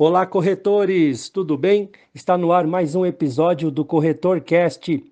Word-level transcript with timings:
Olá, 0.00 0.24
corretores, 0.24 1.28
tudo 1.28 1.58
bem? 1.58 1.90
Está 2.14 2.38
no 2.38 2.52
ar 2.52 2.68
mais 2.68 2.94
um 2.94 3.04
episódio 3.04 3.68
do 3.68 3.84
Corretor 3.84 4.40
Cast. 4.40 5.04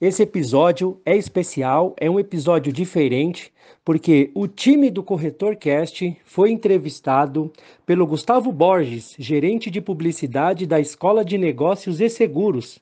Esse 0.00 0.22
episódio 0.22 1.00
é 1.04 1.16
especial, 1.16 1.92
é 1.98 2.08
um 2.08 2.20
episódio 2.20 2.72
diferente, 2.72 3.52
porque 3.84 4.30
o 4.36 4.46
time 4.46 4.90
do 4.90 5.02
Corretor 5.02 5.56
Cast 5.56 6.16
foi 6.24 6.52
entrevistado 6.52 7.52
pelo 7.84 8.06
Gustavo 8.06 8.52
Borges, 8.52 9.16
gerente 9.18 9.72
de 9.72 9.80
publicidade 9.80 10.66
da 10.66 10.78
Escola 10.78 11.24
de 11.24 11.36
Negócios 11.36 12.00
e 12.00 12.08
Seguros. 12.08 12.78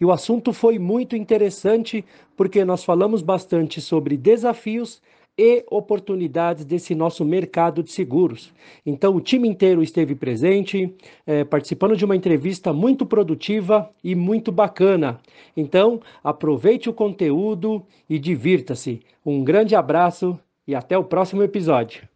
E 0.00 0.06
o 0.06 0.10
assunto 0.10 0.54
foi 0.54 0.78
muito 0.78 1.14
interessante, 1.14 2.02
porque 2.34 2.64
nós 2.64 2.82
falamos 2.82 3.20
bastante 3.20 3.78
sobre 3.78 4.16
desafios 4.16 5.02
e 5.36 5.64
oportunidades 5.68 6.64
desse 6.64 6.94
nosso 6.94 7.24
mercado 7.24 7.82
de 7.82 7.90
seguros. 7.90 8.52
Então, 8.86 9.14
o 9.14 9.20
time 9.20 9.48
inteiro 9.48 9.82
esteve 9.82 10.14
presente, 10.14 10.96
é, 11.26 11.44
participando 11.44 11.96
de 11.96 12.04
uma 12.04 12.14
entrevista 12.14 12.72
muito 12.72 13.04
produtiva 13.04 13.90
e 14.02 14.14
muito 14.14 14.52
bacana. 14.52 15.20
Então, 15.56 16.00
aproveite 16.22 16.88
o 16.88 16.94
conteúdo 16.94 17.84
e 18.08 18.18
divirta-se. 18.18 19.00
Um 19.26 19.42
grande 19.42 19.74
abraço 19.74 20.38
e 20.66 20.74
até 20.74 20.96
o 20.96 21.04
próximo 21.04 21.42
episódio. 21.42 22.08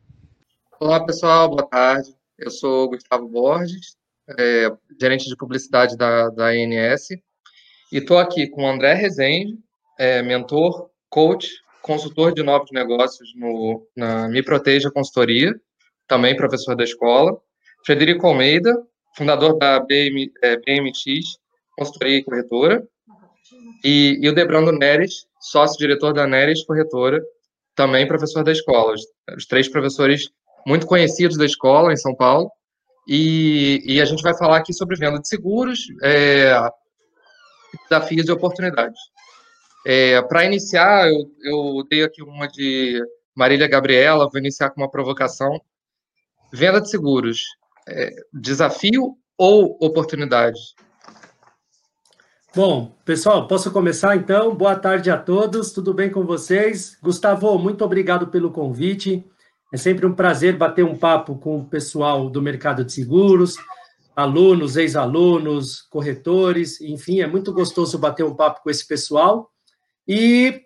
Olá, 0.80 1.05
pessoal, 1.05 1.48
boa 1.48 1.66
tarde. 1.66 2.14
Eu 2.38 2.50
sou 2.52 2.88
Gustavo 2.88 3.28
Borges, 3.28 3.96
é, 4.38 4.70
gerente 5.00 5.28
de 5.28 5.36
publicidade 5.36 5.96
da, 5.96 6.28
da 6.30 6.50
ANS, 6.50 7.10
e 7.91 7.96
estou 7.96 8.16
aqui 8.16 8.46
com 8.46 8.62
o 8.62 8.69
André 8.69 8.94
Rezende, 8.94 9.58
é, 9.98 10.22
mentor, 10.22 10.88
coach 11.10 11.48
consultor 11.82 12.33
de 12.33 12.42
novos 12.42 12.70
negócios 12.72 13.33
no, 13.34 13.86
na 13.97 14.28
Me 14.28 14.42
Proteja 14.42 14.91
Consultoria, 14.91 15.55
também 16.06 16.36
professor 16.36 16.75
da 16.75 16.84
escola. 16.84 17.39
Frederico 17.84 18.27
Almeida, 18.27 18.75
fundador 19.16 19.56
da 19.58 19.80
BM, 19.80 20.30
é, 20.42 20.56
BMX 20.56 21.39
Consultoria 21.77 22.19
e 22.19 22.25
Corretora. 22.25 22.83
E, 23.84 24.19
e 24.20 24.28
o 24.28 24.34
Debrando 24.34 24.72
Neres, 24.72 25.27
sócio-diretor 25.41 26.12
da 26.12 26.27
Neres 26.27 26.64
Corretora, 26.64 27.22
também 27.75 28.08
professor 28.08 28.42
da 28.42 28.52
escola. 28.52 28.95
Os, 28.95 29.02
os, 29.36 29.47
três 29.47 29.69
professores 29.69 30.28
muito 30.67 30.86
conhecidos 30.86 31.36
da 31.36 31.47
escola 31.47 31.92
em 31.92 31.97
São 31.97 32.14
Paulo. 32.14 32.50
E, 33.08 33.80
e 33.86 34.02
a 34.02 34.05
gente 34.05 34.22
vai 34.22 34.36
falar 34.36 34.58
aqui 34.58 34.72
sobre 34.72 34.97
venda 34.97 35.19
de 35.19 35.28
seguros, 35.28 35.80
é, 36.02 36.52
desafios 37.89 38.28
e 38.28 38.33
oportunidades. 38.33 39.00
É, 39.91 40.20
Para 40.20 40.44
iniciar, 40.44 41.08
eu, 41.08 41.33
eu 41.42 41.86
dei 41.89 42.05
aqui 42.05 42.22
uma 42.22 42.47
de 42.47 43.03
Marília 43.34 43.67
Gabriela, 43.67 44.28
vou 44.28 44.39
iniciar 44.39 44.69
com 44.69 44.83
uma 44.83 44.91
provocação. 44.91 45.58
Venda 46.53 46.78
de 46.78 46.91
seguros, 46.91 47.41
é, 47.89 48.11
desafio 48.30 49.17
ou 49.39 49.78
oportunidade? 49.80 50.61
Bom, 52.55 52.95
pessoal, 53.03 53.48
posso 53.48 53.70
começar 53.70 54.14
então? 54.14 54.55
Boa 54.55 54.77
tarde 54.77 55.11
a 55.11 55.17
todos, 55.17 55.72
tudo 55.72 55.95
bem 55.95 56.11
com 56.11 56.23
vocês? 56.23 56.98
Gustavo, 57.02 57.58
muito 57.58 57.83
obrigado 57.83 58.27
pelo 58.27 58.50
convite. 58.50 59.25
É 59.73 59.78
sempre 59.78 60.05
um 60.05 60.12
prazer 60.12 60.55
bater 60.55 60.84
um 60.84 60.98
papo 60.98 61.39
com 61.39 61.61
o 61.61 61.64
pessoal 61.64 62.28
do 62.28 62.42
mercado 62.42 62.84
de 62.84 62.92
seguros, 62.92 63.56
alunos, 64.14 64.77
ex-alunos, 64.77 65.80
corretores, 65.80 66.78
enfim, 66.83 67.23
é 67.23 67.27
muito 67.27 67.55
gostoso 67.55 67.98
bater 67.98 68.27
um 68.27 68.36
papo 68.36 68.62
com 68.62 68.69
esse 68.69 68.86
pessoal. 68.86 69.50
E 70.09 70.62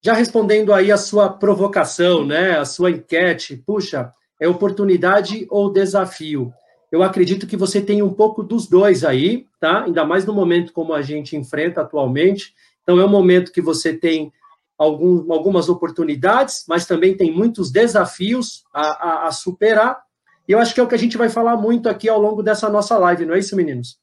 já 0.00 0.12
respondendo 0.12 0.72
aí 0.72 0.92
a 0.92 0.96
sua 0.96 1.28
provocação, 1.28 2.24
né, 2.24 2.56
a 2.56 2.64
sua 2.64 2.92
enquete, 2.92 3.56
puxa, 3.66 4.12
é 4.40 4.48
oportunidade 4.48 5.46
ou 5.50 5.72
desafio? 5.72 6.52
Eu 6.92 7.02
acredito 7.02 7.46
que 7.46 7.56
você 7.56 7.80
tem 7.80 8.00
um 8.02 8.12
pouco 8.12 8.44
dos 8.44 8.68
dois 8.68 9.04
aí, 9.04 9.46
tá? 9.58 9.82
Ainda 9.84 10.04
mais 10.04 10.24
no 10.24 10.32
momento 10.32 10.72
como 10.72 10.94
a 10.94 11.02
gente 11.02 11.36
enfrenta 11.36 11.80
atualmente. 11.80 12.54
Então, 12.82 13.00
é 13.00 13.04
um 13.04 13.08
momento 13.08 13.50
que 13.50 13.60
você 13.60 13.92
tem 13.92 14.32
algum, 14.78 15.32
algumas 15.32 15.68
oportunidades, 15.68 16.64
mas 16.68 16.86
também 16.86 17.16
tem 17.16 17.32
muitos 17.32 17.72
desafios 17.72 18.64
a, 18.72 18.82
a, 18.82 19.26
a 19.26 19.32
superar. 19.32 20.00
E 20.46 20.52
eu 20.52 20.60
acho 20.60 20.72
que 20.72 20.80
é 20.80 20.82
o 20.82 20.86
que 20.86 20.94
a 20.94 20.98
gente 20.98 21.16
vai 21.16 21.28
falar 21.28 21.56
muito 21.56 21.88
aqui 21.88 22.08
ao 22.08 22.20
longo 22.20 22.42
dessa 22.42 22.68
nossa 22.68 22.96
live, 22.96 23.26
não 23.26 23.34
é 23.34 23.40
isso, 23.40 23.56
meninos? 23.56 23.98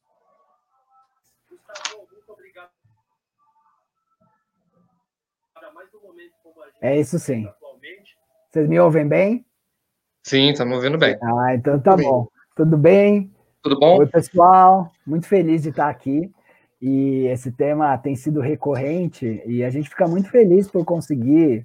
É 6.84 7.00
isso 7.00 7.18
sim. 7.18 7.48
Vocês 8.52 8.68
me 8.68 8.78
ouvem 8.78 9.08
bem? 9.08 9.46
Sim, 10.22 10.50
estamos 10.50 10.76
ouvindo 10.76 10.98
bem. 10.98 11.18
Ah, 11.24 11.56
então 11.56 11.80
tá 11.80 11.96
bom. 11.96 12.28
Tudo 12.58 12.78
bem? 12.78 13.32
Tudo 13.62 13.80
bom? 13.80 14.00
Oi, 14.00 14.06
pessoal. 14.06 14.92
Muito 15.08 15.26
feliz 15.26 15.64
de 15.64 15.70
estar 15.70 15.88
aqui. 15.88 16.30
E 16.82 17.26
esse 17.28 17.54
tema 17.54 17.98
tem 17.98 18.18
sido 18.18 18.42
recorrente 18.42 19.42
e 19.46 19.64
a 19.64 19.70
gente 19.70 19.90
fica 19.90 20.06
muito 20.10 20.30
feliz 20.30 20.70
por 20.70 20.84
conseguir 20.84 21.64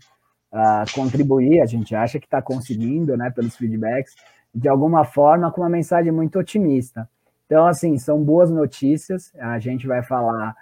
uh, 0.52 0.94
contribuir. 0.94 1.62
A 1.62 1.66
gente 1.66 1.96
acha 1.96 2.20
que 2.20 2.26
está 2.26 2.40
conseguindo, 2.40 3.16
né, 3.16 3.28
pelos 3.28 3.56
feedbacks, 3.56 4.14
de 4.54 4.68
alguma 4.68 5.04
forma, 5.04 5.50
com 5.50 5.62
uma 5.62 5.68
mensagem 5.68 6.12
muito 6.12 6.38
otimista. 6.38 7.10
Então, 7.44 7.66
assim, 7.66 7.98
são 7.98 8.22
boas 8.22 8.52
notícias. 8.52 9.32
A 9.36 9.58
gente 9.58 9.84
vai 9.84 10.00
falar 10.00 10.54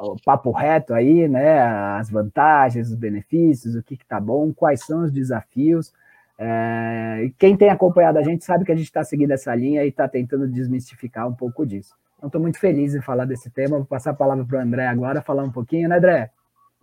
o 0.00 0.16
papo 0.24 0.50
reto 0.50 0.94
aí, 0.94 1.28
né? 1.28 1.60
As 1.98 2.10
vantagens, 2.10 2.88
os 2.88 2.94
benefícios, 2.94 3.74
o 3.74 3.82
que 3.82 3.94
está 3.94 4.18
bom, 4.20 4.52
quais 4.52 4.84
são 4.84 5.04
os 5.04 5.12
desafios. 5.12 5.92
É, 6.38 7.30
quem 7.38 7.56
tem 7.56 7.68
acompanhado 7.68 8.18
a 8.18 8.22
gente 8.22 8.44
sabe 8.44 8.64
que 8.64 8.72
a 8.72 8.74
gente 8.74 8.86
está 8.86 9.04
seguindo 9.04 9.30
essa 9.30 9.54
linha 9.54 9.84
e 9.84 9.88
está 9.88 10.08
tentando 10.08 10.48
desmistificar 10.48 11.28
um 11.28 11.34
pouco 11.34 11.64
disso. 11.64 11.94
Então, 12.16 12.28
estou 12.28 12.40
muito 12.40 12.58
feliz 12.58 12.94
em 12.94 13.00
falar 13.00 13.24
desse 13.24 13.50
tema. 13.50 13.76
Vou 13.76 13.86
passar 13.86 14.10
a 14.10 14.14
palavra 14.14 14.44
para 14.44 14.58
o 14.58 14.60
André 14.60 14.86
agora, 14.86 15.22
falar 15.22 15.42
um 15.44 15.50
pouquinho, 15.50 15.88
né, 15.88 15.98
André? 15.98 16.30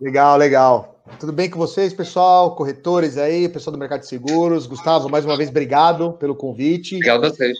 Legal, 0.00 0.36
legal. 0.38 1.02
Tudo 1.18 1.32
bem 1.32 1.50
com 1.50 1.58
vocês, 1.58 1.92
pessoal? 1.92 2.54
Corretores 2.54 3.18
aí, 3.18 3.48
pessoal 3.48 3.72
do 3.72 3.78
mercado 3.78 4.00
de 4.00 4.06
seguros. 4.06 4.66
Gustavo, 4.66 5.10
mais 5.10 5.24
uma 5.24 5.36
vez, 5.36 5.50
obrigado 5.50 6.14
pelo 6.14 6.34
convite. 6.34 6.94
Obrigado 6.94 7.24
a 7.24 7.28
vocês. 7.28 7.58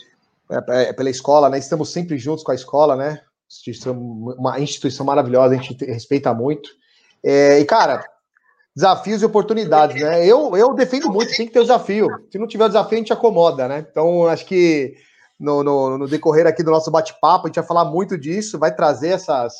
É, 0.49 0.89
é, 0.89 0.93
pela 0.93 1.09
escola, 1.09 1.49
né? 1.49 1.59
Estamos 1.59 1.91
sempre 1.91 2.17
juntos 2.17 2.43
com 2.43 2.51
a 2.51 2.55
escola, 2.55 2.95
né? 2.95 3.21
Instituição, 3.51 3.93
uma 3.99 4.59
instituição 4.59 5.05
maravilhosa, 5.05 5.55
a 5.55 5.57
gente 5.57 5.85
respeita 5.85 6.33
muito. 6.33 6.69
É, 7.23 7.59
e, 7.59 7.65
cara, 7.65 8.03
desafios 8.75 9.21
e 9.21 9.25
oportunidades, 9.25 10.01
né? 10.01 10.25
Eu, 10.25 10.55
eu 10.55 10.73
defendo 10.73 11.11
muito, 11.11 11.35
tem 11.35 11.45
que 11.45 11.53
ter 11.53 11.59
o 11.59 11.63
desafio. 11.63 12.07
Se 12.31 12.39
não 12.39 12.47
tiver 12.47 12.65
o 12.65 12.69
desafio, 12.69 12.95
a 12.95 12.99
gente 12.99 13.13
acomoda, 13.13 13.67
né? 13.67 13.85
Então, 13.89 14.27
acho 14.27 14.45
que 14.45 14.95
no, 15.37 15.63
no, 15.63 15.97
no 15.97 16.07
decorrer 16.07 16.47
aqui 16.47 16.63
do 16.63 16.71
nosso 16.71 16.89
bate-papo, 16.89 17.45
a 17.45 17.49
gente 17.49 17.55
vai 17.55 17.65
falar 17.65 17.85
muito 17.85 18.17
disso, 18.17 18.57
vai 18.57 18.73
trazer 18.73 19.09
essas, 19.09 19.53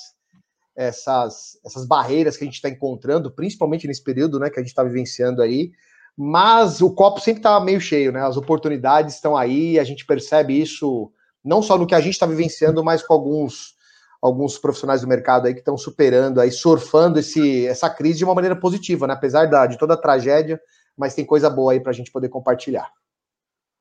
essas, 0.76 1.60
essas 1.66 1.86
barreiras 1.86 2.38
que 2.38 2.44
a 2.44 2.46
gente 2.46 2.56
está 2.56 2.70
encontrando, 2.70 3.32
principalmente 3.32 3.88
nesse 3.88 4.04
período 4.04 4.40
né, 4.40 4.50
que 4.50 4.60
a 4.60 4.64
gente 4.64 4.70
está 4.70 4.84
vivenciando 4.84 5.42
aí. 5.42 5.72
Mas 6.16 6.82
o 6.82 6.94
copo 6.94 7.20
sempre 7.20 7.40
está 7.40 7.60
meio 7.60 7.82
cheio, 7.82 8.12
né? 8.12 8.22
As 8.22 8.38
oportunidades 8.38 9.16
estão 9.16 9.36
aí, 9.36 9.80
a 9.80 9.84
gente 9.84 10.06
percebe 10.06 10.60
isso 10.60 11.12
não 11.44 11.62
só 11.62 11.78
no 11.78 11.88
que 11.88 11.96
a 11.96 12.02
gente 12.02 12.14
está 12.14 12.26
vivenciando, 12.26 12.84
mas 12.84 13.02
com 13.02 13.14
alguns 13.14 13.76
alguns 14.22 14.58
profissionais 14.58 15.02
do 15.02 15.08
mercado 15.08 15.48
aí 15.48 15.54
que 15.54 15.60
estão 15.60 15.78
superando 15.78 16.40
aí, 16.40 16.52
surfando 16.52 17.20
esse, 17.20 17.66
essa 17.66 17.90
crise 17.90 18.20
de 18.20 18.26
uma 18.26 18.36
maneira 18.36 18.56
positiva, 18.56 19.08
né? 19.08 19.14
Apesar 19.14 19.48
da, 19.48 19.66
de 19.66 19.78
toda 19.78 19.96
a 19.96 19.98
tragédia, 19.98 20.62
mas 20.96 21.16
tem 21.16 21.26
coisa 21.26 21.50
boa 21.50 21.72
aí 21.72 21.80
para 21.80 21.90
a 21.90 21.94
gente 21.94 22.12
poder 22.12 22.30
compartilhar. 22.30 22.88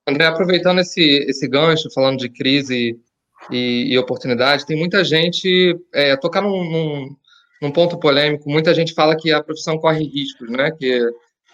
André, 0.08 0.24
aproveitando 0.24 0.80
esse, 0.80 1.02
esse 1.28 1.46
gancho, 1.46 1.92
falando 1.94 2.18
de 2.18 2.30
crise 2.30 2.98
e, 3.50 3.92
e 3.92 3.98
oportunidade, 3.98 4.64
tem 4.64 4.76
muita 4.76 5.04
gente, 5.04 5.78
é, 5.92 6.16
tocar 6.16 6.40
num, 6.40 6.64
num, 6.64 7.16
num, 7.60 7.70
ponto 7.70 7.98
polêmico, 7.98 8.48
muita 8.48 8.72
gente 8.72 8.94
fala 8.94 9.16
que 9.16 9.30
a 9.30 9.42
profissão 9.42 9.78
corre 9.78 10.04
riscos, 10.04 10.50
né? 10.50 10.70
Que, 10.70 11.00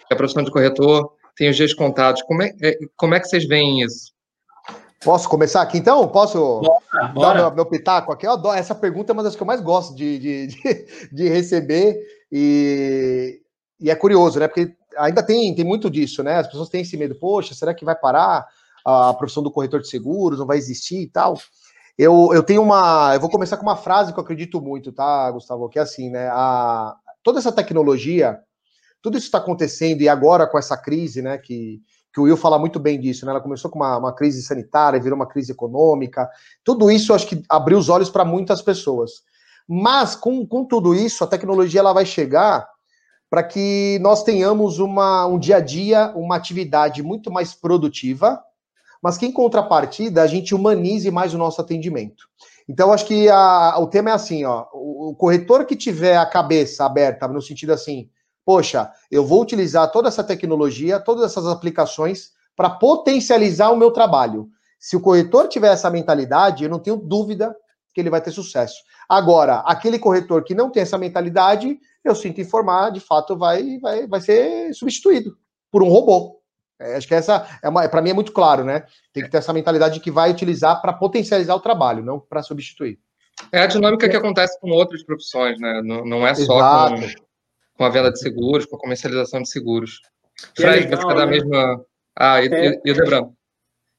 que 0.07 0.13
a 0.13 0.15
profissão 0.15 0.43
de 0.43 0.51
corretor 0.51 1.11
tem 1.35 1.49
os 1.49 1.57
dias 1.57 1.73
contados. 1.73 2.21
Como 2.21 2.41
é, 2.41 2.53
é, 2.61 2.77
como 2.95 3.13
é 3.13 3.19
que 3.19 3.27
vocês 3.27 3.45
veem 3.45 3.81
isso? 3.81 4.16
Posso 5.03 5.29
começar 5.29 5.61
aqui 5.61 5.77
então? 5.77 6.07
Posso 6.07 6.61
dar 7.19 7.35
meu, 7.35 7.51
meu, 7.53 7.65
pitaco 7.65 8.11
aqui? 8.11 8.25
Eu 8.25 8.31
adoro, 8.31 8.57
essa 8.57 8.73
pergunta 8.73 9.11
é 9.11 9.13
uma 9.13 9.23
das 9.23 9.35
que 9.35 9.41
eu 9.41 9.47
mais 9.47 9.61
gosto 9.61 9.95
de, 9.95 10.17
de, 10.17 10.47
de, 10.47 10.87
de, 11.11 11.29
receber 11.29 11.95
e, 12.31 13.39
e 13.79 13.91
é 13.91 13.95
curioso, 13.95 14.39
né? 14.39 14.47
Porque 14.47 14.75
ainda 14.97 15.21
tem, 15.21 15.53
tem 15.53 15.63
muito 15.63 15.89
disso, 15.89 16.23
né? 16.23 16.37
As 16.37 16.47
pessoas 16.47 16.69
têm 16.69 16.81
esse 16.81 16.97
medo, 16.97 17.15
poxa, 17.15 17.53
será 17.53 17.73
que 17.73 17.85
vai 17.85 17.95
parar 17.95 18.47
a 18.83 19.13
profissão 19.13 19.43
do 19.43 19.51
corretor 19.51 19.81
de 19.81 19.89
seguros, 19.89 20.39
não 20.39 20.47
vai 20.47 20.57
existir 20.57 21.01
e 21.01 21.07
tal? 21.07 21.37
Eu, 21.97 22.29
eu 22.33 22.41
tenho 22.41 22.61
uma. 22.61 23.13
Eu 23.13 23.19
vou 23.19 23.29
começar 23.29 23.57
com 23.57 23.63
uma 23.63 23.75
frase 23.75 24.13
que 24.13 24.19
eu 24.19 24.23
acredito 24.23 24.61
muito, 24.61 24.91
tá, 24.91 25.29
Gustavo? 25.31 25.69
Que 25.69 25.79
é 25.79 25.81
assim, 25.81 26.09
né? 26.09 26.29
A, 26.31 26.95
toda 27.23 27.39
essa 27.39 27.51
tecnologia, 27.51 28.39
tudo 29.01 29.17
isso 29.17 29.27
está 29.27 29.37
acontecendo, 29.37 30.01
e 30.01 30.09
agora 30.09 30.47
com 30.47 30.57
essa 30.57 30.77
crise, 30.77 31.21
né? 31.21 31.37
Que, 31.37 31.81
que 32.17 32.21
o 32.21 32.23
Will 32.23 32.35
fala 32.35 32.57
muito 32.57 32.79
bem 32.79 32.99
disso, 32.99 33.25
né? 33.25 33.31
Ela 33.31 33.39
começou 33.39 33.69
com 33.69 33.77
uma, 33.77 33.95
uma 33.95 34.11
crise 34.11 34.41
sanitária, 34.41 34.99
virou 34.99 35.15
uma 35.15 35.27
crise 35.27 35.51
econômica. 35.51 36.27
Tudo 36.63 36.89
isso 36.89 37.13
acho 37.13 37.27
que 37.27 37.43
abriu 37.47 37.77
os 37.77 37.89
olhos 37.89 38.09
para 38.09 38.25
muitas 38.25 38.59
pessoas. 38.59 39.21
Mas 39.67 40.15
com, 40.15 40.43
com 40.43 40.65
tudo 40.65 40.95
isso, 40.95 41.23
a 41.23 41.27
tecnologia 41.27 41.79
ela 41.79 41.93
vai 41.93 42.07
chegar 42.07 42.67
para 43.29 43.43
que 43.43 43.99
nós 44.01 44.23
tenhamos 44.23 44.79
uma, 44.79 45.27
um 45.27 45.37
dia 45.37 45.57
a 45.57 45.59
dia, 45.59 46.11
uma 46.15 46.35
atividade 46.35 47.03
muito 47.03 47.29
mais 47.29 47.53
produtiva, 47.53 48.41
mas 48.99 49.15
que 49.15 49.27
em 49.27 49.31
contrapartida 49.31 50.23
a 50.23 50.27
gente 50.27 50.55
humanize 50.55 51.11
mais 51.11 51.35
o 51.35 51.37
nosso 51.37 51.61
atendimento. 51.61 52.27
Então, 52.67 52.91
acho 52.91 53.05
que 53.05 53.29
a, 53.29 53.77
o 53.77 53.85
tema 53.85 54.09
é 54.09 54.13
assim, 54.13 54.43
ó, 54.43 54.65
o 54.73 55.13
corretor 55.15 55.65
que 55.65 55.75
tiver 55.75 56.17
a 56.17 56.25
cabeça 56.25 56.83
aberta, 56.83 57.27
no 57.27 57.41
sentido 57.43 57.73
assim, 57.73 58.09
poxa, 58.47 58.89
eu 59.11 59.25
vou 59.25 59.41
utilizar 59.41 59.91
toda 59.91 60.07
essa 60.07 60.23
tecnologia, 60.23 61.01
todas 61.01 61.25
essas 61.25 61.45
aplicações 61.47 62.31
para 62.55 62.69
potencializar 62.69 63.71
o 63.71 63.75
meu 63.75 63.91
trabalho. 63.91 64.47
Se 64.79 64.95
o 64.95 65.01
corretor 65.01 65.49
tiver 65.49 65.73
essa 65.73 65.89
mentalidade, 65.89 66.63
eu 66.63 66.69
não 66.69 66.79
tenho 66.79 66.95
dúvida 66.95 67.53
que 67.93 67.99
ele 67.99 68.09
vai 68.09 68.21
ter 68.21 68.31
sucesso. 68.31 68.77
Agora, 69.09 69.57
aquele 69.65 69.99
corretor 69.99 70.45
que 70.45 70.55
não 70.55 70.69
tem 70.69 70.83
essa 70.83 70.97
mentalidade, 70.97 71.77
eu 72.05 72.15
sinto 72.15 72.39
informar, 72.39 72.89
de 72.89 73.01
fato, 73.01 73.35
vai, 73.35 73.79
vai, 73.79 74.07
vai 74.07 74.21
ser 74.21 74.73
substituído 74.73 75.37
por 75.69 75.83
um 75.83 75.89
robô. 75.89 76.39
É, 76.79 76.95
acho 76.95 77.07
que 77.07 77.15
essa 77.15 77.45
é 77.61 77.87
para 77.89 78.01
mim 78.01 78.11
é 78.11 78.13
muito 78.13 78.31
claro, 78.31 78.63
né? 78.63 78.85
Tem 79.11 79.23
que 79.23 79.29
ter 79.29 79.39
essa 79.39 79.51
mentalidade 79.51 79.99
que 79.99 80.11
vai 80.11 80.31
utilizar 80.31 80.81
para 80.81 80.93
potencializar 80.93 81.55
o 81.55 81.59
trabalho, 81.59 82.01
não 82.01 82.17
para 82.17 82.41
substituir. 82.41 82.97
É 83.51 83.59
a 83.59 83.67
dinâmica 83.67 84.07
que 84.07 84.15
acontece 84.15 84.57
com 84.61 84.69
outras 84.69 85.03
profissões, 85.03 85.59
né? 85.59 85.81
Não, 85.83 86.05
não 86.05 86.25
é 86.25 86.33
só 86.33 86.89
com, 86.89 87.26
com, 87.77 87.83
a 87.85 87.89
venda 87.89 88.11
de 88.11 88.19
seguros, 88.19 88.65
com 88.65 88.75
a 88.75 88.79
comercialização 88.79 89.41
de 89.41 89.49
seguros. 89.49 90.01
Que 90.55 90.63
é 90.63 90.67
Fred, 90.67 90.87
é 90.87 90.89
legal, 90.89 91.01
você 91.01 91.13
é 91.13 91.15
da 91.15 91.25
né? 91.25 91.31
mesma. 91.31 91.85
Ah, 92.17 92.43
e, 92.43 92.47
é... 92.47 92.81
e 92.83 92.91
o 92.91 92.93
Debran? 92.95 93.29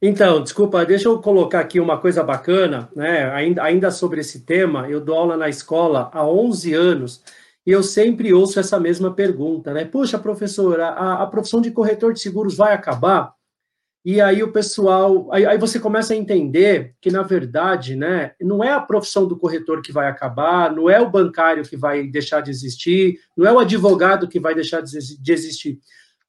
Então, 0.00 0.42
desculpa, 0.42 0.86
deixa 0.86 1.08
eu 1.08 1.20
colocar 1.20 1.58
aqui 1.58 1.80
uma 1.80 1.98
coisa 1.98 2.22
bacana, 2.22 2.88
né? 2.94 3.30
Ainda, 3.32 3.62
ainda 3.62 3.90
sobre 3.90 4.20
esse 4.20 4.40
tema, 4.44 4.88
eu 4.88 5.00
dou 5.00 5.16
aula 5.16 5.36
na 5.36 5.48
escola 5.48 6.08
há 6.12 6.24
11 6.24 6.72
anos 6.72 7.24
e 7.66 7.72
eu 7.72 7.82
sempre 7.82 8.32
ouço 8.32 8.60
essa 8.60 8.78
mesma 8.78 9.12
pergunta, 9.12 9.72
né? 9.74 9.84
Puxa, 9.84 10.18
professora, 10.18 10.90
a, 10.90 11.22
a 11.24 11.26
profissão 11.26 11.60
de 11.60 11.72
corretor 11.72 12.12
de 12.12 12.20
seguros 12.20 12.56
vai 12.56 12.72
acabar? 12.72 13.34
E 14.04 14.20
aí 14.20 14.42
o 14.42 14.52
pessoal, 14.52 15.28
aí, 15.32 15.44
aí, 15.44 15.58
você 15.58 15.78
começa 15.78 16.14
a 16.14 16.16
entender 16.16 16.94
que, 17.00 17.10
na 17.10 17.22
verdade, 17.22 17.96
né, 17.96 18.32
não 18.40 18.62
é 18.62 18.72
a 18.72 18.80
profissão 18.80 19.26
do 19.26 19.36
corretor 19.36 19.82
que 19.82 19.92
vai 19.92 20.08
acabar, 20.08 20.72
não 20.72 20.88
é 20.88 21.00
o 21.00 21.10
bancário 21.10 21.64
que 21.64 21.76
vai 21.76 22.06
deixar 22.06 22.40
de 22.40 22.50
existir, 22.50 23.18
não 23.36 23.46
é 23.46 23.52
o 23.52 23.58
advogado 23.58 24.28
que 24.28 24.40
vai 24.40 24.54
deixar 24.54 24.80
de 24.80 25.32
existir. 25.32 25.78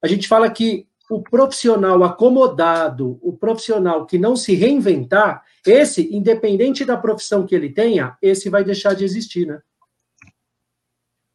A 0.01 0.07
gente 0.07 0.27
fala 0.27 0.49
que 0.49 0.87
o 1.09 1.21
profissional 1.21 2.03
acomodado, 2.03 3.19
o 3.21 3.33
profissional 3.33 4.05
que 4.05 4.19
não 4.19 4.35
se 4.35 4.53
reinventar, 4.53 5.43
esse, 5.65 6.15
independente 6.15 6.85
da 6.85 6.95
profissão 6.95 7.45
que 7.45 7.55
ele 7.55 7.69
tenha, 7.69 8.15
esse 8.21 8.49
vai 8.49 8.63
deixar 8.63 8.93
de 8.93 9.03
existir, 9.03 9.47
né? 9.47 9.59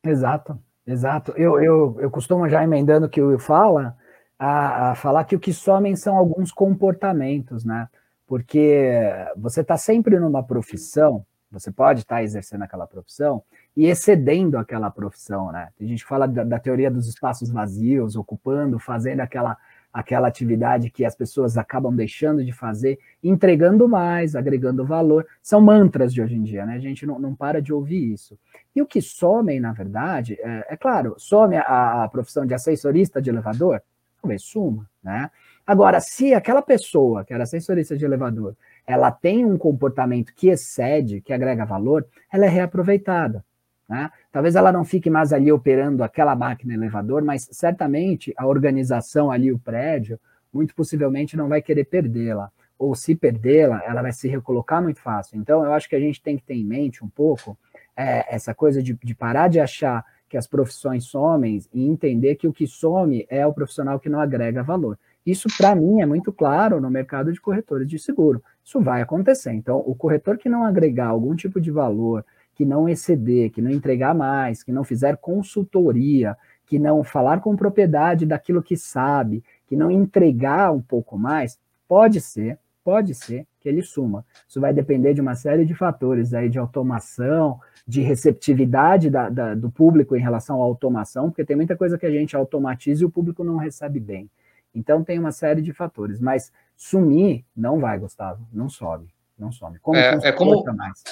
Exato, 0.04 0.58
exato. 0.86 1.32
Eu, 1.32 1.60
eu, 1.60 1.96
eu 2.00 2.10
costumo 2.10 2.48
já 2.48 2.62
emendando 2.62 3.06
o 3.06 3.08
que 3.08 3.20
o 3.20 3.28
Will 3.28 3.38
fala, 3.38 3.96
a, 4.38 4.90
a 4.90 4.94
falar 4.94 5.24
que 5.24 5.36
o 5.36 5.40
que 5.40 5.52
somem 5.52 5.96
são 5.96 6.16
alguns 6.16 6.52
comportamentos, 6.52 7.64
né? 7.64 7.88
Porque 8.26 9.00
você 9.36 9.60
está 9.60 9.76
sempre 9.76 10.18
numa 10.18 10.42
profissão, 10.42 11.24
você 11.50 11.70
pode 11.70 12.00
estar 12.00 12.16
tá 12.16 12.22
exercendo 12.22 12.62
aquela 12.62 12.86
profissão 12.86 13.42
e 13.76 13.86
excedendo 13.86 14.58
aquela 14.58 14.90
profissão, 14.90 15.52
né? 15.52 15.68
A 15.80 15.84
gente 15.84 16.04
fala 16.04 16.26
da, 16.26 16.42
da 16.42 16.58
teoria 16.58 16.90
dos 16.90 17.06
espaços 17.08 17.50
vazios, 17.50 18.16
ocupando, 18.16 18.78
fazendo 18.78 19.20
aquela 19.20 19.56
aquela 19.94 20.26
atividade 20.26 20.90
que 20.90 21.04
as 21.04 21.14
pessoas 21.14 21.56
acabam 21.56 21.94
deixando 21.94 22.44
de 22.44 22.50
fazer, 22.50 22.98
entregando 23.22 23.88
mais, 23.88 24.34
agregando 24.34 24.84
valor. 24.84 25.24
São 25.40 25.60
mantras 25.60 26.12
de 26.12 26.20
hoje 26.20 26.34
em 26.34 26.42
dia, 26.42 26.66
né? 26.66 26.74
A 26.74 26.80
gente 26.80 27.06
não, 27.06 27.16
não 27.16 27.32
para 27.32 27.62
de 27.62 27.72
ouvir 27.72 28.12
isso. 28.12 28.36
E 28.74 28.82
o 28.82 28.86
que 28.86 29.00
some, 29.00 29.60
na 29.60 29.72
verdade, 29.72 30.36
é, 30.40 30.66
é 30.70 30.76
claro, 30.76 31.14
some 31.16 31.56
a, 31.56 32.02
a, 32.02 32.08
profissão 32.08 32.44
de 32.44 32.52
assessorista 32.52 33.22
de 33.22 33.30
elevador, 33.30 33.80
talvez 34.24 34.42
suma, 34.42 34.88
né? 35.02 35.30
Agora, 35.66 36.00
se 36.00 36.34
aquela 36.34 36.62
pessoa 36.62 37.24
que 37.24 37.32
era 37.32 37.44
assessorista 37.44 37.96
de 37.96 38.04
elevador, 38.04 38.56
ela 38.86 39.10
tem 39.10 39.44
um 39.44 39.56
comportamento 39.56 40.34
que 40.34 40.48
excede, 40.48 41.20
que 41.20 41.32
agrega 41.32 41.64
valor, 41.64 42.06
ela 42.30 42.44
é 42.44 42.48
reaproveitada. 42.48 43.44
Né? 43.88 44.10
Talvez 44.30 44.56
ela 44.56 44.70
não 44.70 44.84
fique 44.84 45.08
mais 45.08 45.32
ali 45.32 45.50
operando 45.50 46.02
aquela 46.02 46.34
máquina 46.34 46.74
elevador, 46.74 47.22
mas 47.22 47.48
certamente 47.50 48.32
a 48.36 48.46
organização 48.46 49.30
ali, 49.30 49.52
o 49.52 49.58
prédio, 49.58 50.20
muito 50.52 50.74
possivelmente 50.74 51.36
não 51.36 51.48
vai 51.48 51.62
querer 51.62 51.84
perdê-la. 51.84 52.50
Ou 52.78 52.94
se 52.94 53.14
perdê-la, 53.14 53.82
ela 53.86 54.02
vai 54.02 54.12
se 54.12 54.28
recolocar 54.28 54.82
muito 54.82 55.00
fácil. 55.00 55.38
Então, 55.38 55.64
eu 55.64 55.72
acho 55.72 55.88
que 55.88 55.96
a 55.96 56.00
gente 56.00 56.20
tem 56.20 56.36
que 56.36 56.42
ter 56.42 56.54
em 56.54 56.64
mente 56.64 57.02
um 57.02 57.08
pouco 57.08 57.56
é, 57.96 58.34
essa 58.34 58.54
coisa 58.54 58.82
de, 58.82 58.92
de 59.02 59.14
parar 59.14 59.48
de 59.48 59.60
achar 59.60 60.04
que 60.28 60.36
as 60.36 60.46
profissões 60.46 61.04
somem 61.04 61.60
e 61.72 61.86
entender 61.86 62.36
que 62.36 62.48
o 62.48 62.52
que 62.52 62.66
some 62.66 63.26
é 63.28 63.46
o 63.46 63.52
profissional 63.52 64.00
que 64.00 64.08
não 64.08 64.20
agrega 64.20 64.62
valor. 64.62 64.98
Isso, 65.24 65.48
para 65.56 65.74
mim, 65.74 66.00
é 66.00 66.06
muito 66.06 66.32
claro 66.32 66.80
no 66.80 66.90
mercado 66.90 67.32
de 67.32 67.40
corretores 67.40 67.88
de 67.88 67.98
seguro. 67.98 68.42
Isso 68.62 68.80
vai 68.80 69.00
acontecer. 69.00 69.52
Então, 69.52 69.82
o 69.86 69.94
corretor 69.94 70.36
que 70.36 70.48
não 70.48 70.64
agregar 70.64 71.08
algum 71.08 71.34
tipo 71.34 71.60
de 71.60 71.70
valor, 71.70 72.24
que 72.54 72.64
não 72.64 72.88
exceder, 72.88 73.50
que 73.50 73.62
não 73.62 73.70
entregar 73.70 74.14
mais, 74.14 74.62
que 74.62 74.72
não 74.72 74.84
fizer 74.84 75.16
consultoria, 75.16 76.36
que 76.66 76.78
não 76.78 77.02
falar 77.02 77.40
com 77.40 77.56
propriedade 77.56 78.26
daquilo 78.26 78.62
que 78.62 78.76
sabe, 78.76 79.42
que 79.66 79.76
não 79.76 79.90
entregar 79.90 80.72
um 80.72 80.80
pouco 80.80 81.18
mais, 81.18 81.58
pode 81.88 82.20
ser, 82.20 82.58
pode 82.84 83.14
ser 83.14 83.46
que 83.58 83.68
ele 83.68 83.82
suma. 83.82 84.24
Isso 84.46 84.60
vai 84.60 84.74
depender 84.74 85.14
de 85.14 85.20
uma 85.22 85.34
série 85.34 85.64
de 85.64 85.74
fatores 85.74 86.34
aí, 86.34 86.50
de 86.50 86.58
automação, 86.58 87.58
de 87.88 88.02
receptividade 88.02 89.08
da, 89.08 89.30
da, 89.30 89.54
do 89.54 89.70
público 89.70 90.14
em 90.14 90.20
relação 90.20 90.60
à 90.60 90.64
automação, 90.64 91.30
porque 91.30 91.44
tem 91.44 91.56
muita 91.56 91.74
coisa 91.74 91.98
que 91.98 92.04
a 92.04 92.10
gente 92.10 92.36
automatiza 92.36 93.02
e 93.02 93.06
o 93.06 93.10
público 93.10 93.42
não 93.42 93.56
recebe 93.56 93.98
bem. 93.98 94.30
Então 94.74 95.02
tem 95.02 95.18
uma 95.18 95.32
série 95.32 95.62
de 95.62 95.72
fatores, 95.72 96.20
mas 96.20 96.52
sumir 96.76 97.44
não 97.56 97.80
vai, 97.80 97.98
Gustavo, 97.98 98.46
não 98.52 98.68
sobe, 98.68 99.08
não 99.38 99.50
some. 99.50 99.78
Como 99.78 99.96
é, 99.96 100.18
é 100.22 100.32
como 100.32 100.62
mais? 100.74 101.02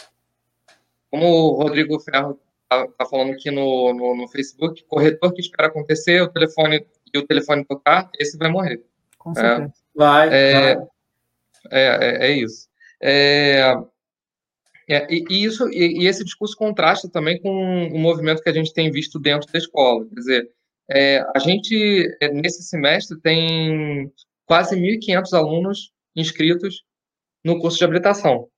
como 1.11 1.27
o 1.27 1.63
Rodrigo 1.63 2.01
Ferro 2.01 2.41
está 2.63 2.89
tá 2.99 3.07
falando 3.07 3.33
aqui 3.33 3.51
no, 3.51 3.93
no, 3.93 4.17
no, 4.17 4.29
Facebook, 4.29 4.83
corretor 4.85 5.33
que 5.33 5.43
espera 5.43 5.69
acontecer, 5.69 6.23
o 6.23 6.29
telefone 6.29 6.87
e 7.13 7.19
o 7.19 7.27
telefone 7.27 7.65
tocar, 7.65 8.11
esse 8.19 8.39
vai 8.39 8.51
morrer. 8.51 8.83
Com 9.19 9.35
certeza. 9.35 9.65
É, 9.65 9.73
vai, 9.95 10.29
é, 10.33 10.77
vai. 10.77 10.87
É, 11.71 11.83
é, 11.83 12.27
é, 12.27 12.33
isso. 12.33 12.69
É, 13.03 13.75
é, 14.89 15.07
e, 15.11 15.45
isso 15.45 15.69
e, 15.71 16.03
e, 16.03 16.07
esse 16.07 16.25
discurso 16.25 16.57
contrasta 16.57 17.09
também 17.09 17.41
com 17.41 17.89
o 17.89 17.99
movimento 17.99 18.43
que 18.43 18.49
a 18.51 18.55
gente 18.55 18.73
tem 18.73 18.91
visto 18.91 19.19
dentro 19.19 19.51
da 19.53 19.59
escola. 19.59 20.07
Quer 20.09 20.15
dizer, 20.15 20.51
é, 20.91 21.25
a 21.35 21.39
gente, 21.39 22.09
nesse 22.33 22.63
semestre, 22.63 23.21
tem 23.21 24.13
quase 24.47 24.77
1.500 24.77 25.33
alunos 25.33 25.93
inscritos 26.15 26.85
no 27.45 27.59
curso 27.59 27.79
de 27.79 27.85
habilitação 27.85 28.49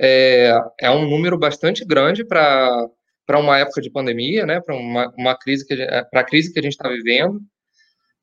é, 0.00 0.52
é 0.80 0.90
um 0.90 1.08
número 1.08 1.38
bastante 1.38 1.84
grande 1.84 2.24
para 2.24 2.88
uma 3.30 3.58
época 3.58 3.80
de 3.80 3.90
pandemia, 3.90 4.44
né, 4.46 4.60
para 4.60 4.74
uma, 4.74 5.12
uma 5.16 5.36
crise 5.36 5.66
que 5.66 5.76
para 6.10 6.20
a 6.20 6.24
crise 6.24 6.52
que 6.52 6.58
a 6.58 6.62
gente 6.62 6.72
está 6.72 6.88
vivendo. 6.88 7.40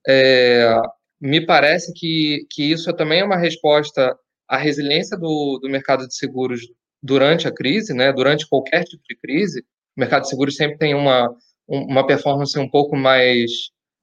É, 0.08 0.76
me 1.22 1.46
parece 1.46 1.94
que, 1.94 2.48
que 2.50 2.64
isso 2.72 2.92
também 2.94 3.20
é 3.20 3.24
uma 3.24 3.38
resposta 3.38 4.18
à 4.48 4.58
resiliência 4.58 5.16
do, 5.16 5.60
do 5.62 5.70
mercado 5.70 6.08
de 6.08 6.16
seguros 6.16 6.62
durante 7.02 7.48
a 7.48 7.54
crise, 7.54 7.94
né, 7.94 8.12
durante 8.12 8.48
qualquer 8.48 8.84
tipo 8.84 9.04
de 9.08 9.16
crise. 9.16 9.62
O 9.96 10.00
mercado 10.00 10.24
de 10.24 10.30
seguros 10.30 10.56
sempre 10.56 10.78
tem 10.78 10.96
uma, 10.96 11.34
uma 11.68 12.06
performance 12.06 12.58
um 12.58 12.70
pouco 12.70 12.96
mais 12.96 13.52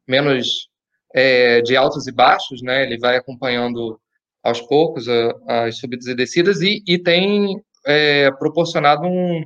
menos 0.07 0.69
é, 1.15 1.61
de 1.61 1.77
altos 1.77 2.07
e 2.07 2.13
baixos, 2.13 2.63
né, 2.63 2.85
ele 2.85 2.99
vai 2.99 3.17
acompanhando 3.17 4.01
aos 4.43 4.61
poucos 4.61 5.07
as 5.47 5.79
subidas 5.79 6.07
e 6.07 6.15
descidas 6.15 6.61
e, 6.63 6.83
e 6.87 6.99
tem 6.99 7.61
é, 7.85 8.31
proporcionado 8.33 9.07
um, 9.07 9.43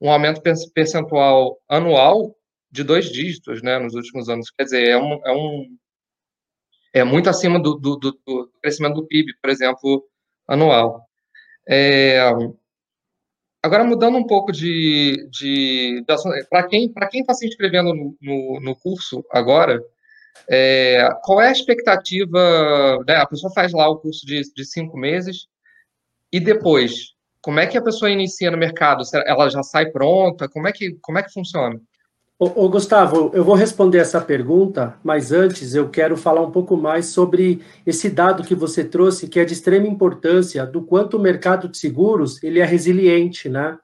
um 0.00 0.10
aumento 0.10 0.42
percentual 0.74 1.58
anual 1.68 2.34
de 2.70 2.82
dois 2.82 3.10
dígitos 3.10 3.62
né, 3.62 3.78
nos 3.78 3.94
últimos 3.94 4.28
anos. 4.28 4.50
Quer 4.50 4.64
dizer, 4.64 4.88
é, 4.88 4.96
um, 4.96 5.20
é, 5.26 5.32
um, 5.32 5.76
é 6.92 7.04
muito 7.04 7.30
acima 7.30 7.60
do, 7.60 7.74
do, 7.76 7.96
do 7.96 8.52
crescimento 8.60 8.96
do 8.96 9.06
PIB, 9.06 9.34
por 9.40 9.50
exemplo, 9.50 10.04
anual. 10.46 11.06
É, 11.68 12.20
agora, 13.62 13.84
mudando 13.84 14.16
um 14.16 14.26
pouco 14.26 14.52
de. 14.52 15.28
de, 15.30 16.04
de 16.06 16.46
para 16.48 16.68
quem 16.68 17.20
está 17.20 17.34
se 17.34 17.46
inscrevendo 17.46 17.94
no, 17.94 18.16
no, 18.20 18.60
no 18.60 18.76
curso 18.76 19.24
agora, 19.30 19.82
é, 20.48 21.08
qual 21.22 21.40
é 21.40 21.48
a 21.48 21.52
expectativa? 21.52 22.98
Né, 23.06 23.16
a 23.16 23.26
pessoa 23.26 23.52
faz 23.52 23.72
lá 23.72 23.88
o 23.88 23.98
curso 23.98 24.26
de, 24.26 24.42
de 24.54 24.64
cinco 24.64 24.96
meses 24.96 25.46
e 26.32 26.40
depois, 26.40 27.14
como 27.42 27.60
é 27.60 27.66
que 27.66 27.76
a 27.76 27.82
pessoa 27.82 28.10
inicia 28.10 28.50
no 28.50 28.56
mercado? 28.56 29.04
Ela 29.26 29.48
já 29.48 29.62
sai 29.62 29.90
pronta? 29.90 30.48
Como 30.48 30.66
é 30.66 30.72
que, 30.72 30.96
como 31.02 31.18
é 31.18 31.22
que 31.22 31.32
funciona? 31.32 31.80
Ô, 32.42 32.64
ô, 32.64 32.68
Gustavo, 32.68 33.30
eu 33.34 33.44
vou 33.44 33.54
responder 33.54 33.98
essa 33.98 34.20
pergunta, 34.20 34.98
mas 35.04 35.30
antes 35.30 35.76
eu 35.76 35.88
quero 35.88 36.16
falar 36.16 36.42
um 36.42 36.50
pouco 36.50 36.76
mais 36.76 37.06
sobre 37.06 37.62
esse 37.86 38.10
dado 38.10 38.42
que 38.42 38.52
você 38.52 38.82
trouxe, 38.82 39.28
que 39.28 39.38
é 39.38 39.44
de 39.44 39.52
extrema 39.52 39.86
importância, 39.86 40.66
do 40.66 40.82
quanto 40.82 41.16
o 41.16 41.20
mercado 41.20 41.68
de 41.68 41.78
seguros 41.78 42.42
ele 42.42 42.58
é 42.58 42.64
resiliente, 42.64 43.48
né? 43.48 43.78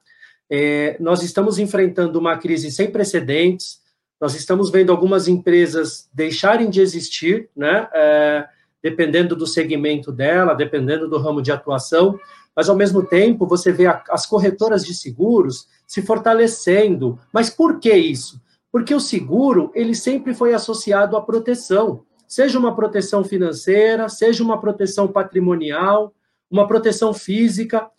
É, 0.49 0.97
nós 0.99 1.23
estamos 1.23 1.57
enfrentando 1.57 2.19
uma 2.19 2.37
crise 2.37 2.69
sem 2.69 2.91
precedentes, 2.91 3.79
nós 4.19 4.35
estamos 4.35 4.69
vendo 4.69 4.91
algumas 4.91 5.29
empresas 5.29 6.09
deixarem 6.13 6.69
de 6.69 6.81
existir, 6.81 7.49
né? 7.55 7.87
É, 7.93 8.45
dependendo 8.83 9.37
do 9.37 9.47
segmento 9.47 10.11
dela, 10.11 10.53
dependendo 10.53 11.07
do 11.07 11.17
ramo 11.17 11.41
de 11.41 11.49
atuação, 11.49 12.19
mas 12.53 12.67
ao 12.67 12.75
mesmo 12.75 13.05
tempo 13.05 13.47
você 13.47 13.71
vê 13.71 13.85
a, 13.85 14.03
as 14.09 14.25
corretoras 14.25 14.83
de 14.83 14.93
seguros 14.93 15.65
se 15.87 16.01
fortalecendo. 16.01 17.17
Mas 17.31 17.49
por 17.49 17.79
que 17.79 17.93
isso? 17.93 18.37
Porque 18.71 18.93
o 18.93 18.99
seguro, 18.99 19.71
ele 19.73 19.95
sempre 19.95 20.33
foi 20.33 20.53
associado 20.53 21.17
à 21.17 21.21
proteção, 21.21 22.05
seja 22.27 22.59
uma 22.59 22.75
proteção 22.75 23.23
financeira, 23.23 24.07
seja 24.07 24.43
uma 24.43 24.61
proteção 24.61 25.07
patrimonial, 25.07 26.13
uma 26.49 26.67
proteção 26.67 27.13
física. 27.13 27.89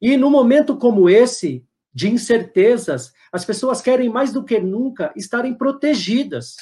E 0.00 0.16
no 0.16 0.30
momento 0.30 0.76
como 0.76 1.10
esse, 1.10 1.64
de 1.92 2.08
incertezas, 2.08 3.12
as 3.32 3.44
pessoas 3.44 3.80
querem 3.80 4.08
mais 4.08 4.32
do 4.32 4.44
que 4.44 4.60
nunca 4.60 5.12
estarem 5.16 5.54
protegidas. 5.54 6.56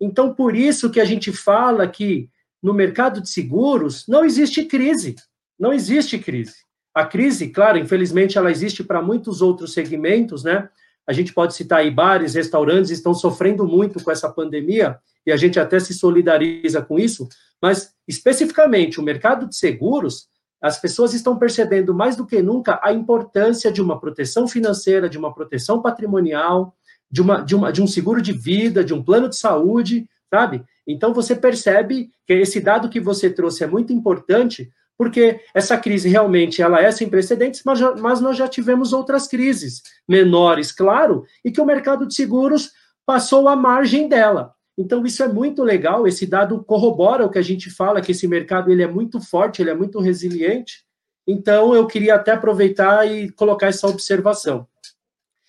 Então, 0.00 0.34
por 0.34 0.56
isso 0.56 0.90
que 0.90 1.00
a 1.00 1.04
gente 1.04 1.32
fala 1.32 1.86
que 1.86 2.28
no 2.62 2.74
mercado 2.74 3.20
de 3.20 3.28
seguros 3.28 4.06
não 4.08 4.24
existe 4.24 4.64
crise. 4.64 5.14
Não 5.58 5.72
existe 5.72 6.18
crise. 6.18 6.56
A 6.94 7.06
crise, 7.06 7.48
claro, 7.48 7.78
infelizmente, 7.78 8.36
ela 8.36 8.50
existe 8.50 8.84
para 8.84 9.00
muitos 9.00 9.40
outros 9.40 9.72
segmentos, 9.72 10.44
né? 10.44 10.68
A 11.06 11.12
gente 11.12 11.32
pode 11.32 11.54
citar 11.54 11.80
aí 11.80 11.90
bares, 11.90 12.34
restaurantes 12.34 12.90
estão 12.90 13.12
sofrendo 13.12 13.66
muito 13.66 14.02
com 14.02 14.10
essa 14.10 14.30
pandemia 14.30 14.98
e 15.26 15.32
a 15.32 15.36
gente 15.36 15.58
até 15.58 15.78
se 15.78 15.94
solidariza 15.94 16.82
com 16.82 16.98
isso, 16.98 17.28
mas 17.60 17.94
especificamente 18.06 19.00
o 19.00 19.02
mercado 19.02 19.48
de 19.48 19.56
seguros, 19.56 20.28
as 20.60 20.80
pessoas 20.80 21.12
estão 21.12 21.36
percebendo 21.36 21.92
mais 21.94 22.14
do 22.14 22.26
que 22.26 22.40
nunca 22.40 22.80
a 22.82 22.92
importância 22.92 23.70
de 23.72 23.82
uma 23.82 24.00
proteção 24.00 24.46
financeira, 24.46 25.08
de 25.08 25.18
uma 25.18 25.34
proteção 25.34 25.82
patrimonial, 25.82 26.74
de, 27.10 27.20
uma, 27.20 27.40
de, 27.40 27.54
uma, 27.54 27.72
de 27.72 27.82
um 27.82 27.86
seguro 27.86 28.22
de 28.22 28.32
vida, 28.32 28.84
de 28.84 28.94
um 28.94 29.02
plano 29.02 29.28
de 29.28 29.36
saúde, 29.36 30.08
sabe? 30.32 30.64
Então 30.86 31.12
você 31.12 31.34
percebe 31.34 32.10
que 32.26 32.32
esse 32.32 32.60
dado 32.60 32.88
que 32.88 33.00
você 33.00 33.28
trouxe 33.28 33.64
é 33.64 33.66
muito 33.66 33.92
importante, 33.92 34.70
porque 35.02 35.40
essa 35.52 35.76
crise 35.76 36.08
realmente 36.08 36.62
ela 36.62 36.80
é 36.80 36.88
sem 36.92 37.08
precedentes, 37.08 37.62
mas, 37.66 37.80
já, 37.80 37.92
mas 37.96 38.20
nós 38.20 38.36
já 38.36 38.46
tivemos 38.46 38.92
outras 38.92 39.26
crises 39.26 39.82
menores, 40.08 40.70
claro, 40.70 41.24
e 41.44 41.50
que 41.50 41.60
o 41.60 41.66
mercado 41.66 42.06
de 42.06 42.14
seguros 42.14 42.70
passou 43.04 43.48
à 43.48 43.56
margem 43.56 44.08
dela. 44.08 44.54
Então 44.78 45.04
isso 45.04 45.20
é 45.20 45.26
muito 45.26 45.64
legal, 45.64 46.06
esse 46.06 46.24
dado 46.24 46.62
corrobora 46.62 47.26
o 47.26 47.30
que 47.30 47.38
a 47.40 47.42
gente 47.42 47.68
fala, 47.68 48.00
que 48.00 48.12
esse 48.12 48.28
mercado 48.28 48.70
ele 48.70 48.80
é 48.80 48.86
muito 48.86 49.20
forte, 49.20 49.60
ele 49.60 49.70
é 49.70 49.74
muito 49.74 49.98
resiliente. 49.98 50.84
Então 51.26 51.74
eu 51.74 51.84
queria 51.84 52.14
até 52.14 52.30
aproveitar 52.30 53.04
e 53.04 53.28
colocar 53.32 53.66
essa 53.66 53.88
observação. 53.88 54.68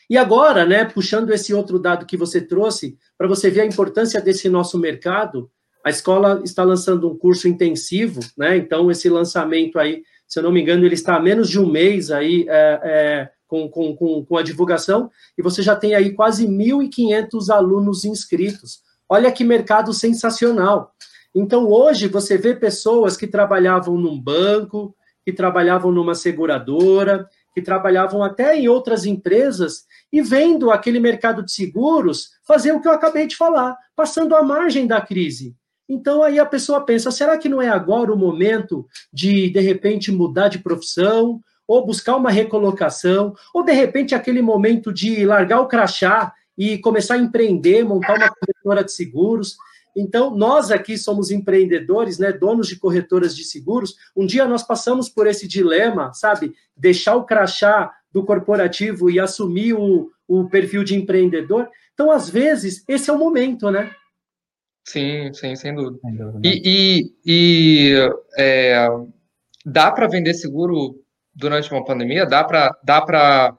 E 0.10 0.18
agora, 0.18 0.66
né, 0.66 0.84
puxando 0.84 1.30
esse 1.30 1.54
outro 1.54 1.78
dado 1.78 2.08
que 2.08 2.18
você 2.18 2.42
trouxe, 2.42 2.98
para 3.16 3.28
você 3.28 3.52
ver 3.52 3.62
a 3.62 3.68
importância 3.68 4.20
desse 4.20 4.50
nosso 4.50 4.80
mercado, 4.80 5.48
a 5.84 5.90
escola 5.90 6.42
está 6.46 6.64
lançando 6.64 7.10
um 7.10 7.18
curso 7.18 7.48
intensivo, 7.48 8.22
né? 8.38 8.56
Então, 8.56 8.90
esse 8.90 9.10
lançamento 9.10 9.78
aí, 9.78 10.04
se 10.26 10.40
eu 10.40 10.44
não 10.44 10.52
me 10.52 10.62
engano, 10.62 10.86
ele 10.86 10.94
está 10.94 11.18
há 11.18 11.20
menos 11.20 11.50
de 11.50 11.60
um 11.60 11.70
mês 11.70 12.10
aí 12.10 12.46
é, 12.48 12.80
é, 12.84 13.30
com, 13.46 13.68
com, 13.68 13.96
com, 13.96 14.26
com 14.26 14.38
a 14.38 14.42
divulgação, 14.42 15.12
e 15.38 15.42
você 15.42 15.62
já 15.62 15.76
tem 15.76 15.94
aí 15.94 16.14
quase 16.14 16.48
1.500 16.48 17.50
alunos 17.50 18.06
inscritos. 18.06 18.82
Olha 19.10 19.32
que 19.32 19.44
mercado 19.44 19.94
sensacional. 19.94 20.94
Então, 21.36 21.70
hoje, 21.70 22.08
você 22.08 22.38
vê 22.38 22.56
pessoas 22.56 23.18
que 23.18 23.28
trabalhavam 23.28 23.98
num 23.98 24.20
banco, 24.20 24.96
que 25.26 25.34
trabalhavam 25.34 25.92
numa 25.92 26.16
seguradora, 26.16 27.28
que 27.54 27.62
trabalhavam 27.62 28.24
até 28.24 28.58
em 28.58 28.68
outras 28.68 29.06
empresas 29.06 29.86
e 30.12 30.22
vendo 30.22 30.72
aquele 30.72 31.00
mercado 31.00 31.44
de 31.44 31.52
seguros 31.52 32.30
fazer 32.48 32.72
o 32.72 32.82
que 32.82 32.88
eu 32.88 32.92
acabei 32.92 33.28
de 33.28 33.36
falar, 33.36 33.76
passando 33.96 34.36
à 34.36 34.42
margem 34.42 34.88
da 34.88 35.02
crise. 35.02 35.56
Então 35.88 36.24
aí 36.24 36.40
a 36.40 36.46
pessoa 36.46 36.86
pensa: 36.86 37.12
será 37.12 37.38
que 37.38 37.50
não 37.50 37.62
é 37.62 37.70
agora 37.70 38.14
o 38.14 38.18
momento 38.18 38.88
de, 39.12 39.50
de 39.50 39.60
repente, 39.60 40.12
mudar 40.12 40.48
de 40.48 40.60
profissão, 40.60 41.42
ou 41.68 41.86
buscar 41.86 42.16
uma 42.16 42.32
recolocação, 42.32 43.34
ou 43.54 43.64
de 43.64 43.74
repente 43.74 44.16
aquele 44.16 44.42
momento 44.42 44.92
de 44.94 45.26
largar 45.26 45.62
o 45.62 45.68
crachá 45.68 46.34
e 46.58 46.78
começar 46.78 47.16
a 47.16 47.20
empreender, 47.20 47.84
montar 47.84 48.16
uma 48.18 48.30
corretora 48.30 48.84
de 48.84 48.92
seguros? 48.92 49.56
Então, 49.96 50.36
nós 50.36 50.72
aqui 50.72 50.98
somos 50.98 51.30
empreendedores, 51.30 52.18
né, 52.18 52.32
donos 52.32 52.68
de 52.68 52.78
corretoras 52.78 53.36
de 53.36 53.44
seguros. 53.44 53.96
Um 54.16 54.26
dia 54.26 54.48
nós 54.48 54.64
passamos 54.64 55.08
por 55.08 55.28
esse 55.28 55.48
dilema, 55.48 56.12
sabe? 56.14 56.54
Deixar 56.76 57.16
o 57.16 57.26
crachá 57.26 57.92
do 58.12 58.24
corporativo 58.24 59.10
e 59.10 59.20
assumir 59.20 59.74
o, 59.74 60.10
o 60.28 60.50
perfil 60.50 60.84
de 60.84 60.96
empreendedor. 60.96 61.70
Então, 61.94 62.12
às 62.12 62.28
vezes, 62.28 62.84
esse 62.88 63.10
é 63.10 63.14
o 63.14 63.20
momento, 63.20 63.70
né? 63.70 63.92
Sim, 64.86 65.34
sim, 65.34 65.56
sem 65.56 65.74
dúvida. 65.74 66.00
Sem 66.02 66.16
dúvida. 66.16 66.40
E, 66.44 66.62
e, 66.66 67.16
e 67.26 67.94
é, 68.38 68.88
dá 69.66 69.92
para 69.92 70.08
vender 70.08 70.34
seguro 70.34 71.02
durante 71.34 71.72
uma 71.72 71.86
pandemia? 71.86 72.26
Dá 72.26 72.44
para 72.44 72.78
dá 72.84 73.02
para 73.02 73.58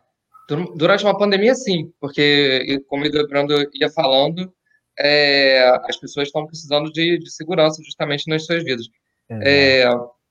durante 0.76 1.04
uma 1.04 1.16
pandemia, 1.16 1.54
sim, 1.54 1.90
porque 1.98 2.82
como 2.86 3.06
o 3.06 3.28
Brando 3.28 3.54
ia 3.72 3.90
falando, 3.90 4.52
é, 4.98 5.66
as 5.88 5.96
pessoas 5.96 6.28
estão 6.28 6.46
precisando 6.46 6.92
de, 6.92 7.18
de, 7.18 7.30
segurança 7.30 7.82
justamente 7.82 8.28
nas 8.28 8.44
suas 8.44 8.62
vidas. 8.62 8.86
É, 9.30 9.84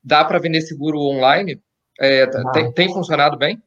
dá 0.03 0.23
para 0.23 0.39
vender 0.39 0.61
seguro 0.61 0.99
online? 0.99 1.59
É, 1.99 2.27
tem, 2.51 2.71
tem, 2.71 2.93
funcionado 2.93 3.37
bem? 3.37 3.61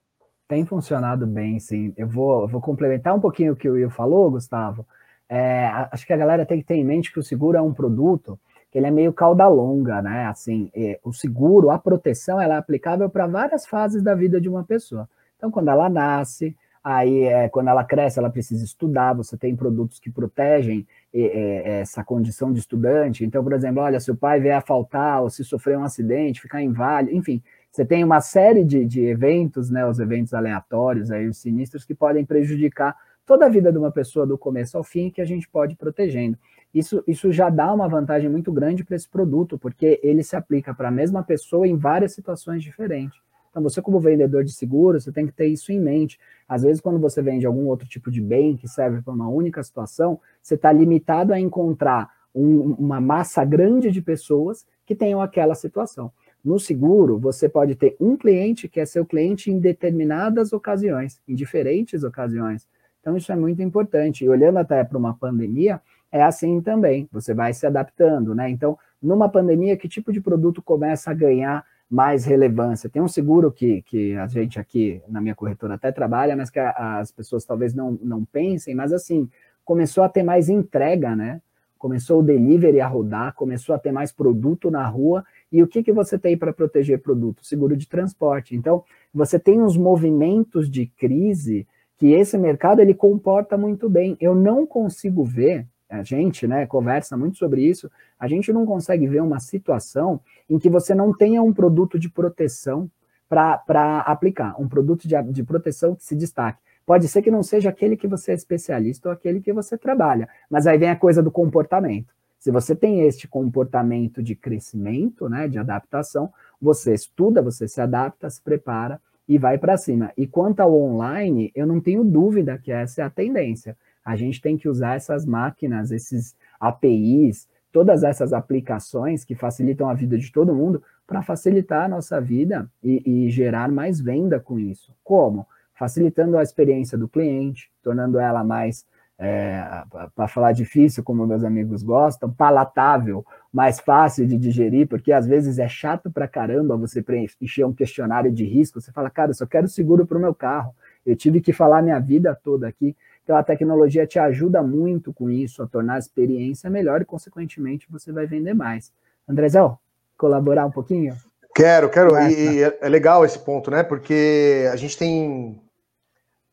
Tem 0.49 0.65
funcionado 0.65 1.27
bem, 1.27 1.59
sim. 1.59 1.93
Eu 1.97 2.09
vou, 2.09 2.47
vou 2.47 2.61
complementar 2.61 3.15
um 3.15 3.21
pouquinho 3.21 3.53
o 3.53 3.57
que 3.57 3.69
o 3.69 3.73
Will 3.73 3.91
falou, 3.91 4.31
Gustavo. 4.31 4.87
É, 5.29 5.67
acho 5.91 6.07
que 6.07 6.13
a 6.13 6.17
galera 6.17 6.47
tem 6.47 6.61
que 6.61 6.67
ter 6.67 6.77
em 6.77 6.85
mente 6.85 7.13
que 7.13 7.19
o 7.19 7.23
seguro 7.23 7.59
é 7.59 7.63
um 7.63 7.75
produto 7.75 8.39
que 8.71 8.79
ele 8.79 8.87
é 8.87 8.91
meio 8.91 9.13
cauda 9.13 9.49
longa, 9.49 10.03
né? 10.03 10.27
Assim, 10.27 10.71
é, 10.75 10.99
o 11.03 11.13
seguro, 11.13 11.71
a 11.71 11.79
proteção, 11.79 12.41
ela 12.41 12.55
é 12.55 12.59
aplicável 12.59 13.09
para 13.09 13.27
várias 13.27 13.67
fases 13.67 14.03
da 14.03 14.15
vida 14.15 14.41
de 14.41 14.49
uma 14.49 14.65
pessoa. 14.65 15.09
Então, 15.37 15.51
quando 15.51 15.71
ela 15.71 15.89
nasce, 15.89 16.55
aí 16.83 17.25
é, 17.25 17.49
quando 17.49 17.69
ela 17.69 17.85
cresce, 17.85 18.19
ela 18.19 18.31
precisa 18.31 18.65
estudar, 18.65 19.15
você 19.15 19.37
tem 19.37 19.57
produtos 19.57 19.99
que 19.99 20.11
protegem 20.11 20.87
é, 21.15 21.81
essa 21.81 22.05
condição 22.05 22.53
de 22.53 22.59
estudante. 22.59 23.25
Então, 23.25 23.43
por 23.43 23.53
exemplo, 23.53 23.83
olha, 23.83 23.99
se 23.99 24.11
o 24.11 24.17
pai 24.17 24.41
vier 24.41 24.57
a 24.57 24.61
faltar, 24.61 25.23
ou 25.23 25.31
se 25.31 25.45
sofrer 25.45 25.79
um 25.79 25.85
acidente, 25.85 26.41
ficar 26.41 26.63
inválido, 26.63 27.17
enfim, 27.17 27.43
você 27.71 27.85
tem 27.85 28.03
uma 28.03 28.21
série 28.21 28.65
de, 28.65 28.85
de 28.85 29.05
eventos, 29.05 29.71
né, 29.71 29.87
os 29.87 29.99
eventos 29.99 30.33
aleatórios, 30.33 31.11
aí, 31.11 31.29
os 31.29 31.39
sinistros, 31.39 31.85
que 31.85 31.95
podem 31.95 32.25
prejudicar 32.25 32.97
toda 33.27 33.47
a 33.47 33.49
vida 33.49 33.73
de 33.73 33.79
uma 33.79 33.91
pessoa 33.91 34.25
do 34.25 34.39
começo 34.39 34.79
ao 34.79 34.85
fim 34.85 35.11
que 35.11 35.21
a 35.21 35.25
gente 35.25 35.49
pode 35.49 35.75
ir 35.75 35.77
protegendo. 35.77 36.39
Isso, 36.73 37.03
isso 37.07 37.33
já 37.33 37.51
dá 37.51 37.73
uma 37.73 37.89
vantagem 37.89 38.31
muito 38.31 38.53
grande 38.53 38.85
para 38.85 38.97
esse 38.97 39.09
produto, 39.09 39.59
porque 39.59 40.01
ele 40.03 40.23
se 40.23 40.37
aplica 40.37 40.73
para 40.73 40.89
a 40.89 40.93
mesma 40.93 41.23
pessoa 41.23 41.67
em 41.67 41.77
várias 41.77 42.13
situações 42.13 42.63
diferentes. 42.63 43.19
Então, 43.51 43.63
você, 43.63 43.81
como 43.81 43.99
vendedor 43.99 44.45
de 44.45 44.53
seguro, 44.53 45.01
você 45.01 45.11
tem 45.11 45.27
que 45.27 45.33
ter 45.33 45.47
isso 45.47 45.73
em 45.73 45.81
mente. 45.81 46.21
Às 46.47 46.63
vezes, 46.63 46.81
quando 46.81 47.01
você 47.01 47.23
vende 47.23 47.47
algum 47.47 47.67
outro 47.67 47.89
tipo 47.89 48.11
de 48.11 48.21
bem 48.21 48.55
que 48.55 48.69
serve 48.69 49.01
para 49.01 49.15
uma 49.15 49.29
única 49.29 49.63
situação, 49.63 50.21
você 50.43 50.55
está 50.55 50.71
limitado 50.71 51.33
a 51.33 51.41
encontrar 51.41 52.11
um, 52.35 52.75
uma 52.79 53.01
massa 53.01 53.43
grande 53.47 53.91
de 53.91 54.03
pessoas 54.03 54.67
que 54.85 54.95
tenham 54.95 55.23
aquela 55.23 55.55
situação. 55.55 56.13
No 56.45 56.61
seguro, 56.61 57.19
você 57.19 57.49
pode 57.49 57.75
ter 57.75 57.97
um 57.99 58.15
cliente 58.15 58.69
que 58.69 58.79
é 58.79 58.85
seu 58.85 59.07
cliente 59.07 59.51
em 59.51 59.59
determinadas 59.59 60.53
ocasiões, 60.53 61.19
em 61.27 61.35
diferentes 61.35 62.05
ocasiões. 62.05 62.69
Então, 63.07 63.17
isso 63.17 63.31
é 63.31 63.37
muito 63.37 63.63
importante. 63.63 64.25
E 64.25 64.29
olhando 64.29 64.59
até 64.59 64.83
para 64.83 64.99
uma 64.99 65.15
pandemia, 65.15 65.81
é 66.11 66.25
assim 66.25 66.61
também. 66.61 67.09
Você 67.13 67.33
vai 67.33 67.55
se 67.55 67.65
adaptando, 67.65 68.35
né? 68.35 68.51
Então, 68.51 68.77
numa 69.01 69.29
pandemia, 69.29 69.77
que 69.77 69.89
tipo 69.89 70.13
de 70.13 70.21
produto 70.21 70.61
começa 70.61 71.13
a 71.13 71.15
ganhar 71.15 71.65
mais 71.89 72.25
relevância? 72.25 72.91
Tem 72.91 73.01
um 73.01 73.07
seguro 73.07 73.53
que, 73.53 73.81
que 73.83 74.17
a 74.17 74.27
gente 74.27 74.59
aqui 74.59 75.01
na 75.07 75.21
minha 75.21 75.37
corretora 75.37 75.75
até 75.75 75.93
trabalha, 75.93 76.35
mas 76.35 76.51
que 76.51 76.59
as 76.59 77.13
pessoas 77.13 77.45
talvez 77.45 77.73
não, 77.73 77.97
não 78.03 78.25
pensem, 78.25 78.75
mas 78.75 78.93
assim, 78.93 79.31
começou 79.65 80.03
a 80.03 80.09
ter 80.09 80.25
mais 80.25 80.49
entrega, 80.49 81.15
né? 81.15 81.41
Começou 81.79 82.19
o 82.19 82.25
delivery 82.25 82.81
a 82.81 82.89
rodar, 82.89 83.35
começou 83.35 83.73
a 83.73 83.79
ter 83.79 83.93
mais 83.93 84.11
produto 84.11 84.69
na 84.69 84.85
rua. 84.85 85.25
E 85.53 85.63
o 85.63 85.69
que, 85.69 85.81
que 85.81 85.93
você 85.93 86.19
tem 86.19 86.37
para 86.37 86.53
proteger 86.53 87.01
produto? 87.01 87.47
Seguro 87.47 87.77
de 87.77 87.89
transporte. 87.89 88.57
Então, 88.57 88.83
você 89.15 89.39
tem 89.39 89.63
uns 89.63 89.77
movimentos 89.77 90.69
de 90.69 90.87
crise 90.87 91.69
que 91.99 92.13
esse 92.13 92.37
mercado 92.37 92.81
ele 92.81 92.95
comporta 92.95 93.57
muito 93.57 93.89
bem. 93.89 94.17
Eu 94.21 94.35
não 94.35 94.67
consigo 94.67 95.25
ver, 95.25 95.67
a 95.89 96.03
gente 96.03 96.47
né, 96.47 96.67
conversa 96.67 97.17
muito 97.17 97.39
sobre 97.39 97.63
isso, 97.63 97.91
a 98.19 98.29
gente 98.29 98.53
não 98.53 98.67
consegue 98.67 99.07
ver 99.07 99.23
uma 99.23 99.41
situação 99.41 100.21
em 100.49 100.59
que 100.59 100.69
você 100.69 100.95
não 100.95 101.13
tenha 101.13 101.43
um 101.43 101.53
produto 101.53 101.99
de 101.99 102.09
proteção 102.09 102.91
para 103.29 104.01
aplicar, 104.01 104.61
um 104.61 104.69
produto 104.69 105.09
de, 105.09 105.21
de 105.33 105.43
proteção 105.43 105.95
que 105.95 106.05
se 106.05 106.15
destaque. 106.15 106.61
Pode 106.85 107.09
ser 107.09 107.21
que 107.21 107.31
não 107.31 107.43
seja 107.43 107.71
aquele 107.71 107.97
que 107.97 108.07
você 108.07 108.31
é 108.31 108.35
especialista 108.35 109.09
ou 109.09 109.13
aquele 109.13 109.41
que 109.41 109.53
você 109.53 109.77
trabalha, 109.77 110.29
mas 110.49 110.67
aí 110.67 110.79
vem 110.79 110.91
a 110.91 110.97
coisa 110.97 111.21
do 111.21 111.33
comportamento. 111.33 112.15
Se 112.39 112.53
você 112.53 112.77
tem 112.77 113.01
este 113.01 113.27
comportamento 113.27 114.23
de 114.23 114.37
crescimento, 114.37 115.29
né, 115.29 115.49
de 115.49 115.59
adaptação, 115.59 116.33
você 116.63 116.95
estuda, 116.95 117.43
você 117.43 117.67
se 117.67 117.81
adapta, 117.81 118.31
se 118.31 118.41
prepara 118.41 119.01
e 119.29 119.39
vai 119.39 119.59
para 119.59 119.77
cima. 119.77 120.13
E 120.17 120.27
quanto 120.27 120.61
ao 120.61 120.75
online, 120.75 121.51
eu 121.55 121.67
não 121.67 121.81
tenho 121.81 122.05
dúvida 122.05 122.59
que 122.59 122.71
essa 122.71 123.03
é 123.03 123.05
a 123.05 123.11
tendência. 123.11 123.77
A 124.05 124.15
gente 124.15 124.41
tem 124.41 124.57
que 124.57 124.69
usar 124.69 124.95
essas 124.95 125.27
máquinas, 125.27 125.91
esses 125.91 126.37
APIs, 126.61 127.49
todas 127.73 128.03
essas 128.03 128.33
aplicações 128.33 129.25
que 129.25 129.35
facilitam 129.35 129.89
a 129.89 129.95
vida 129.95 130.17
de 130.17 130.31
todo 130.31 130.55
mundo 130.55 130.83
para 131.07 131.23
facilitar 131.23 131.85
a 131.85 131.89
nossa 131.89 132.21
vida 132.21 132.71
e, 132.83 133.27
e 133.27 133.31
gerar 133.31 133.71
mais 133.71 134.01
venda 134.01 134.41
com 134.41 134.59
isso. 134.59 134.95
Como? 135.05 135.47
Facilitando 135.75 136.39
a 136.39 136.43
experiência 136.43 136.97
do 136.97 137.09
cliente, 137.09 137.71
tornando 137.83 138.19
ela 138.19 138.43
mais 138.43 138.87
é, 139.19 139.83
para 140.15 140.29
falar 140.29 140.53
difícil, 140.53 141.03
como 141.03 141.27
meus 141.27 141.43
amigos 141.43 141.83
gostam, 141.83 142.31
palatável, 142.31 143.25
mais 143.53 143.81
fácil 143.81 144.27
de 144.27 144.37
digerir, 144.37 144.87
porque 144.87 145.13
às 145.13 145.27
vezes 145.27 145.59
é 145.59 145.69
chato 145.69 146.11
para 146.11 146.29
caramba 146.29 146.77
você 146.77 147.03
preencher 147.03 147.65
um 147.65 147.73
questionário 147.73 148.31
de 148.31 148.45
risco. 148.45 148.81
Você 148.81 148.93
fala, 148.93 149.09
cara, 149.09 149.31
eu 149.31 149.35
só 149.35 149.47
quero 149.47 149.69
seguro 149.69 150.07
para 150.07 150.19
o 150.19 150.21
meu 150.21 150.35
carro. 150.35 150.75
Eu 151.05 151.17
tive 151.17 151.41
que 151.41 151.53
falar 151.53 151.83
minha 151.83 151.99
vida 151.99 152.39
toda 152.43 152.69
aqui. 152.69 152.95
Então 153.25 153.37
a 153.37 153.43
tecnologia 153.43 154.07
te 154.07 154.19
ajuda 154.19 154.63
muito 154.63 155.13
com 155.13 155.31
isso, 155.31 155.63
a 155.63 155.67
tornar 155.67 155.95
a 155.95 155.99
experiência 155.99 156.69
melhor 156.69 157.01
e, 157.01 157.05
consequentemente, 157.05 157.87
você 157.91 158.13
vai 158.13 158.27
vender 158.27 158.55
mais. 158.55 158.93
Andrezão, 159.27 159.79
colaborar 160.17 160.67
um 160.67 160.71
pouquinho? 160.71 161.15
Quero, 161.55 161.89
quero. 161.89 162.17
E, 162.29 162.59
e 162.59 162.63
é 162.63 162.89
legal 162.89 163.25
esse 163.25 163.39
ponto, 163.39 163.71
né? 163.71 163.83
Porque 163.83 164.69
a 164.71 164.77
gente 164.77 164.97
tem 164.97 165.61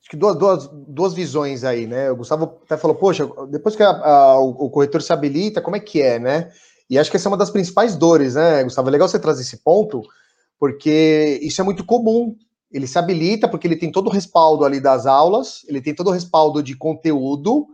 acho 0.03 0.09
que 0.09 0.17
duas, 0.17 0.35
duas, 0.35 0.69
duas 0.87 1.13
visões 1.13 1.63
aí, 1.63 1.87
né? 1.87 2.11
O 2.11 2.17
Gustavo 2.17 2.59
até 2.65 2.75
falou, 2.75 2.95
poxa, 2.95 3.25
depois 3.49 3.73
que 3.73 3.81
a, 3.81 3.89
a, 3.89 4.37
o, 4.37 4.69
corretor 4.69 5.01
se 5.01 5.13
habilita, 5.13 5.61
como 5.61 5.77
é 5.77 5.79
que 5.79 6.01
é, 6.01 6.19
né? 6.19 6.51
E 6.89 6.99
acho 6.99 7.09
que 7.09 7.15
essa 7.15 7.29
é 7.29 7.31
uma 7.31 7.37
das 7.37 7.49
principais 7.49 7.95
dores, 7.95 8.35
né, 8.35 8.63
Gustavo? 8.65 8.89
É 8.89 8.91
legal 8.91 9.07
você 9.07 9.17
trazer 9.17 9.43
esse 9.43 9.63
ponto, 9.63 10.01
porque 10.59 11.39
isso 11.41 11.61
é 11.61 11.63
muito 11.63 11.85
comum. 11.85 12.35
Ele 12.69 12.85
se 12.85 12.99
habilita 12.99 13.47
porque 13.47 13.65
ele 13.65 13.77
tem 13.77 13.91
todo 13.91 14.07
o 14.07 14.09
respaldo 14.09 14.65
ali 14.65 14.81
das 14.81 15.05
aulas, 15.05 15.61
ele 15.69 15.81
tem 15.81 15.95
todo 15.95 16.07
o 16.07 16.11
respaldo 16.11 16.61
de 16.61 16.75
conteúdo, 16.75 17.67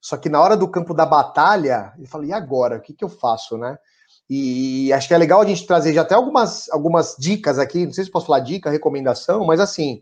só 0.00 0.16
que 0.16 0.28
na 0.28 0.40
hora 0.40 0.56
do 0.56 0.68
campo 0.68 0.94
da 0.94 1.04
batalha, 1.04 1.92
ele 1.98 2.06
fala, 2.06 2.26
e 2.26 2.32
agora? 2.32 2.76
O 2.76 2.80
que, 2.80 2.92
que 2.92 3.04
eu 3.04 3.08
faço, 3.08 3.58
né? 3.58 3.76
E 4.30 4.92
acho 4.92 5.08
que 5.08 5.14
é 5.14 5.18
legal 5.18 5.40
a 5.40 5.44
gente 5.44 5.66
trazer 5.66 5.92
já 5.92 6.02
até 6.02 6.14
algumas, 6.14 6.70
algumas 6.70 7.16
dicas 7.18 7.58
aqui, 7.58 7.86
não 7.86 7.92
sei 7.92 8.04
se 8.04 8.10
posso 8.10 8.26
falar 8.26 8.40
dica, 8.40 8.70
recomendação, 8.70 9.44
mas 9.44 9.58
assim, 9.58 10.00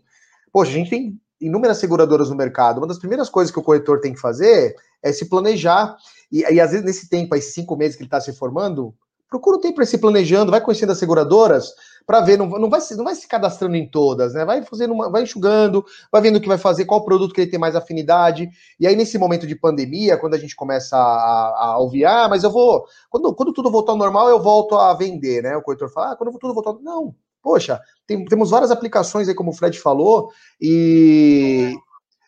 poxa, 0.53 0.69
a 0.69 0.73
gente 0.75 0.89
tem 0.91 1.19
inúmeras 1.41 1.77
seguradoras 1.77 2.29
no 2.29 2.35
mercado. 2.35 2.77
Uma 2.77 2.87
das 2.87 2.99
primeiras 2.99 3.29
coisas 3.29 3.51
que 3.51 3.59
o 3.59 3.63
corretor 3.63 3.99
tem 3.99 4.13
que 4.13 4.19
fazer 4.19 4.75
é 5.01 5.11
se 5.11 5.27
planejar. 5.27 5.95
E, 6.31 6.41
e 6.41 6.61
às 6.61 6.71
vezes, 6.71 6.85
nesse 6.85 7.09
tempo, 7.09 7.35
esses 7.35 7.53
cinco 7.53 7.75
meses 7.75 7.95
que 7.95 8.03
ele 8.03 8.07
está 8.07 8.21
se 8.21 8.33
formando, 8.33 8.93
procura 9.29 9.57
um 9.57 9.61
tempo 9.61 9.75
para 9.75 9.85
se 9.85 9.97
planejando, 9.97 10.51
vai 10.51 10.61
conhecendo 10.61 10.91
as 10.91 10.97
seguradoras 10.97 11.73
para 12.05 12.19
ver, 12.19 12.37
não, 12.37 12.47
não, 12.47 12.69
vai, 12.69 12.81
não 12.97 13.03
vai 13.05 13.15
se 13.15 13.27
cadastrando 13.27 13.75
em 13.75 13.89
todas, 13.89 14.33
né? 14.33 14.43
Vai 14.43 14.63
fazendo 14.63 14.93
uma, 14.93 15.09
vai 15.09 15.23
enxugando, 15.23 15.85
vai 16.11 16.21
vendo 16.21 16.35
o 16.35 16.41
que 16.41 16.47
vai 16.47 16.57
fazer, 16.57 16.83
qual 16.83 17.05
produto 17.05 17.33
que 17.33 17.41
ele 17.41 17.49
tem 17.49 17.59
mais 17.59 17.75
afinidade. 17.75 18.49
E 18.79 18.85
aí, 18.85 18.95
nesse 18.95 19.17
momento 19.17 19.47
de 19.47 19.55
pandemia, 19.55 20.17
quando 20.17 20.33
a 20.33 20.37
gente 20.37 20.55
começa 20.55 20.97
a, 20.97 21.65
a 21.65 21.77
ouvir, 21.77 22.05
ah, 22.05 22.27
mas 22.27 22.43
eu 22.43 22.51
vou. 22.51 22.85
Quando, 23.09 23.33
quando 23.33 23.53
tudo 23.53 23.71
voltar 23.71 23.93
ao 23.93 23.97
normal, 23.97 24.29
eu 24.29 24.41
volto 24.41 24.75
a 24.75 24.93
vender, 24.93 25.43
né? 25.43 25.55
O 25.55 25.61
corretor 25.61 25.89
fala, 25.89 26.11
ah, 26.11 26.15
quando 26.15 26.37
tudo 26.37 26.53
voltar. 26.53 26.73
Não, 26.81 27.15
Poxa, 27.41 27.81
tem, 28.05 28.23
temos 28.25 28.49
várias 28.51 28.71
aplicações 28.71 29.27
aí, 29.27 29.33
como 29.33 29.51
o 29.51 29.53
Fred 29.53 29.79
falou, 29.79 30.29
e 30.59 31.73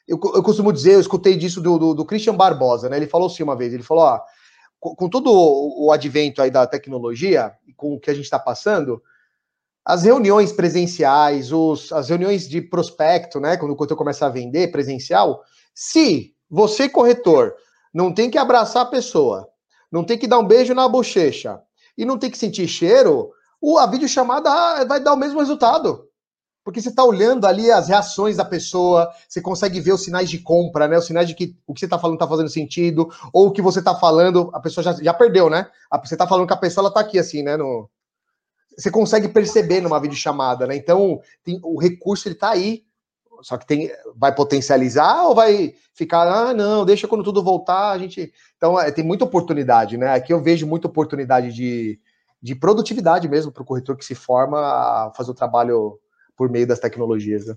eu, 0.08 0.20
eu 0.34 0.44
costumo 0.44 0.74
dizer, 0.74 0.94
eu 0.94 1.00
escutei 1.00 1.36
disso 1.36 1.62
do, 1.62 1.78
do, 1.78 1.94
do, 1.94 2.06
Christian 2.06 2.36
Barbosa, 2.36 2.90
né? 2.90 2.98
Ele 2.98 3.08
falou 3.08 3.28
assim 3.28 3.44
uma 3.44 3.56
vez, 3.56 3.74
ele 3.74 3.84
falou, 3.84 4.04
ó, 4.04 4.22
com, 4.80 4.96
com 4.96 5.10
todo 5.10 5.32
o, 5.32 5.92
advento 5.92 6.42
aí 6.42 6.52
da 6.52 6.68
tecnologia, 6.68 7.54
com 7.78 7.94
o 7.94 8.00
que 8.00 8.10
a 8.10 8.14
gente 8.14 8.26
está 8.26 8.40
passando, 8.40 9.02
as 9.86 10.04
reuniões 10.04 10.52
presenciais, 10.52 11.52
os, 11.52 11.92
as 11.92 12.10
reuniões 12.10 12.48
de 12.50 12.62
prospecto, 12.62 13.40
né? 13.40 13.56
Quando 13.56 13.72
o 13.72 13.76
corretor 13.76 13.98
começa 13.98 14.26
a 14.26 14.30
vender 14.30 14.72
presencial, 14.72 15.42
se 15.74 16.34
você, 16.50 16.90
corretor, 16.90 17.56
não 17.94 18.14
tem 18.14 18.30
que 18.30 18.38
abraçar 18.38 18.84
a 18.84 18.90
pessoa, 18.90 19.48
não 19.92 20.04
tem 20.04 20.18
que 20.18 20.28
dar 20.28 20.40
um 20.40 20.48
beijo 20.48 20.74
na 20.74 20.88
bochecha 20.88 21.62
e 21.98 22.04
não 22.04 22.18
tem 22.18 22.30
que 22.30 22.38
sentir 22.38 22.68
cheiro, 22.68 23.32
a 23.78 23.88
videochamada 23.88 24.50
ah, 24.50 24.84
vai 24.86 25.00
dar 25.00 25.14
o 25.14 25.18
mesmo 25.18 25.40
resultado. 25.40 26.10
Porque 26.64 26.82
você 26.82 26.90
está 26.90 27.04
olhando 27.04 27.46
ali 27.46 27.70
as 27.70 27.90
reações 27.90 28.38
da 28.38 28.46
pessoa, 28.46 29.10
você 29.28 29.42
consegue 29.42 29.82
ver 29.82 29.94
os 29.94 30.04
sinais 30.04 30.30
de 30.30 30.40
compra, 30.40 30.88
né? 30.88 30.98
Os 30.98 31.06
sinais 31.06 31.28
de 31.28 31.36
que 31.36 31.58
o 31.68 31.74
que 31.74 31.80
você 31.80 31.86
está 31.86 32.00
falando 32.00 32.16
está 32.16 32.28
fazendo 32.28 32.50
sentido, 32.50 33.10
ou 33.34 33.48
o 33.48 33.52
que 33.52 33.62
você 33.62 33.80
está 33.80 33.96
falando, 33.96 34.50
a 34.54 34.60
pessoa 34.60 34.84
já, 34.84 34.94
já 34.94 35.14
perdeu, 35.14 35.50
né? 35.50 35.68
Você 36.04 36.16
está 36.16 36.26
falando 36.26 36.48
que 36.48 36.54
a 36.54 36.58
pessoa 36.58 36.88
está 36.88 37.02
aqui 37.02 37.20
assim, 37.20 37.44
né? 37.44 37.58
No... 37.58 37.90
Você 38.78 38.90
consegue 38.90 39.28
perceber 39.28 39.82
numa 39.82 40.00
videochamada, 40.00 40.66
né? 40.66 40.76
Então, 40.76 41.20
tem, 41.44 41.60
o 41.64 41.80
recurso 41.80 42.28
ele 42.28 42.36
está 42.36 42.52
aí. 42.52 42.84
Só 43.42 43.58
que 43.58 43.68
tem, 43.68 43.92
vai 44.16 44.34
potencializar 44.34 45.26
ou 45.26 45.36
vai 45.36 45.74
ficar, 45.94 46.26
ah, 46.28 46.54
não, 46.54 46.86
deixa 46.86 47.10
quando 47.10 47.26
tudo 47.26 47.44
voltar, 47.44 47.92
a 47.92 47.98
gente. 47.98 48.32
Então, 48.56 48.80
é, 48.80 48.90
tem 48.90 49.04
muita 49.04 49.26
oportunidade, 49.26 49.98
né? 49.98 50.14
Aqui 50.14 50.32
eu 50.32 50.42
vejo 50.42 50.66
muita 50.66 50.88
oportunidade 50.88 51.52
de, 51.54 52.00
de 52.44 52.54
produtividade 52.54 53.30
mesmo 53.30 53.54
para 53.54 53.64
o 53.64 53.66
corretor 53.66 53.96
que 53.96 54.04
se 54.04 54.14
forma 54.14 54.60
a 54.60 55.14
fazer 55.16 55.32
o 55.32 55.34
trabalho 55.34 55.98
por 56.36 56.50
meio 56.50 56.68
das 56.68 56.78
tecnologias. 56.78 57.48
Né? 57.48 57.56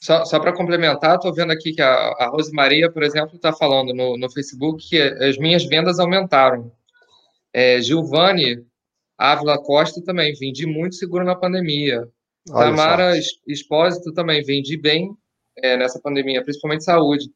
Só, 0.00 0.24
só 0.24 0.40
para 0.40 0.54
complementar, 0.54 1.16
estou 1.16 1.34
vendo 1.34 1.52
aqui 1.52 1.74
que 1.74 1.82
a, 1.82 1.92
a 1.92 2.28
Rosemaria, 2.30 2.90
por 2.90 3.02
exemplo, 3.02 3.36
está 3.36 3.52
falando 3.52 3.92
no, 3.92 4.16
no 4.16 4.32
Facebook 4.32 4.88
que 4.88 4.98
as 4.98 5.36
minhas 5.36 5.64
vendas 5.66 5.98
aumentaram. 5.98 6.72
É, 7.52 7.78
Gilvane 7.82 8.64
Ávila 9.18 9.58
Costa 9.62 10.02
também, 10.02 10.32
vendi 10.32 10.66
muito 10.66 10.96
seguro 10.96 11.24
na 11.24 11.36
pandemia. 11.36 12.08
Olha 12.50 12.70
Tamara 12.70 13.14
só. 13.20 13.28
Expósito 13.46 14.14
também, 14.14 14.42
vendi 14.42 14.78
bem 14.78 15.14
é, 15.58 15.76
nessa 15.76 16.00
pandemia, 16.00 16.42
principalmente 16.42 16.84
saúde. 16.84 17.26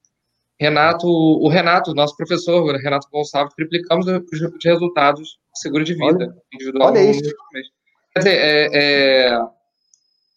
Renato, 0.58 1.06
o 1.06 1.46
Renato, 1.48 1.92
nosso 1.92 2.16
professor, 2.16 2.74
Renato 2.76 3.06
Gonçalves, 3.12 3.54
triplicamos 3.54 4.06
os 4.06 4.64
resultados 4.64 5.38
seguro 5.56 5.84
de 5.84 5.94
vida 5.94 6.06
olha, 6.06 6.34
individual. 6.52 6.88
Olha 6.88 7.10
isso. 7.10 7.34
Quer 8.12 8.18
dizer, 8.18 8.36
é, 8.38 8.68
é, 8.72 9.38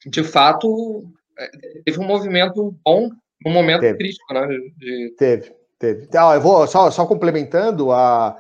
de 0.06 0.24
fato, 0.24 1.04
é, 1.38 1.50
teve 1.86 2.00
um 2.00 2.06
movimento 2.06 2.76
bom 2.84 3.10
no 3.44 3.52
momento 3.52 3.82
teve. 3.82 3.98
crítico, 3.98 4.34
né? 4.34 4.48
De... 4.78 5.16
Teve, 5.18 5.54
teve. 5.78 6.10
Ah, 6.18 6.36
eu 6.36 6.42
vou 6.42 6.68
só, 6.68 6.92
só 6.92 7.06
complementando, 7.06 7.92
a, 7.92 8.38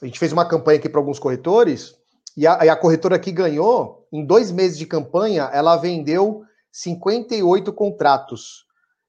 a 0.00 0.06
gente 0.06 0.18
fez 0.18 0.32
uma 0.32 0.48
campanha 0.48 0.78
aqui 0.78 0.88
para 0.88 1.00
alguns 1.00 1.18
corretores, 1.18 1.94
e 2.36 2.46
a, 2.46 2.64
e 2.64 2.68
a 2.68 2.76
corretora 2.76 3.16
aqui 3.16 3.32
ganhou, 3.32 4.06
em 4.12 4.24
dois 4.24 4.50
meses 4.50 4.78
de 4.78 4.86
campanha, 4.86 5.50
ela 5.52 5.76
vendeu 5.76 6.42
58 6.72 7.72
contratos. 7.72 8.64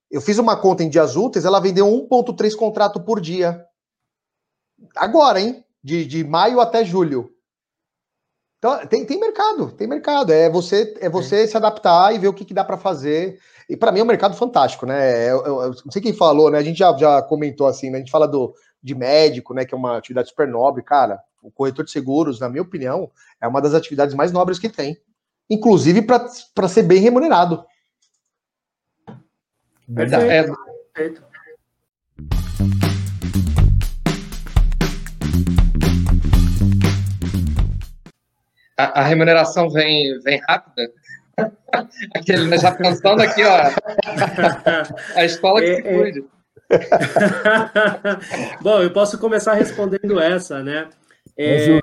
Eu 0.10 0.22
fiz 0.22 0.40
uma 0.40 0.58
conta 0.58 0.84
em 0.84 0.90
dias 0.90 1.16
úteis, 1.16 1.46
ela 1.46 1.60
vendeu 1.60 1.86
1,3 1.86 2.56
contrato 2.56 3.00
por 3.00 3.22
dia. 3.22 3.64
Agora, 4.96 5.40
hein? 5.40 5.64
De, 5.84 6.06
de 6.06 6.24
maio 6.24 6.60
até 6.60 6.84
julho. 6.84 7.34
Então, 8.60 8.86
tem, 8.88 9.06
tem 9.06 9.20
mercado, 9.20 9.72
tem 9.72 9.88
mercado. 9.88 10.34
É 10.34 10.50
você 10.50 10.94
é 11.00 11.10
você 11.10 11.48
se 11.48 11.56
adaptar 11.56 12.14
e 12.14 12.20
ver 12.20 12.28
o 12.28 12.34
que, 12.34 12.44
que 12.44 12.54
dá 12.54 12.64
para 12.64 12.78
fazer. 12.78 13.40
E 13.70 13.78
para 13.78 13.92
mim 13.92 14.02
é 14.02 14.04
um 14.04 14.08
mercado 14.08 14.36
fantástico, 14.36 14.86
né? 14.86 15.30
Eu, 15.30 15.46
eu, 15.46 15.62
eu, 15.62 15.70
não 15.86 15.92
sei 15.92 16.02
quem 16.02 16.14
falou, 16.14 16.52
né? 16.52 16.58
A 16.58 16.64
gente 16.64 16.80
já, 16.80 16.96
já 16.98 17.22
comentou 17.22 17.68
assim, 17.68 17.90
né? 17.90 17.98
A 17.98 18.00
gente 18.00 18.12
fala 18.12 18.28
do, 18.28 18.54
de 18.84 18.94
médico, 18.94 19.54
né? 19.54 19.64
Que 19.64 19.74
é 19.74 19.78
uma 19.78 19.98
atividade 19.98 20.30
super 20.30 20.48
nobre, 20.48 20.84
cara. 20.84 21.22
O 21.42 21.50
corretor 21.50 21.86
de 21.86 21.92
seguros, 21.92 22.40
na 22.40 22.50
minha 22.50 22.62
opinião, 22.62 23.10
é 23.42 23.48
uma 23.48 23.62
das 23.62 23.74
atividades 23.74 24.14
mais 24.14 24.34
nobres 24.34 24.60
que 24.60 24.68
tem. 24.68 24.98
Inclusive 25.50 26.02
para 26.02 26.68
ser 26.68 26.84
bem 26.84 27.00
remunerado. 27.00 27.66
Verdade. 29.88 30.28
É, 30.28 30.44
Perfeito. 30.94 31.29
A, 38.80 39.02
a, 39.02 39.04
remuneração 39.04 39.70
vem, 39.70 40.18
vem 40.22 40.40
rápida? 40.48 40.90
Aquele, 42.16 42.48
né, 42.48 42.58
já 42.58 42.72
pensando 42.72 43.22
aqui, 43.22 43.44
ó. 43.44 43.60
A 45.18 45.26
escola 45.26 45.60
que 45.60 45.68
é, 45.68 45.76
se 45.76 45.88
é. 45.88 45.98
cuide. 45.98 46.26
Bom, 48.64 48.82
eu 48.82 48.94
posso 48.94 49.20
começar 49.20 49.54
respondendo 49.56 50.18
essa, 50.18 50.64
né? 50.64 50.88
É, 51.38 51.80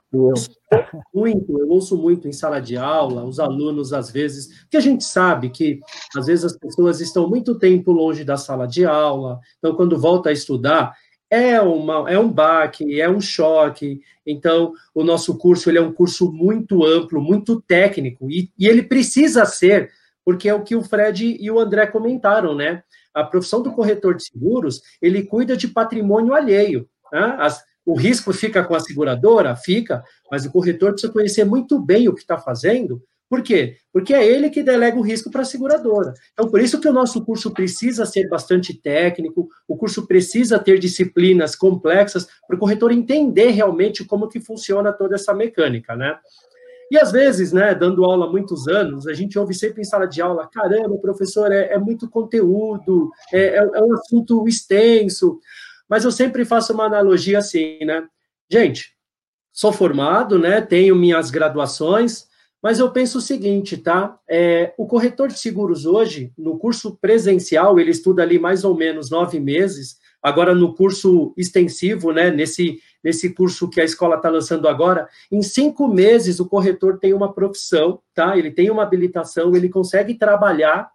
muito, 1.14 1.58
eu 1.58 1.68
ouço 1.68 1.98
muito 1.98 2.28
em 2.28 2.32
sala 2.32 2.60
de 2.60 2.78
aula, 2.78 3.24
os 3.24 3.38
alunos, 3.38 3.92
às 3.92 4.10
vezes, 4.10 4.66
que 4.70 4.76
a 4.76 4.80
gente 4.80 5.04
sabe 5.04 5.50
que, 5.50 5.80
às 6.16 6.26
vezes, 6.26 6.46
as 6.46 6.58
pessoas 6.58 7.00
estão 7.02 7.28
muito 7.28 7.58
tempo 7.58 7.92
longe 7.92 8.24
da 8.24 8.38
sala 8.38 8.66
de 8.66 8.86
aula, 8.86 9.38
então, 9.58 9.74
quando 9.74 9.98
volta 9.98 10.30
a 10.30 10.32
estudar, 10.32 10.94
é, 11.30 11.60
uma, 11.60 12.10
é 12.10 12.18
um 12.18 12.30
baque, 12.30 13.00
é 13.00 13.08
um 13.08 13.20
choque. 13.20 14.00
Então, 14.26 14.72
o 14.94 15.02
nosso 15.02 15.36
curso 15.36 15.70
ele 15.70 15.78
é 15.78 15.82
um 15.82 15.92
curso 15.92 16.32
muito 16.32 16.84
amplo, 16.84 17.20
muito 17.20 17.60
técnico, 17.60 18.30
e, 18.30 18.50
e 18.58 18.66
ele 18.66 18.82
precisa 18.82 19.44
ser, 19.44 19.90
porque 20.24 20.48
é 20.48 20.54
o 20.54 20.62
que 20.62 20.76
o 20.76 20.82
Fred 20.82 21.36
e 21.40 21.50
o 21.50 21.58
André 21.58 21.86
comentaram, 21.86 22.54
né? 22.54 22.82
A 23.14 23.24
profissão 23.24 23.62
do 23.62 23.72
corretor 23.72 24.14
de 24.14 24.24
seguros, 24.24 24.82
ele 25.00 25.22
cuida 25.22 25.56
de 25.56 25.68
patrimônio 25.68 26.34
alheio. 26.34 26.88
Né? 27.12 27.36
As, 27.38 27.62
o 27.84 27.94
risco 27.94 28.32
fica 28.32 28.62
com 28.64 28.74
a 28.74 28.80
seguradora? 28.80 29.54
Fica, 29.56 30.04
mas 30.30 30.44
o 30.44 30.50
corretor 30.50 30.90
precisa 30.90 31.12
conhecer 31.12 31.44
muito 31.44 31.78
bem 31.80 32.08
o 32.08 32.14
que 32.14 32.20
está 32.20 32.36
fazendo, 32.36 33.02
Por 33.28 33.42
quê? 33.42 33.76
Porque 33.92 34.14
é 34.14 34.24
ele 34.24 34.50
que 34.50 34.62
delega 34.62 34.96
o 34.96 35.02
risco 35.02 35.30
para 35.30 35.42
a 35.42 35.44
seguradora. 35.44 36.14
Então, 36.32 36.48
por 36.48 36.60
isso 36.60 36.80
que 36.80 36.88
o 36.88 36.92
nosso 36.92 37.24
curso 37.24 37.52
precisa 37.52 38.06
ser 38.06 38.28
bastante 38.28 38.72
técnico, 38.72 39.48
o 39.66 39.76
curso 39.76 40.06
precisa 40.06 40.58
ter 40.58 40.78
disciplinas 40.78 41.56
complexas 41.56 42.28
para 42.46 42.56
o 42.56 42.58
corretor 42.58 42.92
entender 42.92 43.50
realmente 43.50 44.04
como 44.04 44.28
que 44.28 44.38
funciona 44.38 44.92
toda 44.92 45.16
essa 45.16 45.34
mecânica, 45.34 45.96
né? 45.96 46.16
E 46.88 46.96
às 46.96 47.10
vezes, 47.10 47.52
né, 47.52 47.74
dando 47.74 48.04
aula 48.04 48.26
há 48.26 48.30
muitos 48.30 48.68
anos, 48.68 49.08
a 49.08 49.12
gente 49.12 49.36
ouve 49.36 49.52
sempre 49.54 49.80
em 49.80 49.84
sala 49.84 50.06
de 50.06 50.22
aula, 50.22 50.48
caramba, 50.48 50.96
professor, 50.98 51.50
é, 51.50 51.72
é 51.72 51.78
muito 51.78 52.08
conteúdo, 52.08 53.10
é, 53.32 53.40
é, 53.40 53.56
é 53.56 53.82
um 53.82 53.92
assunto 53.92 54.46
extenso, 54.46 55.40
mas 55.88 56.04
eu 56.04 56.12
sempre 56.12 56.44
faço 56.44 56.72
uma 56.72 56.84
analogia 56.84 57.38
assim, 57.38 57.84
né? 57.84 58.06
Gente, 58.48 58.94
sou 59.52 59.72
formado, 59.72 60.38
né, 60.38 60.60
tenho 60.60 60.94
minhas 60.94 61.28
graduações, 61.28 62.28
mas 62.66 62.80
eu 62.80 62.90
penso 62.90 63.18
o 63.18 63.20
seguinte, 63.20 63.76
tá? 63.76 64.18
É, 64.28 64.74
o 64.76 64.88
corretor 64.88 65.28
de 65.28 65.38
seguros 65.38 65.86
hoje, 65.86 66.32
no 66.36 66.58
curso 66.58 66.96
presencial, 67.00 67.78
ele 67.78 67.92
estuda 67.92 68.24
ali 68.24 68.40
mais 68.40 68.64
ou 68.64 68.76
menos 68.76 69.08
nove 69.08 69.38
meses. 69.38 69.98
Agora, 70.20 70.52
no 70.52 70.74
curso 70.74 71.32
extensivo, 71.36 72.10
né? 72.10 72.28
Nesse, 72.28 72.80
nesse 73.04 73.32
curso 73.32 73.70
que 73.70 73.80
a 73.80 73.84
escola 73.84 74.16
está 74.16 74.28
lançando 74.28 74.66
agora, 74.66 75.08
em 75.30 75.42
cinco 75.42 75.86
meses 75.86 76.40
o 76.40 76.48
corretor 76.48 76.98
tem 76.98 77.14
uma 77.14 77.32
profissão, 77.32 78.00
tá? 78.12 78.36
Ele 78.36 78.50
tem 78.50 78.68
uma 78.68 78.82
habilitação, 78.82 79.54
ele 79.54 79.68
consegue 79.68 80.14
trabalhar. 80.14 80.90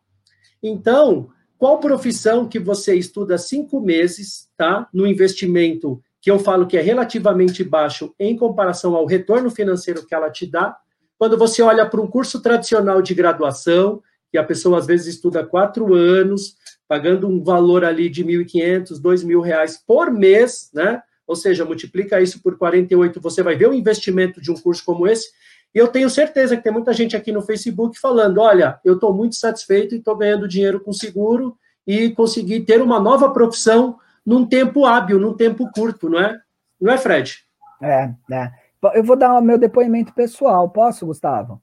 Então, 0.61 1.29
qual 1.57 1.79
profissão 1.79 2.49
que 2.49 2.59
você 2.59 2.95
estuda 2.95 3.37
cinco 3.37 3.79
meses, 3.79 4.49
tá? 4.57 4.89
No 4.93 5.07
investimento 5.07 6.01
que 6.19 6.29
eu 6.29 6.37
falo 6.37 6.67
que 6.67 6.75
é 6.75 6.81
relativamente 6.81 7.63
baixo 7.63 8.13
em 8.19 8.35
comparação 8.35 8.93
ao 8.93 9.05
retorno 9.05 9.49
financeiro 9.49 10.05
que 10.05 10.13
ela 10.13 10.29
te 10.29 10.45
dá, 10.45 10.77
quando 11.21 11.37
você 11.37 11.61
olha 11.61 11.85
para 11.85 12.01
um 12.01 12.07
curso 12.07 12.41
tradicional 12.41 12.99
de 12.99 13.13
graduação, 13.13 14.01
que 14.31 14.39
a 14.39 14.43
pessoa 14.43 14.79
às 14.79 14.87
vezes 14.87 15.05
estuda 15.05 15.45
quatro 15.45 15.93
anos, 15.93 16.55
pagando 16.87 17.27
um 17.27 17.43
valor 17.43 17.85
ali 17.85 18.09
de 18.09 18.23
R$ 18.23 18.43
1.500, 18.43 18.95
R$ 18.95 19.03
2.000 19.03 19.73
por 19.85 20.09
mês, 20.09 20.71
né? 20.73 20.99
Ou 21.27 21.35
seja, 21.35 21.63
multiplica 21.63 22.19
isso 22.19 22.41
por 22.41 22.57
48, 22.57 23.21
você 23.21 23.43
vai 23.43 23.55
ver 23.55 23.69
o 23.69 23.73
investimento 23.75 24.41
de 24.41 24.49
um 24.49 24.55
curso 24.55 24.83
como 24.83 25.07
esse. 25.07 25.29
E 25.75 25.77
eu 25.77 25.89
tenho 25.89 26.09
certeza 26.09 26.57
que 26.57 26.63
tem 26.63 26.73
muita 26.73 26.91
gente 26.91 27.15
aqui 27.15 27.31
no 27.31 27.43
Facebook 27.43 27.99
falando: 27.99 28.41
olha, 28.41 28.79
eu 28.83 28.95
estou 28.95 29.13
muito 29.13 29.35
satisfeito 29.35 29.93
e 29.93 29.99
estou 29.99 30.17
ganhando 30.17 30.47
dinheiro 30.47 30.79
com 30.79 30.91
seguro 30.91 31.55
e 31.85 32.09
consegui 32.09 32.61
ter 32.61 32.81
uma 32.81 32.99
nova 32.99 33.29
profissão 33.29 33.99
num 34.25 34.43
tempo 34.43 34.87
hábil, 34.87 35.19
num 35.19 35.35
tempo 35.35 35.69
curto, 35.71 36.09
não 36.09 36.19
é? 36.19 36.41
Não 36.81 36.91
é, 36.91 36.97
Fred? 36.97 37.45
É, 37.79 38.09
é. 38.31 38.60
Eu 38.93 39.03
vou 39.03 39.15
dar 39.15 39.37
o 39.37 39.41
meu 39.41 39.59
depoimento 39.59 40.13
pessoal, 40.13 40.67
posso, 40.69 41.05
Gustavo? 41.05 41.61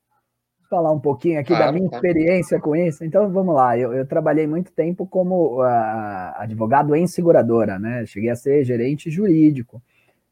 Falar 0.70 0.92
um 0.92 1.00
pouquinho 1.00 1.40
aqui 1.40 1.48
claro, 1.48 1.66
da 1.66 1.72
minha 1.72 1.88
experiência 1.90 2.60
com 2.60 2.76
isso. 2.76 3.04
Então, 3.04 3.28
vamos 3.30 3.54
lá. 3.54 3.76
Eu, 3.76 3.92
eu 3.92 4.06
trabalhei 4.06 4.46
muito 4.46 4.70
tempo 4.70 5.06
como 5.06 5.60
uh, 5.60 5.64
advogado 6.36 6.94
em 6.94 7.06
seguradora, 7.06 7.78
né? 7.78 8.06
Cheguei 8.06 8.30
a 8.30 8.36
ser 8.36 8.64
gerente 8.64 9.10
jurídico 9.10 9.82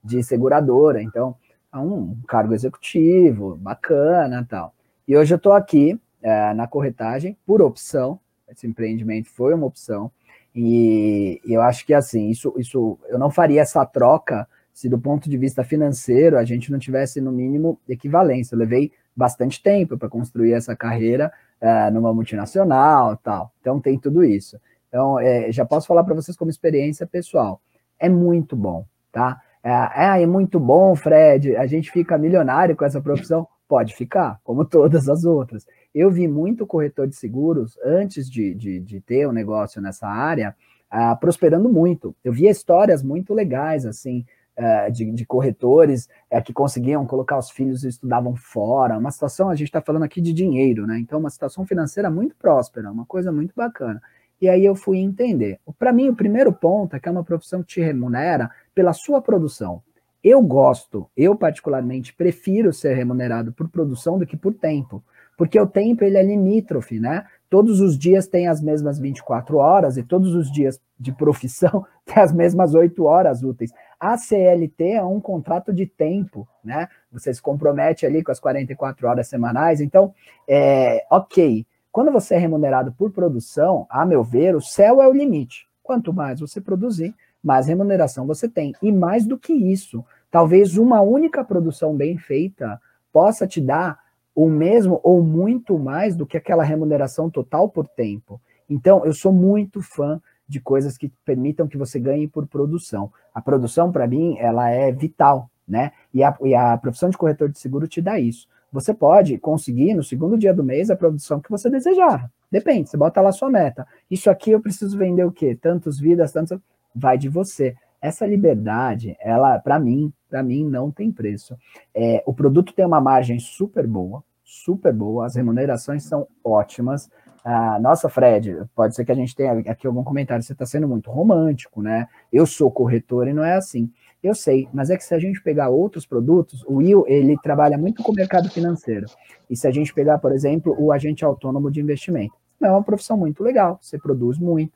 de 0.05 0.23
seguradora. 0.23 1.03
Então, 1.03 1.35
é 1.73 1.79
um 1.79 2.17
cargo 2.29 2.55
executivo, 2.55 3.57
bacana 3.57 4.47
tal. 4.49 4.73
E 5.09 5.17
hoje 5.17 5.35
eu 5.35 5.39
estou 5.39 5.53
aqui 5.53 5.99
uh, 6.23 6.55
na 6.55 6.69
corretagem 6.69 7.37
por 7.45 7.61
opção. 7.63 8.21
Esse 8.49 8.67
empreendimento 8.67 9.29
foi 9.31 9.55
uma 9.55 9.67
opção. 9.67 10.11
E, 10.55 11.41
e 11.45 11.53
eu 11.53 11.63
acho 11.63 11.85
que, 11.85 11.95
assim, 11.95 12.29
isso, 12.29 12.55
isso 12.59 12.99
eu 13.09 13.19
não 13.19 13.31
faria 13.31 13.63
essa 13.63 13.85
troca 13.85 14.47
se 14.77 14.91
do 14.91 14.99
ponto 14.99 15.31
de 15.31 15.39
vista 15.39 15.65
financeiro 15.65 16.37
a 16.37 16.45
gente 16.45 16.71
não 16.71 16.79
tivesse 16.79 17.19
no 17.19 17.33
mínimo 17.33 17.81
equivalência. 17.89 18.55
Eu 18.55 18.59
levei 18.59 18.93
bastante 19.17 19.63
tempo 19.63 19.97
para 19.97 20.07
construir 20.07 20.53
essa 20.53 20.77
carreira 20.77 21.33
uh, 21.63 21.91
numa 21.91 22.13
multinacional, 22.13 23.17
tal. 23.17 23.51
Então 23.59 23.81
tem 23.81 23.99
tudo 23.99 24.23
isso. 24.23 24.61
Então 24.87 25.19
é, 25.19 25.51
já 25.51 25.65
posso 25.65 25.87
falar 25.87 26.05
para 26.05 26.15
vocês 26.15 26.37
como 26.37 26.51
experiência 26.51 27.07
pessoal. 27.07 27.59
É 27.99 28.07
muito 28.07 28.55
bom, 28.55 28.85
tá? 29.11 29.41
É, 29.65 30.23
é 30.23 30.27
muito 30.27 30.61
bom, 30.61 30.95
Fred. 30.95 31.57
A 31.57 31.67
gente 31.67 31.91
fica 31.91 32.19
milionário 32.19 32.77
com 32.77 32.85
essa 32.85 33.01
profissão. 33.01 33.49
Pode 33.67 33.97
ficar, 33.97 34.39
como 34.45 34.63
todas 34.63 35.09
as 35.09 35.25
outras. 35.25 35.67
Eu 35.95 36.11
vi 36.11 36.29
muito 36.29 36.67
corretor 36.67 37.09
de 37.09 37.17
seguros 37.17 37.79
antes 37.83 38.31
de, 38.31 38.55
de, 38.55 38.79
de 38.79 39.01
ter 39.01 39.27
um 39.27 39.33
negócio 39.33 39.81
nessa 39.81 40.07
área. 40.07 40.55
Uh, 40.93 41.19
prosperando 41.19 41.69
muito. 41.71 42.15
Eu 42.23 42.33
via 42.33 42.51
histórias 42.51 43.03
muito 43.03 43.35
legais, 43.35 43.85
assim, 43.85 44.25
uh, 44.59 44.91
de, 44.91 45.11
de, 45.13 45.27
corretores 45.27 46.09
uh, 46.31 46.43
que 46.43 46.53
conseguiam 46.53 47.07
colocar 47.07 47.39
os 47.39 47.51
filhos 47.51 47.85
e 47.85 47.89
estudavam 47.89 48.35
fora, 48.35 48.99
uma 48.99 49.11
situação, 49.11 49.49
a 49.49 49.55
gente 49.55 49.69
está 49.69 49.81
falando 49.81 50.05
aqui 50.05 50.21
de 50.21 50.33
dinheiro, 50.33 50.87
né? 50.87 50.99
Então, 50.99 51.19
uma 51.19 51.31
situação 51.31 51.67
financeira 51.67 52.11
muito 52.11 52.35
próspera, 52.37 52.91
uma 52.91 53.07
coisa 53.07 53.31
muito 53.31 53.55
bacana. 53.55 54.01
E 54.41 54.49
aí 54.49 54.65
eu 54.65 54.75
fui 54.75 54.99
entender. 54.99 55.59
Para 55.79 55.93
mim, 55.93 56.09
o 56.09 56.17
primeiro 56.17 56.53
ponto 56.53 56.95
é 56.95 57.01
que 57.01 57.09
é 57.09 57.13
uma 57.13 57.25
profissão 57.25 57.63
que 57.63 57.69
te 57.69 57.81
remunera 57.81 58.51
pela 58.75 58.93
sua 58.93 59.21
produção. 59.23 59.83
Eu 60.23 60.43
gosto, 60.43 61.09
eu 61.17 61.37
particularmente 61.37 62.13
prefiro 62.13 62.73
ser 62.73 62.95
remunerado 62.95 63.53
por 63.53 63.69
produção 63.69 64.19
do 64.19 64.27
que 64.27 64.37
por 64.37 64.53
tempo, 64.53 65.03
porque 65.39 65.59
o 65.59 65.67
tempo 65.67 66.03
ele 66.03 66.17
é 66.17 66.23
limítrofe, 66.23 66.99
né? 66.99 67.25
Todos 67.49 67.81
os 67.81 67.99
dias 67.99 68.27
têm 68.27 68.49
as 68.49 68.61
mesmas 68.61 68.99
24 68.99 69.57
horas 69.57 69.97
e 69.97 70.03
todos 70.03 70.35
os 70.35 70.51
dias 70.51 70.81
de 70.99 71.13
profissão 71.13 71.87
têm 72.05 72.23
as 72.23 72.33
mesmas 72.33 72.75
8 72.75 73.05
horas 73.05 73.43
úteis. 73.43 73.73
A 73.99 74.17
CLT 74.17 74.93
é 74.93 75.05
um 75.05 75.21
contrato 75.21 75.73
de 75.73 75.87
tempo, 75.87 76.47
né? 76.63 76.89
Você 77.11 77.33
se 77.33 77.41
compromete 77.41 78.05
ali 78.05 78.23
com 78.23 78.31
as 78.31 78.41
44 78.41 79.09
horas 79.09 79.29
semanais. 79.29 79.81
Então, 79.81 80.13
é, 80.49 81.05
ok. 81.11 81.67
Quando 81.91 82.13
você 82.13 82.35
é 82.35 82.39
remunerado 82.39 82.93
por 82.93 83.11
produção, 83.11 83.87
a 83.89 84.05
meu 84.05 84.23
ver, 84.23 84.55
o 84.55 84.61
céu 84.61 85.01
é 85.01 85.09
o 85.09 85.13
limite. 85.13 85.67
Quanto 85.83 86.13
mais 86.13 86.41
você 86.41 86.61
produzir, 86.61 87.15
mais 87.43 87.69
remuneração 87.69 88.27
você 88.27 88.49
tem. 88.49 88.75
E 88.83 88.93
mais 88.93 89.25
do 89.25 89.39
que 89.39 89.53
isso, 89.53 90.05
talvez 90.31 90.77
uma 90.77 91.01
única 91.01 91.43
produção 91.43 91.97
bem 91.97 92.19
feita 92.19 92.81
possa 93.13 93.47
te 93.47 93.63
dar 93.63 93.99
o 94.37 94.51
mesmo 94.51 95.01
ou 95.03 95.23
muito 95.23 95.79
mais 95.79 96.15
do 96.15 96.27
que 96.27 96.37
aquela 96.37 96.63
remuneração 96.63 97.31
total 97.31 97.71
por 97.71 97.89
tempo. 97.89 98.39
Então, 98.69 99.03
eu 99.07 99.15
sou 99.15 99.33
muito 99.33 99.81
fã 99.81 100.21
de 100.47 100.61
coisas 100.61 100.99
que 100.99 101.11
permitam 101.25 101.67
que 101.67 101.79
você 101.79 101.99
ganhe 101.99 102.29
por 102.29 102.47
produção. 102.47 103.11
A 103.35 103.41
produção, 103.41 103.91
para 103.91 104.07
mim, 104.07 104.37
ela 104.39 104.69
é 104.69 104.93
vital, 104.93 105.49
né? 105.67 105.91
E 106.13 106.23
a, 106.23 106.37
e 106.43 106.55
a 106.55 106.77
profissão 106.77 107.09
de 107.09 107.17
corretor 107.17 107.49
de 107.49 107.59
seguro 107.59 107.89
te 107.89 108.03
dá 108.03 108.21
isso. 108.21 108.47
Você 108.71 108.93
pode 108.93 109.39
conseguir 109.39 109.95
no 109.95 110.05
segundo 110.05 110.37
dia 110.37 110.53
do 110.53 110.63
mês 110.63 110.91
a 110.91 110.97
produção 110.97 111.41
que 111.41 111.51
você 111.51 111.71
desejava. 111.71 112.31
Depende, 112.51 112.91
você 112.91 112.97
bota 112.97 113.23
lá 113.23 113.33
sua 113.33 113.49
meta. 113.49 113.87
Isso 114.11 114.29
aqui 114.29 114.51
eu 114.51 114.61
preciso 114.61 114.99
vender 114.99 115.25
o 115.25 115.33
quê? 115.33 115.57
Tantos 115.61 115.99
vidas, 115.99 116.31
tantos. 116.31 116.59
Vai 116.95 117.17
de 117.17 117.29
você. 117.29 117.75
Essa 118.07 118.25
liberdade, 118.25 119.17
ela, 119.19 119.59
para 119.59 119.81
mim, 119.81 120.13
para 120.31 120.41
mim 120.41 120.65
não 120.65 120.93
tem 120.93 121.11
preço. 121.11 121.57
É, 121.93 122.23
o 122.25 122.33
produto 122.33 122.73
tem 122.73 122.87
uma 122.87 123.01
margem 123.01 123.41
super 123.41 123.85
boa, 123.85 124.23
super 124.45 124.93
boa, 124.93 125.27
as 125.27 125.35
remunerações 125.35 126.05
são 126.05 126.25
ótimas. 126.45 127.11
Ah, 127.45 127.81
nossa, 127.81 128.09
Fred, 128.09 128.59
pode 128.77 128.95
ser 128.95 129.05
que 129.05 129.11
a 129.11 129.15
gente 129.17 129.35
tenha 129.35 129.53
aqui 129.69 129.89
algum 129.89 130.05
comentário, 130.05 130.41
você 130.41 130.53
está 130.53 130.65
sendo 130.65 130.87
muito 130.87 131.11
romântico, 131.11 131.83
né? 131.83 132.07
Eu 132.33 132.47
sou 132.47 132.71
corretor 132.71 133.27
e 133.27 133.33
não 133.33 133.43
é 133.43 133.57
assim. 133.57 133.91
Eu 134.23 134.37
sei, 134.37 134.69
mas 134.73 134.89
é 134.89 134.97
que 134.97 135.03
se 135.03 135.13
a 135.13 135.19
gente 135.19 135.43
pegar 135.43 135.71
outros 135.71 136.07
produtos, 136.07 136.63
o 136.65 136.77
Will, 136.77 137.05
ele 137.09 137.37
trabalha 137.43 137.77
muito 137.77 138.05
com 138.05 138.13
o 138.13 138.15
mercado 138.15 138.49
financeiro. 138.49 139.07
E 139.51 139.57
se 139.57 139.67
a 139.67 139.73
gente 139.73 139.93
pegar, 139.93 140.19
por 140.19 140.31
exemplo, 140.31 140.77
o 140.79 140.93
agente 140.93 141.25
autônomo 141.25 141.73
de 141.73 141.81
investimento, 141.81 142.35
é 142.63 142.71
uma 142.71 142.85
profissão 142.85 143.17
muito 143.17 143.43
legal, 143.43 143.81
você 143.83 143.99
produz 143.99 144.39
muito. 144.39 144.73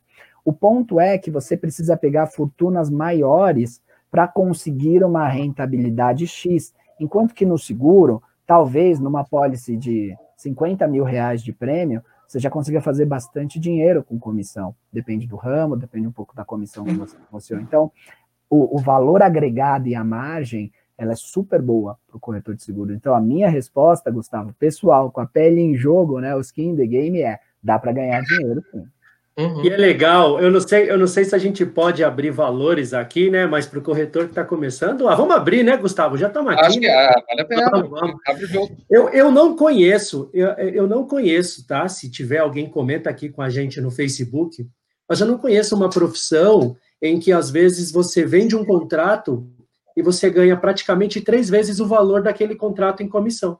O 0.50 0.52
ponto 0.52 0.98
é 0.98 1.16
que 1.16 1.30
você 1.30 1.56
precisa 1.56 1.96
pegar 1.96 2.26
fortunas 2.26 2.90
maiores 2.90 3.80
para 4.10 4.26
conseguir 4.26 5.04
uma 5.04 5.28
rentabilidade 5.28 6.26
X, 6.26 6.74
enquanto 6.98 7.36
que 7.36 7.46
no 7.46 7.56
seguro, 7.56 8.20
talvez 8.44 8.98
numa 8.98 9.22
pólice 9.22 9.76
de 9.76 10.12
50 10.36 10.88
mil 10.88 11.04
reais 11.04 11.40
de 11.40 11.52
prêmio, 11.52 12.02
você 12.26 12.40
já 12.40 12.50
consiga 12.50 12.80
fazer 12.80 13.06
bastante 13.06 13.60
dinheiro 13.60 14.02
com 14.02 14.18
comissão. 14.18 14.74
Depende 14.92 15.24
do 15.28 15.36
ramo, 15.36 15.76
depende 15.76 16.08
um 16.08 16.12
pouco 16.12 16.34
da 16.34 16.44
comissão 16.44 16.84
que 16.84 16.94
você 16.94 17.16
negociou. 17.16 17.60
Então, 17.60 17.92
o, 18.50 18.76
o 18.76 18.80
valor 18.80 19.22
agregado 19.22 19.86
e 19.86 19.94
a 19.94 20.02
margem, 20.02 20.72
ela 20.98 21.12
é 21.12 21.16
super 21.16 21.62
boa 21.62 21.96
para 22.08 22.16
o 22.16 22.20
corretor 22.20 22.56
de 22.56 22.64
seguro. 22.64 22.92
Então, 22.92 23.14
a 23.14 23.20
minha 23.20 23.48
resposta, 23.48 24.10
Gustavo, 24.10 24.52
pessoal, 24.54 25.12
com 25.12 25.20
a 25.20 25.26
pele 25.26 25.60
em 25.60 25.76
jogo, 25.76 26.18
né, 26.18 26.34
o 26.34 26.40
skin 26.40 26.70
in 26.70 26.76
the 26.76 26.86
game 26.86 27.22
é, 27.22 27.38
dá 27.62 27.78
para 27.78 27.92
ganhar 27.92 28.20
dinheiro 28.22 28.64
sim. 28.72 28.84
Uhum. 29.38 29.64
E 29.64 29.70
é 29.70 29.76
legal, 29.76 30.40
eu 30.40 30.50
não 30.50 30.60
sei, 30.60 30.90
eu 30.90 30.98
não 30.98 31.06
sei 31.06 31.24
se 31.24 31.34
a 31.34 31.38
gente 31.38 31.64
pode 31.64 32.04
abrir 32.04 32.30
valores 32.30 32.92
aqui, 32.92 33.30
né? 33.30 33.46
Mas 33.46 33.66
para 33.66 33.78
o 33.78 33.82
corretor 33.82 34.24
que 34.24 34.32
está 34.32 34.44
começando, 34.44 35.08
ah, 35.08 35.14
vamos 35.14 35.34
abrir, 35.34 35.62
né, 35.62 35.76
Gustavo? 35.76 36.18
Já 36.18 36.28
estamos 36.28 36.52
aqui. 36.52 36.64
Acho 36.64 36.80
que 36.80 36.86
é, 36.86 37.12
vale 37.28 37.40
a 37.40 37.44
pena. 37.44 37.70
Vamos, 37.70 37.90
vamos. 37.90 38.20
Eu, 38.90 39.08
eu 39.10 39.30
não 39.30 39.56
conheço, 39.56 40.28
eu, 40.34 40.48
eu 40.48 40.86
não 40.86 41.06
conheço, 41.06 41.66
tá? 41.66 41.88
Se 41.88 42.10
tiver 42.10 42.38
alguém 42.38 42.68
comenta 42.68 43.08
aqui 43.08 43.28
com 43.28 43.40
a 43.40 43.48
gente 43.48 43.80
no 43.80 43.90
Facebook, 43.90 44.66
mas 45.08 45.20
eu 45.20 45.26
não 45.26 45.38
conheço 45.38 45.74
uma 45.74 45.88
profissão 45.88 46.76
em 47.00 47.18
que 47.18 47.32
às 47.32 47.50
vezes 47.50 47.90
você 47.90 48.24
vende 48.24 48.54
um 48.54 48.64
contrato 48.64 49.48
e 49.96 50.02
você 50.02 50.28
ganha 50.28 50.56
praticamente 50.56 51.20
três 51.20 51.48
vezes 51.48 51.80
o 51.80 51.86
valor 51.86 52.22
daquele 52.22 52.54
contrato 52.54 53.02
em 53.02 53.08
comissão. 53.08 53.58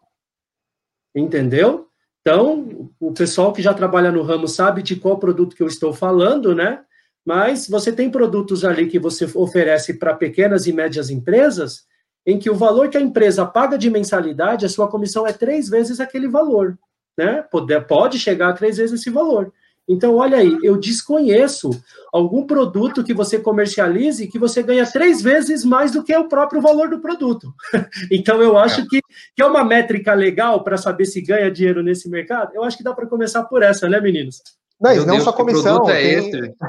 Entendeu? 1.14 1.89
Então, 2.20 2.90
o 3.00 3.12
pessoal 3.12 3.52
que 3.52 3.62
já 3.62 3.72
trabalha 3.72 4.12
no 4.12 4.22
ramo 4.22 4.46
sabe 4.46 4.83
de 4.83 4.96
qual 4.96 5.18
produto 5.18 5.56
que 5.56 5.62
eu 5.62 5.66
estou 5.66 5.92
falando, 5.92 6.54
né? 6.54 6.83
Mas 7.24 7.68
você 7.68 7.92
tem 7.92 8.11
produtos 8.11 8.64
ali 8.64 8.88
que 8.88 8.98
você 8.98 9.28
oferece 9.35 9.94
para 9.94 10.14
pequenas 10.14 10.66
e 10.66 10.72
médias 10.72 11.11
empresas, 11.11 11.85
em 12.26 12.38
que 12.38 12.50
o 12.50 12.54
valor 12.54 12.88
que 12.88 12.98
a 12.98 13.00
empresa 13.00 13.46
paga 13.46 13.78
de 13.78 13.88
mensalidade, 13.88 14.66
a 14.66 14.68
sua 14.68 14.88
comissão 14.88 15.26
é 15.26 15.33
três 15.33 15.68
vezes 15.68 16.00
aquele 16.00 16.28
valor, 16.28 16.78
né? 17.16 17.42
Pode, 17.50 17.80
pode 17.83 18.18
chegar 18.18 18.50
a 18.50 18.52
três 18.52 18.76
vezes 18.76 19.00
esse 19.00 19.11
valor. 19.11 19.52
Então, 19.88 20.16
olha 20.16 20.38
aí, 20.38 20.56
eu 20.62 20.76
desconheço 20.76 21.70
algum 22.12 22.46
produto 22.46 23.02
que 23.02 23.12
você 23.12 23.38
comercialize 23.38 24.28
que 24.28 24.38
você 24.38 24.62
ganha 24.62 24.86
três 24.86 25.20
vezes 25.20 25.64
mais 25.64 25.90
do 25.90 26.04
que 26.04 26.14
o 26.16 26.28
próprio 26.28 26.60
valor 26.60 26.88
do 26.88 27.00
produto. 27.00 27.52
então, 28.10 28.40
eu 28.40 28.56
acho 28.56 28.86
que, 28.86 29.00
que 29.34 29.42
é 29.42 29.46
uma 29.46 29.64
métrica 29.64 30.14
legal 30.14 30.62
para 30.62 30.76
saber 30.76 31.06
se 31.06 31.20
ganha 31.20 31.50
dinheiro 31.50 31.82
nesse 31.82 32.08
mercado. 32.08 32.52
Eu 32.54 32.62
acho 32.62 32.76
que 32.76 32.84
dá 32.84 32.94
para 32.94 33.06
começar 33.06 33.42
por 33.44 33.62
essa, 33.62 33.88
né, 33.88 34.00
meninos? 34.00 34.40
Não, 34.80 34.92
Meu 34.92 35.04
não 35.04 35.14
Deus, 35.14 35.24
só 35.24 35.32
comissão. 35.32 35.90
É 35.90 36.22
tem... 36.22 36.54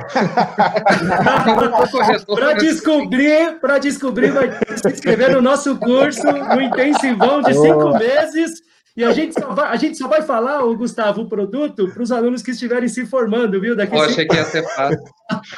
para 2.28 2.54
descobrir, 2.54 3.60
para 3.62 3.78
descobrir, 3.78 4.32
vai 4.32 4.52
se 4.76 4.90
inscrever 4.90 5.32
no 5.32 5.42
nosso 5.42 5.78
curso, 5.78 6.22
no 6.26 6.62
intensivão 6.62 7.42
de 7.42 7.54
cinco 7.54 7.86
oh. 7.86 7.98
meses. 7.98 8.62
E 8.96 9.04
a 9.04 9.12
gente 9.12 9.40
só 9.40 9.54
vai, 9.54 9.70
a 9.70 9.76
gente 9.78 9.98
só 9.98 10.08
vai 10.08 10.22
falar, 10.22 10.66
o 10.66 10.76
Gustavo, 10.76 11.22
o 11.22 11.30
produto 11.30 11.90
para 11.94 12.04
os 12.04 12.12
alunos 12.12 12.42
que 12.42 12.52
estiverem 12.52 12.90
se 12.90 13.06
formando, 13.06 13.60
viu? 13.60 13.76
Daqui 13.76 13.96
Eu 13.96 14.02
achei 14.02 14.28
que 14.28 14.36
ia 14.36 14.44
ser 14.44 14.64
fácil. 14.64 15.00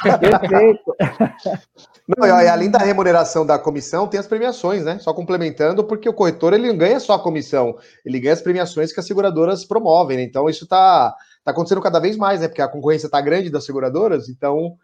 Perfeito. 0.02 0.96
Não, 2.06 2.26
e 2.26 2.48
além 2.48 2.70
da 2.70 2.78
remuneração 2.78 3.46
da 3.46 3.58
comissão, 3.58 4.06
tem 4.06 4.20
as 4.20 4.26
premiações, 4.26 4.84
né? 4.84 4.98
Só 4.98 5.14
complementando, 5.14 5.82
porque 5.84 6.06
o 6.06 6.12
corretor 6.12 6.52
ele 6.52 6.68
não 6.68 6.76
ganha 6.76 7.00
só 7.00 7.14
a 7.14 7.18
comissão, 7.18 7.78
ele 8.04 8.20
ganha 8.20 8.34
as 8.34 8.42
premiações 8.42 8.92
que 8.92 9.00
as 9.00 9.06
seguradoras 9.06 9.64
promovem, 9.64 10.18
né? 10.18 10.22
Então 10.22 10.46
isso 10.46 10.64
está 10.64 11.14
tá 11.42 11.50
acontecendo 11.50 11.80
cada 11.80 11.98
vez 11.98 12.16
mais, 12.18 12.40
né? 12.40 12.48
Porque 12.48 12.60
a 12.60 12.68
concorrência 12.68 13.06
está 13.06 13.22
grande 13.22 13.48
das 13.48 13.64
seguradoras, 13.64 14.28
então, 14.28 14.76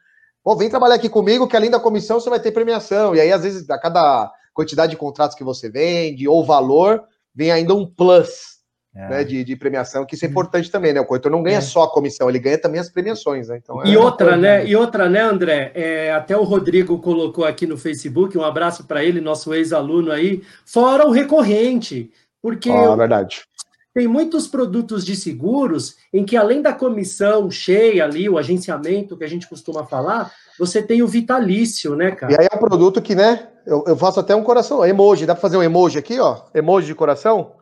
pô, 0.43 0.57
vem 0.57 0.71
trabalhar 0.71 0.95
aqui 0.95 1.11
comigo, 1.11 1.47
que 1.47 1.57
além 1.57 1.71
da 1.71 1.79
comissão 1.79 2.19
você 2.19 2.31
vai 2.31 2.41
ter 2.41 2.53
premiação. 2.53 3.15
E 3.15 3.21
aí, 3.21 3.31
às 3.31 3.43
vezes, 3.43 3.69
a 3.69 3.79
cada 3.79 4.33
quantidade 4.55 4.91
de 4.91 4.97
contratos 4.97 5.37
que 5.37 5.45
você 5.45 5.69
vende, 5.69 6.27
ou 6.27 6.43
valor, 6.43 7.05
vem 7.35 7.51
ainda 7.51 7.75
um 7.75 7.87
plus. 7.87 8.61
É. 8.93 9.09
Né, 9.09 9.25
de, 9.25 9.45
de, 9.45 9.55
premiação, 9.55 10.05
que 10.05 10.17
isso 10.17 10.25
é 10.25 10.29
importante 10.29 10.69
também, 10.69 10.93
né? 10.93 11.01
O 11.01 11.05
corretor 11.05 11.31
não 11.31 11.45
ganha 11.45 11.59
é. 11.59 11.61
só 11.61 11.85
a 11.85 11.93
comissão, 11.93 12.29
ele 12.29 12.41
ganha 12.41 12.59
também 12.59 12.81
as 12.81 12.91
premiações, 12.91 13.47
né? 13.47 13.61
Então, 13.63 13.81
é 13.85 13.89
e 13.89 13.97
outra, 13.97 14.37
né? 14.37 14.67
E 14.67 14.75
outra, 14.75 15.09
né, 15.09 15.21
André? 15.21 15.71
É, 15.77 16.11
até 16.11 16.37
o 16.37 16.43
Rodrigo 16.43 16.99
colocou 16.99 17.45
aqui 17.45 17.69
no 17.69 17.79
Facebook, 17.79 18.37
um 18.37 18.43
abraço 18.43 18.89
para 18.89 19.05
ele, 19.05 19.21
nosso 19.21 19.55
ex-aluno 19.55 20.11
aí, 20.11 20.43
fora 20.67 21.07
o 21.07 21.13
recorrente. 21.13 22.11
Porque 22.43 22.69
ah, 22.69 22.97
verdade 22.97 23.45
tem 23.95 24.07
muitos 24.07 24.47
produtos 24.47 25.05
de 25.05 25.17
seguros 25.17 25.97
em 26.13 26.25
que, 26.25 26.37
além 26.37 26.63
da 26.63 26.73
comissão 26.73 27.51
cheia 27.51 28.05
ali, 28.05 28.29
o 28.29 28.39
agenciamento 28.39 29.17
que 29.17 29.25
a 29.25 29.29
gente 29.29 29.49
costuma 29.49 29.85
falar, 29.85 30.33
você 30.61 30.81
tem 30.83 31.03
o 31.03 31.09
vitalício, 31.09 31.97
né, 31.97 32.13
cara? 32.13 32.33
E 32.33 32.37
aí 32.39 32.49
é 32.51 32.55
um 32.55 32.59
produto 32.59 33.03
que, 33.03 33.15
né, 33.15 33.49
eu, 33.67 33.83
eu 33.87 33.97
faço 33.97 34.21
até 34.21 34.37
um 34.37 34.45
coração, 34.45 34.85
emoji, 34.85 35.27
dá 35.27 35.35
para 35.35 35.43
fazer 35.43 35.57
um 35.57 35.63
emoji 35.63 35.99
aqui, 35.99 36.21
ó, 36.21 36.43
emoji 36.55 36.87
de 36.87 36.95
coração? 36.95 37.53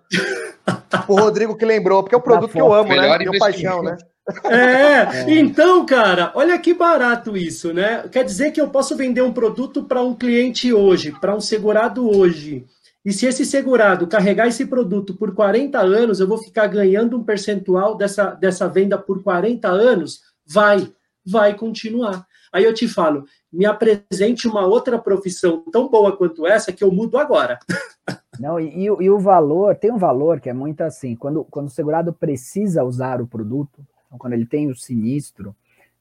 o 1.08 1.18
Rodrigo 1.18 1.56
que 1.56 1.64
lembrou, 1.64 2.02
porque 2.02 2.14
é 2.14 2.18
um 2.18 2.22
produto 2.22 2.52
que 2.52 2.61
eu 2.61 2.72
amo, 2.72 2.88
né, 2.94 3.18
meu 3.18 3.38
paixão, 3.38 3.82
né? 3.82 3.96
É, 4.44 4.50
é, 5.24 5.38
então, 5.38 5.87
cara, 5.87 6.32
olha 6.34 6.58
que 6.58 6.74
barato 6.74 7.34
isso, 7.37 7.72
né? 7.72 8.04
Quer 8.12 8.24
dizer 8.24 8.50
que 8.50 8.61
eu 8.61 8.68
posso 8.68 8.94
vender 8.94 9.22
um 9.22 9.32
produto 9.32 9.84
para 9.84 10.02
um 10.02 10.14
cliente 10.14 10.72
hoje, 10.72 11.12
para 11.18 11.34
um 11.34 11.40
segurado 11.40 12.06
hoje, 12.06 12.66
e 13.08 13.12
se 13.12 13.24
esse 13.24 13.44
segurado 13.46 14.06
carregar 14.06 14.48
esse 14.48 14.66
produto 14.66 15.14
por 15.16 15.34
40 15.34 15.78
anos, 15.78 16.20
eu 16.20 16.28
vou 16.28 16.37
ficar 16.37 16.66
ganhando 16.66 17.16
um 17.16 17.24
percentual 17.24 17.96
dessa, 17.96 18.34
dessa 18.34 18.68
venda 18.68 18.98
por 18.98 19.22
40 19.22 19.66
anos? 19.66 20.20
Vai, 20.46 20.92
vai 21.24 21.54
continuar. 21.54 22.26
Aí 22.52 22.64
eu 22.64 22.74
te 22.74 22.88
falo, 22.88 23.24
me 23.52 23.66
apresente 23.66 24.46
uma 24.46 24.66
outra 24.66 24.98
profissão 24.98 25.62
tão 25.72 25.88
boa 25.88 26.16
quanto 26.16 26.46
essa 26.46 26.72
que 26.72 26.82
eu 26.82 26.90
mudo 26.90 27.18
agora. 27.18 27.58
Não, 28.38 28.61
e, 28.61 28.84
e 28.84 29.11
o 29.11 29.18
valor, 29.18 29.74
tem 29.74 29.90
um 29.90 29.98
valor 29.98 30.40
que 30.40 30.48
é 30.48 30.52
muito 30.52 30.82
assim, 30.82 31.16
quando, 31.16 31.44
quando 31.44 31.66
o 31.66 31.70
segurado 31.70 32.12
precisa 32.12 32.84
usar 32.84 33.20
o 33.20 33.26
produto, 33.26 33.84
então 34.06 34.18
quando 34.18 34.32
ele 34.32 34.46
tem 34.46 34.70
o 34.70 34.76
sinistro, 34.76 35.54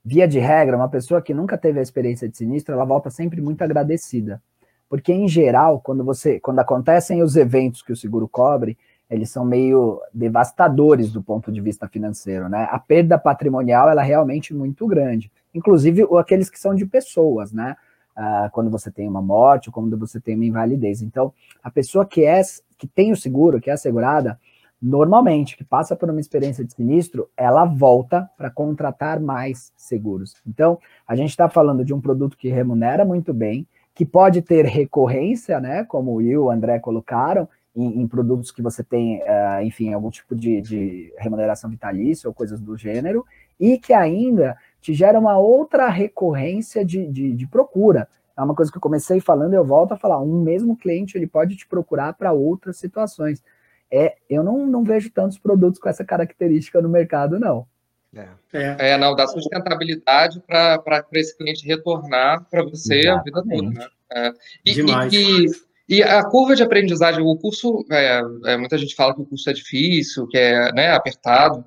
via 0.05 0.27
de 0.27 0.39
regra, 0.39 0.77
uma 0.77 0.87
pessoa 0.87 1.21
que 1.21 1.33
nunca 1.33 1.57
teve 1.57 1.79
a 1.79 1.83
experiência 1.83 2.29
de 2.29 2.37
sinistro, 2.37 2.73
ela 2.73 2.85
volta 2.85 3.09
sempre 3.09 3.41
muito 3.41 3.61
agradecida. 3.61 4.41
Porque, 4.89 5.11
em 5.11 5.27
geral, 5.27 5.81
quando 5.81 6.03
você 6.03 6.39
quando 6.39 6.59
acontecem 6.59 7.21
os 7.21 7.35
eventos 7.35 7.81
que 7.81 7.91
o 7.91 7.95
seguro 7.95 8.27
cobre, 8.27 8.77
eles 9.09 9.29
são 9.29 9.45
meio 9.45 10.01
devastadores 10.13 11.11
do 11.11 11.21
ponto 11.21 11.51
de 11.51 11.61
vista 11.61 11.87
financeiro, 11.87 12.49
né? 12.49 12.67
A 12.71 12.79
perda 12.79 13.17
patrimonial 13.17 13.89
ela 13.89 14.03
é 14.03 14.05
realmente 14.05 14.53
muito 14.53 14.85
grande. 14.87 15.31
Inclusive 15.57 16.07
aqueles 16.17 16.49
que 16.49 16.59
são 16.59 16.75
de 16.75 16.85
pessoas, 16.85 17.51
né? 17.51 17.75
Ah, 18.15 18.49
quando 18.51 18.71
você 18.71 18.89
tem 18.89 19.07
uma 19.07 19.21
morte 19.21 19.69
ou 19.69 19.73
quando 19.73 19.97
você 19.97 20.19
tem 20.19 20.35
uma 20.35 20.45
invalidez. 20.45 21.01
Então, 21.01 21.33
a 21.63 21.69
pessoa 21.69 22.05
que 22.05 22.25
é 22.25 22.41
que 22.77 22.87
tem 22.87 23.11
o 23.11 23.15
seguro, 23.15 23.59
que 23.59 23.69
é 23.69 23.73
assegurada, 23.73 24.39
normalmente, 24.81 25.57
que 25.57 25.63
passa 25.63 25.95
por 25.95 26.09
uma 26.09 26.19
experiência 26.19 26.63
de 26.63 26.73
sinistro, 26.73 27.29
ela 27.35 27.65
volta 27.65 28.29
para 28.37 28.49
contratar 28.49 29.19
mais 29.19 29.71
seguros. 29.75 30.35
Então, 30.47 30.79
a 31.07 31.15
gente 31.15 31.29
está 31.29 31.49
falando 31.49 31.83
de 31.83 31.93
um 31.93 32.01
produto 32.01 32.37
que 32.37 32.49
remunera 32.49 33.03
muito 33.03 33.33
bem, 33.33 33.67
que 33.93 34.05
pode 34.05 34.41
ter 34.41 34.65
recorrência, 34.65 35.59
né, 35.59 35.83
como 35.83 36.11
o 36.11 36.15
Will 36.15 36.31
e 36.31 36.37
o 36.37 36.51
André 36.51 36.79
colocaram, 36.79 37.49
em, 37.75 38.01
em 38.01 38.07
produtos 38.07 38.51
que 38.51 38.61
você 38.61 38.83
tem, 38.83 39.19
uh, 39.21 39.61
enfim, 39.63 39.93
algum 39.93 40.09
tipo 40.09 40.35
de, 40.35 40.61
de, 40.61 41.13
remuneração 41.17 41.69
vitalícia 41.69 42.27
ou 42.27 42.33
coisas 42.33 42.59
do 42.59 42.75
gênero, 42.75 43.23
e 43.59 43.77
que 43.77 43.93
ainda 43.93 44.57
te 44.81 44.93
gera 44.93 45.19
uma 45.19 45.37
outra 45.37 45.89
recorrência 45.89 46.85
de, 46.85 47.07
de, 47.07 47.33
de 47.33 47.47
procura. 47.47 48.07
É 48.37 48.41
uma 48.41 48.55
coisa 48.55 48.71
que 48.71 48.77
eu 48.77 48.81
comecei 48.81 49.19
falando, 49.19 49.53
eu 49.53 49.65
volto 49.65 49.93
a 49.93 49.97
falar, 49.97 50.21
um 50.21 50.41
mesmo 50.41 50.77
cliente 50.77 51.17
ele 51.17 51.25
pode 51.25 51.55
te 51.55 51.67
procurar 51.67 52.13
para 52.13 52.31
outras 52.31 52.77
situações. 52.77 53.43
É, 53.91 54.15
eu 54.29 54.43
não, 54.43 54.67
não 54.67 54.83
vejo 54.83 55.09
tantos 55.09 55.37
produtos 55.39 55.79
com 55.79 55.89
essa 55.89 56.05
característica 56.05 56.81
no 56.81 56.89
mercado, 56.89 57.39
não. 57.39 57.65
É, 58.13 58.27
é. 58.53 58.91
é 58.91 58.97
não, 58.97 59.15
dá 59.15 59.27
sustentabilidade 59.27 60.41
para 60.45 61.05
esse 61.13 61.37
cliente 61.37 61.65
retornar 61.65 62.45
para 62.49 62.63
você 62.63 62.99
Exatamente. 62.99 63.09
a 63.09 63.23
vida 63.23 63.43
toda. 63.43 63.69
Né? 63.69 63.87
É. 64.11 64.33
E, 64.65 64.73
Demais. 64.73 65.13
E, 65.13 65.45
e, 65.89 65.97
e, 65.97 66.03
a 66.03 66.23
curva 66.23 66.55
de 66.55 66.63
aprendizagem, 66.63 67.21
o 67.21 67.35
curso, 67.37 67.85
é, 67.91 68.21
é, 68.45 68.57
muita 68.57 68.77
gente 68.77 68.95
fala 68.95 69.15
que 69.15 69.21
o 69.21 69.25
curso 69.25 69.49
é 69.49 69.53
difícil, 69.53 70.27
que 70.27 70.37
é 70.37 70.71
né, 70.73 70.91
apertado. 70.91 71.65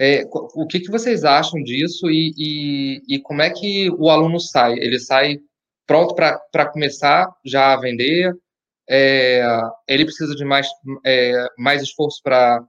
É, 0.00 0.24
o 0.32 0.66
que, 0.66 0.80
que 0.80 0.90
vocês 0.90 1.24
acham 1.24 1.62
disso 1.62 2.08
e, 2.08 2.32
e, 2.38 3.16
e 3.16 3.20
como 3.20 3.42
é 3.42 3.50
que 3.50 3.90
o 3.90 4.08
aluno 4.08 4.38
sai? 4.38 4.74
Ele 4.74 4.98
sai 4.98 5.38
pronto 5.86 6.14
para 6.14 6.66
começar 6.66 7.28
já 7.44 7.72
a 7.72 7.80
vender? 7.80 8.32
É, 8.88 9.42
ele 9.88 10.04
precisa 10.04 10.34
de 10.34 10.44
mais, 10.44 10.68
é, 11.04 11.46
mais 11.58 11.82
esforço 11.82 12.20
para 12.22 12.64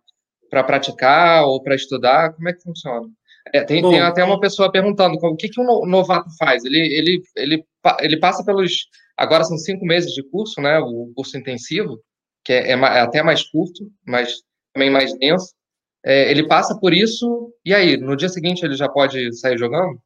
para 0.50 0.64
praticar 0.64 1.46
ou 1.46 1.62
para 1.62 1.76
estudar? 1.76 2.34
Como 2.34 2.50
é 2.50 2.54
que 2.54 2.64
funciona? 2.64 3.08
É, 3.54 3.64
tem, 3.64 3.82
Bom, 3.82 3.92
tem, 3.92 4.00
até 4.00 4.24
uma 4.24 4.40
pessoa 4.40 4.72
perguntando 4.72 5.16
o 5.16 5.36
que, 5.36 5.48
que 5.48 5.62
um 5.62 5.86
novato 5.86 6.30
faz. 6.38 6.66
Ele, 6.66 6.80
ele, 6.80 7.22
ele, 7.36 7.64
ele 8.02 8.20
passa 8.20 8.44
pelos. 8.44 8.88
Agora 9.18 9.44
são 9.44 9.58
cinco 9.58 9.86
meses 9.86 10.12
de 10.14 10.24
curso, 10.30 10.62
né? 10.62 10.80
O 10.80 11.12
curso 11.16 11.38
intensivo, 11.38 12.00
que 12.44 12.54
é, 12.54 12.72
é, 12.72 12.74
é 12.74 13.00
até 13.00 13.24
mais 13.24 13.44
curto, 13.44 13.90
mas 14.06 14.34
também 14.74 14.90
mais 14.90 15.18
denso. 15.18 15.54
É, 16.04 16.32
ele 16.32 16.48
passa 16.48 16.76
por 16.80 16.94
isso, 16.94 17.54
e 17.66 17.74
aí, 17.74 17.98
no 17.98 18.16
dia 18.16 18.30
seguinte 18.30 18.64
ele 18.64 18.76
já 18.76 18.88
pode 18.88 19.34
sair 19.38 19.58
jogando? 19.58 20.00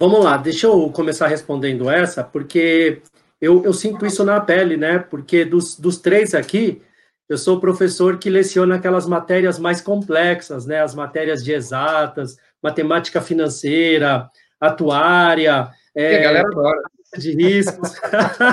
Vamos 0.00 0.24
lá, 0.24 0.36
deixa 0.36 0.66
eu 0.66 0.90
começar 0.90 1.26
respondendo 1.26 1.90
essa, 1.90 2.22
porque 2.22 3.02
eu, 3.40 3.64
eu 3.64 3.72
sinto 3.72 4.04
isso 4.04 4.24
na 4.24 4.40
pele, 4.40 4.76
né? 4.76 4.98
Porque 4.98 5.44
dos, 5.44 5.78
dos 5.78 5.98
três 5.98 6.34
aqui, 6.34 6.82
eu 7.28 7.36
sou 7.36 7.56
o 7.56 7.60
professor 7.60 8.18
que 8.18 8.30
leciona 8.30 8.76
aquelas 8.76 9.06
matérias 9.06 9.58
mais 9.58 9.80
complexas, 9.80 10.66
né? 10.66 10.80
As 10.80 10.94
matérias 10.94 11.44
de 11.44 11.52
exatas, 11.52 12.36
matemática 12.62 13.20
financeira, 13.20 14.28
atuária. 14.60 15.68
É, 15.94 16.18
a 16.18 16.22
galera 16.22 16.48
adora. 16.48 16.82
De 17.16 17.32
riscos. 17.34 17.94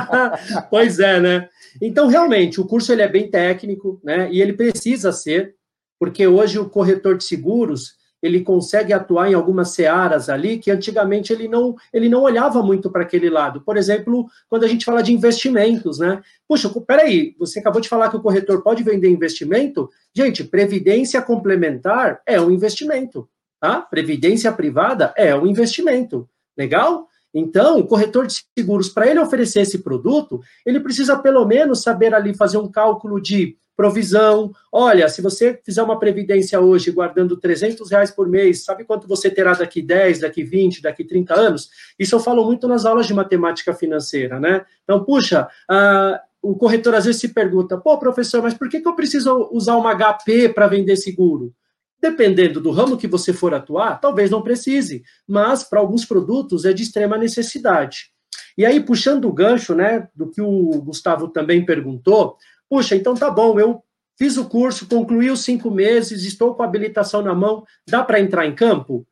pois 0.69 1.00
é, 1.00 1.19
né? 1.19 1.50
Então, 1.82 2.08
realmente, 2.08 2.62
o 2.62 2.65
curso 2.65 2.91
ele 2.91 3.02
é 3.02 3.08
bem 3.08 3.30
técnico, 3.30 4.00
né? 4.04 4.30
E 4.32 4.41
ele 4.41 4.54
precisa 4.54 5.12
ser, 5.12 5.56
porque 5.99 6.27
hoje 6.27 6.60
o 6.60 6.69
corretor 6.69 7.17
de 7.17 7.23
seguros 7.23 7.95
ele 8.25 8.41
consegue 8.41 8.91
atuar 8.91 9.29
em 9.29 9.36
algumas 9.36 9.69
searas 9.69 10.29
ali 10.29 10.58
que 10.58 10.71
antigamente 10.71 11.31
ele 11.31 11.47
não, 11.47 11.75
ele 11.93 12.10
não 12.10 12.23
olhava 12.23 12.63
muito 12.63 12.89
para 12.89 13.03
aquele 13.03 13.29
lado. 13.29 13.62
Por 13.62 13.77
exemplo, 13.77 14.25
quando 14.49 14.63
a 14.63 14.67
gente 14.67 14.84
fala 14.84 15.03
de 15.03 15.13
investimentos, 15.13 15.99
né? 15.99 16.21
Puxa, 16.47 16.69
peraí, 16.88 17.36
você 17.38 17.60
acabou 17.60 17.79
de 17.79 17.89
falar 17.89 18.10
que 18.10 18.17
o 18.17 18.21
corretor 18.21 18.63
pode 18.63 18.81
vender 18.81 19.10
investimento? 19.10 19.89
Gente, 20.15 20.43
previdência 20.43 21.21
complementar 21.21 22.21
é 22.25 22.41
um 22.41 22.49
investimento, 22.49 23.29
tá? 23.60 23.81
Previdência 23.81 24.51
privada 24.51 25.13
é 25.15 25.36
um 25.36 25.45
investimento. 25.45 26.27
Legal? 26.58 27.08
Então, 27.38 27.80
o 27.80 27.86
corretor 27.86 28.26
de 28.26 28.41
seguros, 28.58 28.88
para 28.88 29.10
ele 29.10 29.19
oferecer 29.19 29.60
esse 29.60 29.80
produto, 29.80 30.39
ele 30.65 30.80
precisa 30.80 31.17
pelo 31.17 31.45
menos 31.45 31.84
saber 31.84 32.15
ali 32.15 32.34
fazer 32.34 32.58
um 32.58 32.71
cálculo 32.71 33.19
de 33.19 33.58
provisão. 33.76 34.54
Olha, 34.71 35.10
se 35.10 35.21
você 35.21 35.60
fizer 35.62 35.84
uma 35.84 36.00
previdência 36.00 36.62
hoje 36.62 36.91
guardando 36.91 37.36
300 37.36 37.91
reais 37.91 38.10
por 38.10 38.30
mês, 38.30 38.63
sabe 38.63 38.86
quanto 38.86 39.06
você 39.06 39.30
terá 39.30 39.54
daqui 39.54 39.82
10, 39.82 40.21
daqui 40.21 40.45
20, 40.45 40.82
daqui 40.82 41.04
30 41.04 41.34
anos? 41.38 41.69
Isso 42.00 42.15
eu 42.15 42.21
falo 42.21 42.45
muito 42.45 42.69
nas 42.69 42.86
aulas 42.86 43.06
de 43.06 43.13
matemática 43.13 43.74
financeira, 43.74 44.39
né? 44.39 44.65
Então, 44.86 45.04
puxa, 45.04 45.45
uh, 45.69 46.17
o 46.41 46.56
corretor 46.56 46.95
às 46.95 47.04
vezes 47.04 47.19
se 47.19 47.34
pergunta, 47.34 47.78
pô, 47.78 47.98
professor, 47.98 48.41
mas 48.41 48.54
por 48.54 48.69
que, 48.69 48.80
que 48.80 48.88
eu 48.88 48.95
preciso 48.95 49.50
usar 49.52 49.76
uma 49.76 49.93
HP 49.93 50.50
para 50.50 50.67
vender 50.67 50.95
seguro? 50.95 51.52
Dependendo 52.01 52.60
do 52.60 52.71
ramo 52.71 52.97
que 52.97 53.08
você 53.08 53.34
for 53.34 53.53
atuar, 53.53 53.99
talvez 53.99 54.29
não 54.29 54.41
precise, 54.41 55.03
mas 55.27 55.63
para 55.63 55.79
alguns 55.79 56.05
produtos 56.05 56.65
é 56.65 56.73
de 56.73 56.84
extrema 56.84 57.17
necessidade. 57.17 58.12
E 58.58 58.65
aí, 58.65 58.79
puxando 58.79 59.25
o 59.25 59.34
gancho, 59.34 59.73
né, 59.73 60.08
do 60.15 60.29
que 60.29 60.41
o 60.41 60.81
Gustavo 60.81 61.27
também 61.27 61.65
perguntou, 61.65 62.38
puxa, 62.69 62.95
então 62.95 63.15
tá 63.15 63.29
bom, 63.29 63.60
eu 63.60 63.84
fiz 64.17 64.38
o 64.38 64.45
curso, 64.45 64.88
concluí 64.88 65.29
os 65.29 65.43
cinco 65.43 65.69
meses, 65.69 66.23
estou 66.23 66.55
com 66.55 66.63
a 66.63 66.65
habilitação 66.65 67.21
na 67.21 67.36
mão, 67.36 67.65
dá 67.88 68.03
para 68.03 68.19
entrar 68.19 68.45
em 68.45 68.55
campo? 68.55 69.05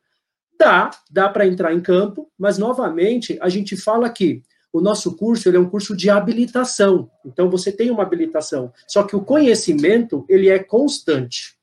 Dá, 0.58 0.90
dá 1.10 1.28
para 1.28 1.46
entrar 1.46 1.74
em 1.74 1.80
campo, 1.80 2.30
mas 2.38 2.58
novamente 2.58 3.36
a 3.40 3.48
gente 3.48 3.76
fala 3.76 4.08
que 4.08 4.42
o 4.72 4.80
nosso 4.80 5.16
curso 5.16 5.48
ele 5.48 5.56
é 5.56 5.60
um 5.60 5.68
curso 5.68 5.96
de 5.96 6.08
habilitação. 6.10 7.10
Então 7.24 7.50
você 7.50 7.70
tem 7.70 7.90
uma 7.90 8.02
habilitação, 8.02 8.72
só 8.88 9.02
que 9.02 9.14
o 9.14 9.22
conhecimento 9.22 10.24
ele 10.28 10.48
é 10.48 10.58
constante. 10.58 11.53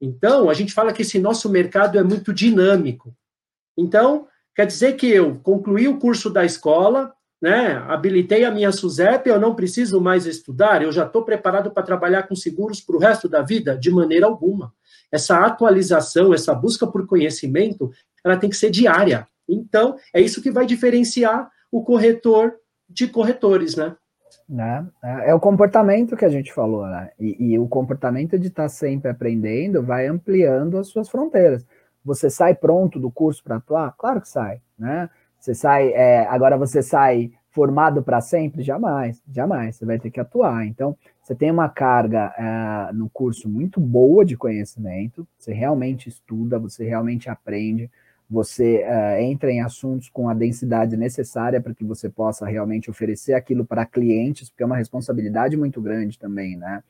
Então, 0.00 0.50
a 0.50 0.54
gente 0.54 0.72
fala 0.72 0.92
que 0.92 1.02
esse 1.02 1.18
nosso 1.18 1.48
mercado 1.48 1.98
é 1.98 2.02
muito 2.02 2.32
dinâmico. 2.32 3.14
Então, 3.76 4.26
quer 4.54 4.66
dizer 4.66 4.94
que 4.94 5.08
eu 5.08 5.36
concluí 5.42 5.88
o 5.88 5.98
curso 5.98 6.30
da 6.30 6.44
escola, 6.44 7.12
né, 7.40 7.76
habilitei 7.88 8.44
a 8.44 8.50
minha 8.50 8.72
SUSEP, 8.72 9.28
eu 9.28 9.40
não 9.40 9.54
preciso 9.54 10.00
mais 10.00 10.26
estudar, 10.26 10.82
eu 10.82 10.90
já 10.90 11.04
estou 11.04 11.22
preparado 11.22 11.70
para 11.70 11.82
trabalhar 11.82 12.24
com 12.24 12.34
seguros 12.34 12.80
para 12.80 12.96
o 12.96 12.98
resto 12.98 13.28
da 13.28 13.42
vida? 13.42 13.76
De 13.76 13.90
maneira 13.90 14.26
alguma. 14.26 14.72
Essa 15.12 15.44
atualização, 15.44 16.34
essa 16.34 16.54
busca 16.54 16.86
por 16.86 17.06
conhecimento, 17.06 17.90
ela 18.24 18.36
tem 18.36 18.50
que 18.50 18.56
ser 18.56 18.70
diária. 18.70 19.26
Então, 19.48 19.96
é 20.12 20.20
isso 20.20 20.42
que 20.42 20.50
vai 20.50 20.66
diferenciar 20.66 21.50
o 21.70 21.84
corretor 21.84 22.54
de 22.88 23.06
corretores, 23.06 23.76
né? 23.76 23.94
Né? 24.48 24.86
É, 25.02 25.30
é 25.30 25.34
o 25.34 25.40
comportamento 25.40 26.16
que 26.16 26.24
a 26.24 26.28
gente 26.28 26.52
falou, 26.52 26.86
né? 26.86 27.10
E, 27.18 27.52
e 27.52 27.58
o 27.58 27.66
comportamento 27.66 28.38
de 28.38 28.46
estar 28.46 28.64
tá 28.64 28.68
sempre 28.68 29.10
aprendendo 29.10 29.82
vai 29.82 30.06
ampliando 30.06 30.78
as 30.78 30.88
suas 30.88 31.08
fronteiras. 31.08 31.66
Você 32.04 32.30
sai 32.30 32.54
pronto 32.54 33.00
do 33.00 33.10
curso 33.10 33.42
para 33.42 33.56
atuar? 33.56 33.92
Claro 33.98 34.20
que 34.20 34.28
sai, 34.28 34.60
né? 34.78 35.10
Você 35.40 35.54
sai, 35.54 35.88
é, 35.88 36.26
agora 36.26 36.56
você 36.56 36.82
sai 36.82 37.32
formado 37.50 38.02
para 38.02 38.20
sempre? 38.20 38.62
Jamais, 38.62 39.22
jamais. 39.32 39.76
Você 39.76 39.84
vai 39.86 39.98
ter 39.98 40.10
que 40.10 40.20
atuar. 40.20 40.66
Então, 40.66 40.96
você 41.22 41.34
tem 41.34 41.50
uma 41.50 41.68
carga 41.68 42.32
é, 42.38 42.92
no 42.92 43.08
curso 43.08 43.48
muito 43.48 43.80
boa 43.80 44.24
de 44.24 44.36
conhecimento. 44.36 45.26
Você 45.38 45.52
realmente 45.52 46.08
estuda, 46.08 46.58
você 46.58 46.84
realmente 46.84 47.28
aprende 47.28 47.90
você 48.28 48.84
uh, 48.84 49.20
entra 49.20 49.50
em 49.50 49.62
assuntos 49.62 50.08
com 50.08 50.28
a 50.28 50.34
densidade 50.34 50.96
necessária 50.96 51.60
para 51.60 51.74
que 51.74 51.84
você 51.84 52.08
possa 52.08 52.44
realmente 52.46 52.90
oferecer 52.90 53.34
aquilo 53.34 53.64
para 53.64 53.86
clientes, 53.86 54.50
porque 54.50 54.62
é 54.62 54.66
uma 54.66 54.76
responsabilidade 54.76 55.56
muito 55.56 55.80
grande 55.80 56.18
também, 56.18 56.56
né? 56.56 56.82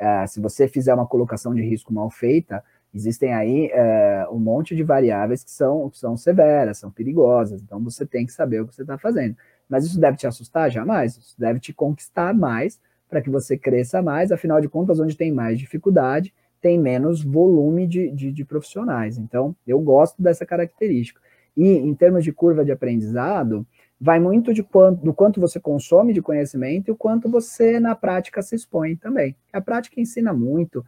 Uh, 0.00 0.26
se 0.28 0.40
você 0.40 0.68
fizer 0.68 0.94
uma 0.94 1.06
colocação 1.06 1.54
de 1.54 1.62
risco 1.62 1.92
mal 1.92 2.10
feita, 2.10 2.62
existem 2.92 3.32
aí 3.34 3.70
uh, 3.72 4.34
um 4.34 4.38
monte 4.38 4.76
de 4.76 4.82
variáveis 4.84 5.42
que 5.42 5.50
são, 5.50 5.90
que 5.90 5.98
são 5.98 6.16
severas, 6.16 6.78
são 6.78 6.90
perigosas, 6.90 7.60
então 7.60 7.82
você 7.82 8.06
tem 8.06 8.24
que 8.24 8.32
saber 8.32 8.60
o 8.60 8.68
que 8.68 8.74
você 8.74 8.82
está 8.82 8.96
fazendo. 8.96 9.36
Mas 9.68 9.84
isso 9.84 9.98
deve 9.98 10.16
te 10.16 10.26
assustar? 10.26 10.70
Jamais. 10.70 11.16
Isso 11.16 11.34
deve 11.38 11.58
te 11.58 11.72
conquistar 11.72 12.34
mais 12.34 12.80
para 13.08 13.20
que 13.20 13.30
você 13.30 13.56
cresça 13.56 14.02
mais, 14.02 14.30
afinal 14.30 14.60
de 14.60 14.68
contas, 14.68 15.00
onde 15.00 15.16
tem 15.16 15.32
mais 15.32 15.58
dificuldade, 15.58 16.34
tem 16.64 16.78
menos 16.78 17.22
volume 17.22 17.86
de, 17.86 18.10
de, 18.10 18.32
de 18.32 18.42
profissionais. 18.42 19.18
Então, 19.18 19.54
eu 19.66 19.78
gosto 19.78 20.22
dessa 20.22 20.46
característica. 20.46 21.20
E 21.54 21.68
em 21.68 21.94
termos 21.94 22.24
de 22.24 22.32
curva 22.32 22.64
de 22.64 22.72
aprendizado, 22.72 23.66
vai 24.00 24.18
muito 24.18 24.54
de 24.54 24.62
quanto, 24.62 25.04
do 25.04 25.12
quanto 25.12 25.38
você 25.38 25.60
consome 25.60 26.14
de 26.14 26.22
conhecimento 26.22 26.88
e 26.88 26.90
o 26.90 26.96
quanto 26.96 27.28
você 27.28 27.78
na 27.78 27.94
prática 27.94 28.40
se 28.40 28.56
expõe 28.56 28.96
também. 28.96 29.36
A 29.52 29.60
prática 29.60 30.00
ensina 30.00 30.32
muito. 30.32 30.82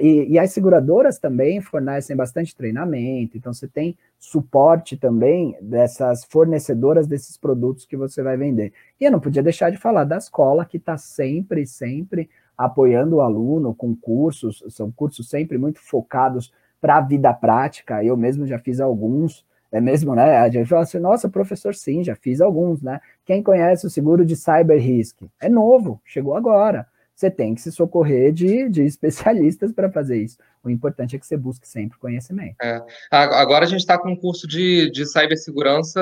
E, 0.00 0.32
e, 0.32 0.38
as 0.38 0.50
seguradoras 0.50 1.20
também 1.20 1.60
fornecem 1.60 2.16
bastante 2.16 2.56
treinamento, 2.56 3.36
então 3.36 3.52
você 3.52 3.66
tem 3.66 3.96
suporte 4.18 4.96
também 4.96 5.56
dessas 5.60 6.24
fornecedoras 6.24 7.08
desses 7.08 7.36
produtos 7.36 7.84
que 7.84 7.96
você 7.96 8.20
vai 8.20 8.36
vender. 8.36 8.72
E 9.00 9.04
eu 9.04 9.12
não 9.12 9.20
podia 9.20 9.42
deixar 9.44 9.70
de 9.70 9.76
falar 9.76 10.04
da 10.04 10.16
escola, 10.16 10.64
que 10.64 10.76
está 10.76 10.96
sempre, 10.96 11.66
sempre 11.66 12.28
apoiando 12.56 13.16
o 13.16 13.20
aluno 13.20 13.74
com 13.74 13.94
cursos, 13.94 14.62
são 14.68 14.90
cursos 14.90 15.28
sempre 15.28 15.58
muito 15.58 15.80
focados 15.80 16.52
para 16.80 16.98
a 16.98 17.00
vida 17.00 17.32
prática, 17.32 18.04
eu 18.04 18.16
mesmo 18.16 18.46
já 18.46 18.58
fiz 18.58 18.78
alguns, 18.78 19.44
é 19.72 19.80
mesmo, 19.80 20.14
né? 20.14 20.38
A 20.38 20.48
gente 20.48 20.68
fala 20.68 20.82
assim, 20.82 20.98
nossa, 20.98 21.28
professor, 21.28 21.74
sim, 21.74 22.04
já 22.04 22.14
fiz 22.14 22.40
alguns, 22.40 22.82
né? 22.82 23.00
Quem 23.24 23.42
conhece 23.42 23.86
o 23.86 23.90
seguro 23.90 24.24
de 24.24 24.36
cyber 24.36 24.80
risk? 24.80 25.22
É 25.40 25.48
novo, 25.48 26.00
chegou 26.04 26.36
agora. 26.36 26.86
Você 27.14 27.30
tem 27.30 27.54
que 27.54 27.60
se 27.60 27.72
socorrer 27.72 28.32
de, 28.32 28.68
de 28.68 28.82
especialistas 28.86 29.72
para 29.72 29.90
fazer 29.90 30.22
isso. 30.22 30.38
O 30.62 30.70
importante 30.70 31.16
é 31.16 31.18
que 31.18 31.26
você 31.26 31.36
busque 31.36 31.66
sempre 31.66 31.98
conhecimento. 31.98 32.56
É. 32.62 32.80
Agora 33.10 33.64
a 33.64 33.68
gente 33.68 33.80
está 33.80 33.98
com 33.98 34.10
um 34.10 34.16
curso 34.16 34.46
de, 34.46 34.90
de 34.90 35.06
cibersegurança 35.06 36.00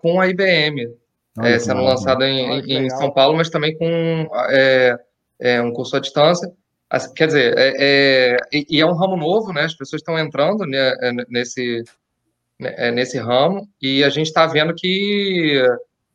com 0.00 0.20
a 0.20 0.28
IBM, 0.28 0.88
é, 1.40 1.58
sendo 1.58 1.82
lançado 1.82 2.24
em, 2.24 2.60
em 2.60 2.90
São 2.90 3.10
Paulo, 3.10 3.36
mas 3.36 3.50
também 3.50 3.76
com 3.76 4.28
é, 4.50 4.98
é, 5.42 5.60
um 5.60 5.72
curso 5.72 5.96
à 5.96 6.00
distância. 6.00 6.50
Quer 7.16 7.26
dizer, 7.26 7.58
é, 7.58 7.74
é, 7.78 8.36
e 8.52 8.80
é 8.80 8.86
um 8.86 8.94
ramo 8.94 9.16
novo, 9.16 9.52
né? 9.52 9.62
As 9.62 9.74
pessoas 9.74 10.00
estão 10.00 10.18
entrando 10.18 10.64
né, 10.66 10.94
é, 11.00 11.12
nesse, 11.28 11.82
né, 12.60 12.74
é, 12.76 12.90
nesse 12.90 13.18
ramo 13.18 13.68
e 13.80 14.04
a 14.04 14.10
gente 14.10 14.26
está 14.26 14.46
vendo 14.46 14.74
que, 14.74 15.62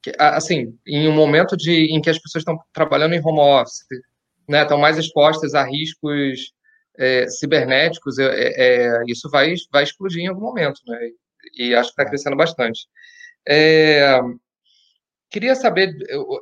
que, 0.01 0.13
assim, 0.17 0.77
em 0.85 1.07
um 1.07 1.13
momento 1.13 1.57
de, 1.57 1.93
em 1.93 1.99
que 1.99 2.09
as 2.09 2.19
pessoas 2.19 2.41
estão 2.41 2.57
trabalhando 2.71 3.13
em 3.13 3.21
home 3.23 3.39
office, 3.39 3.85
né, 4.47 4.61
estão 4.61 4.77
mais 4.77 4.97
expostas 4.97 5.55
a 5.55 5.63
riscos 5.63 6.53
é, 6.97 7.27
cibernéticos, 7.27 8.17
é, 8.19 9.01
isso 9.07 9.29
vai, 9.29 9.53
vai 9.71 9.83
explodir 9.83 10.23
em 10.23 10.27
algum 10.27 10.41
momento, 10.41 10.79
né? 10.87 10.97
E 11.57 11.73
acho 11.73 11.89
que 11.89 12.01
está 12.01 12.05
crescendo 12.05 12.35
bastante. 12.35 12.87
É, 13.47 14.19
Queria 15.29 15.55
saber 15.55 15.93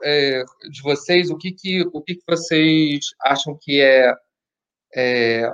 é, 0.03 0.43
de 0.71 0.81
vocês 0.81 1.29
o 1.29 1.37
que, 1.37 1.51
que, 1.51 1.81
o 1.91 2.01
que, 2.01 2.15
que 2.15 2.23
vocês 2.27 3.05
acham 3.21 3.57
que 3.59 3.81
é, 3.81 4.13
é, 4.95 5.51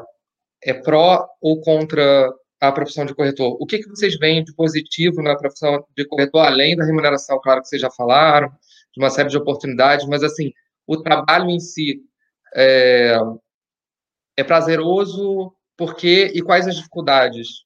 é 0.63 0.73
pró 0.73 1.27
ou 1.41 1.61
contra 1.61 2.29
a 2.59 2.71
profissão 2.71 3.05
de 3.05 3.15
corretor. 3.15 3.57
O 3.59 3.65
que, 3.65 3.79
que 3.79 3.89
vocês 3.89 4.17
veem 4.19 4.43
de 4.43 4.53
positivo 4.53 5.21
na 5.23 5.35
profissão 5.35 5.83
de 5.97 6.05
corretor, 6.05 6.45
além 6.45 6.75
da 6.75 6.85
remuneração, 6.85 7.39
claro 7.41 7.61
que 7.61 7.67
vocês 7.67 7.81
já 7.81 7.89
falaram, 7.89 8.49
de 8.93 9.01
uma 9.01 9.09
série 9.09 9.29
de 9.29 9.37
oportunidades, 9.37 10.05
mas 10.05 10.23
assim, 10.23 10.51
o 10.85 11.01
trabalho 11.01 11.49
em 11.49 11.59
si 11.59 12.01
é, 12.53 13.17
é 14.37 14.43
prazeroso, 14.43 15.53
por 15.75 15.95
quê 15.95 16.31
e 16.35 16.41
quais 16.41 16.67
as 16.67 16.75
dificuldades? 16.75 17.63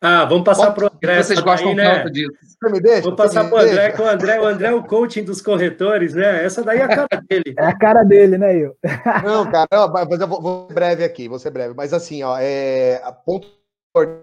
Ah, 0.00 0.24
vamos 0.26 0.44
passar 0.44 0.72
para 0.72 0.84
o 0.84 0.90
André. 0.94 1.22
Vocês 1.22 1.40
gostam 1.40 1.74
daí, 1.74 2.04
né? 2.04 2.10
disso. 2.10 2.32
Você 2.42 2.70
me 2.70 2.80
deixa? 2.80 3.02
Vamos 3.02 3.16
passar 3.16 3.48
para 3.48 3.54
o 3.54 3.58
André, 3.58 3.92
com 3.92 4.02
o 4.02 4.06
André. 4.06 4.40
O 4.40 4.46
André 4.46 4.68
é 4.68 4.74
o 4.74 4.82
coaching 4.82 5.24
dos 5.24 5.40
corretores, 5.40 6.14
né? 6.14 6.44
Essa 6.44 6.62
daí 6.62 6.78
é 6.78 6.82
a 6.82 6.88
cara 6.88 7.22
dele. 7.28 7.54
É 7.56 7.66
a 7.66 7.78
cara 7.78 8.02
dele, 8.02 8.36
né, 8.36 8.56
eu? 8.56 8.76
Não, 9.24 9.50
cara, 9.50 9.88
mas 9.88 10.20
eu 10.20 10.28
vou, 10.28 10.42
vou 10.42 10.68
breve 10.68 11.04
aqui, 11.04 11.28
vou 11.28 11.38
ser 11.38 11.50
breve. 11.50 11.74
Mas 11.74 11.92
assim, 11.92 12.22
ó, 12.22 12.36
é, 12.38 13.00
a 13.02 13.12
ponto 13.12 13.48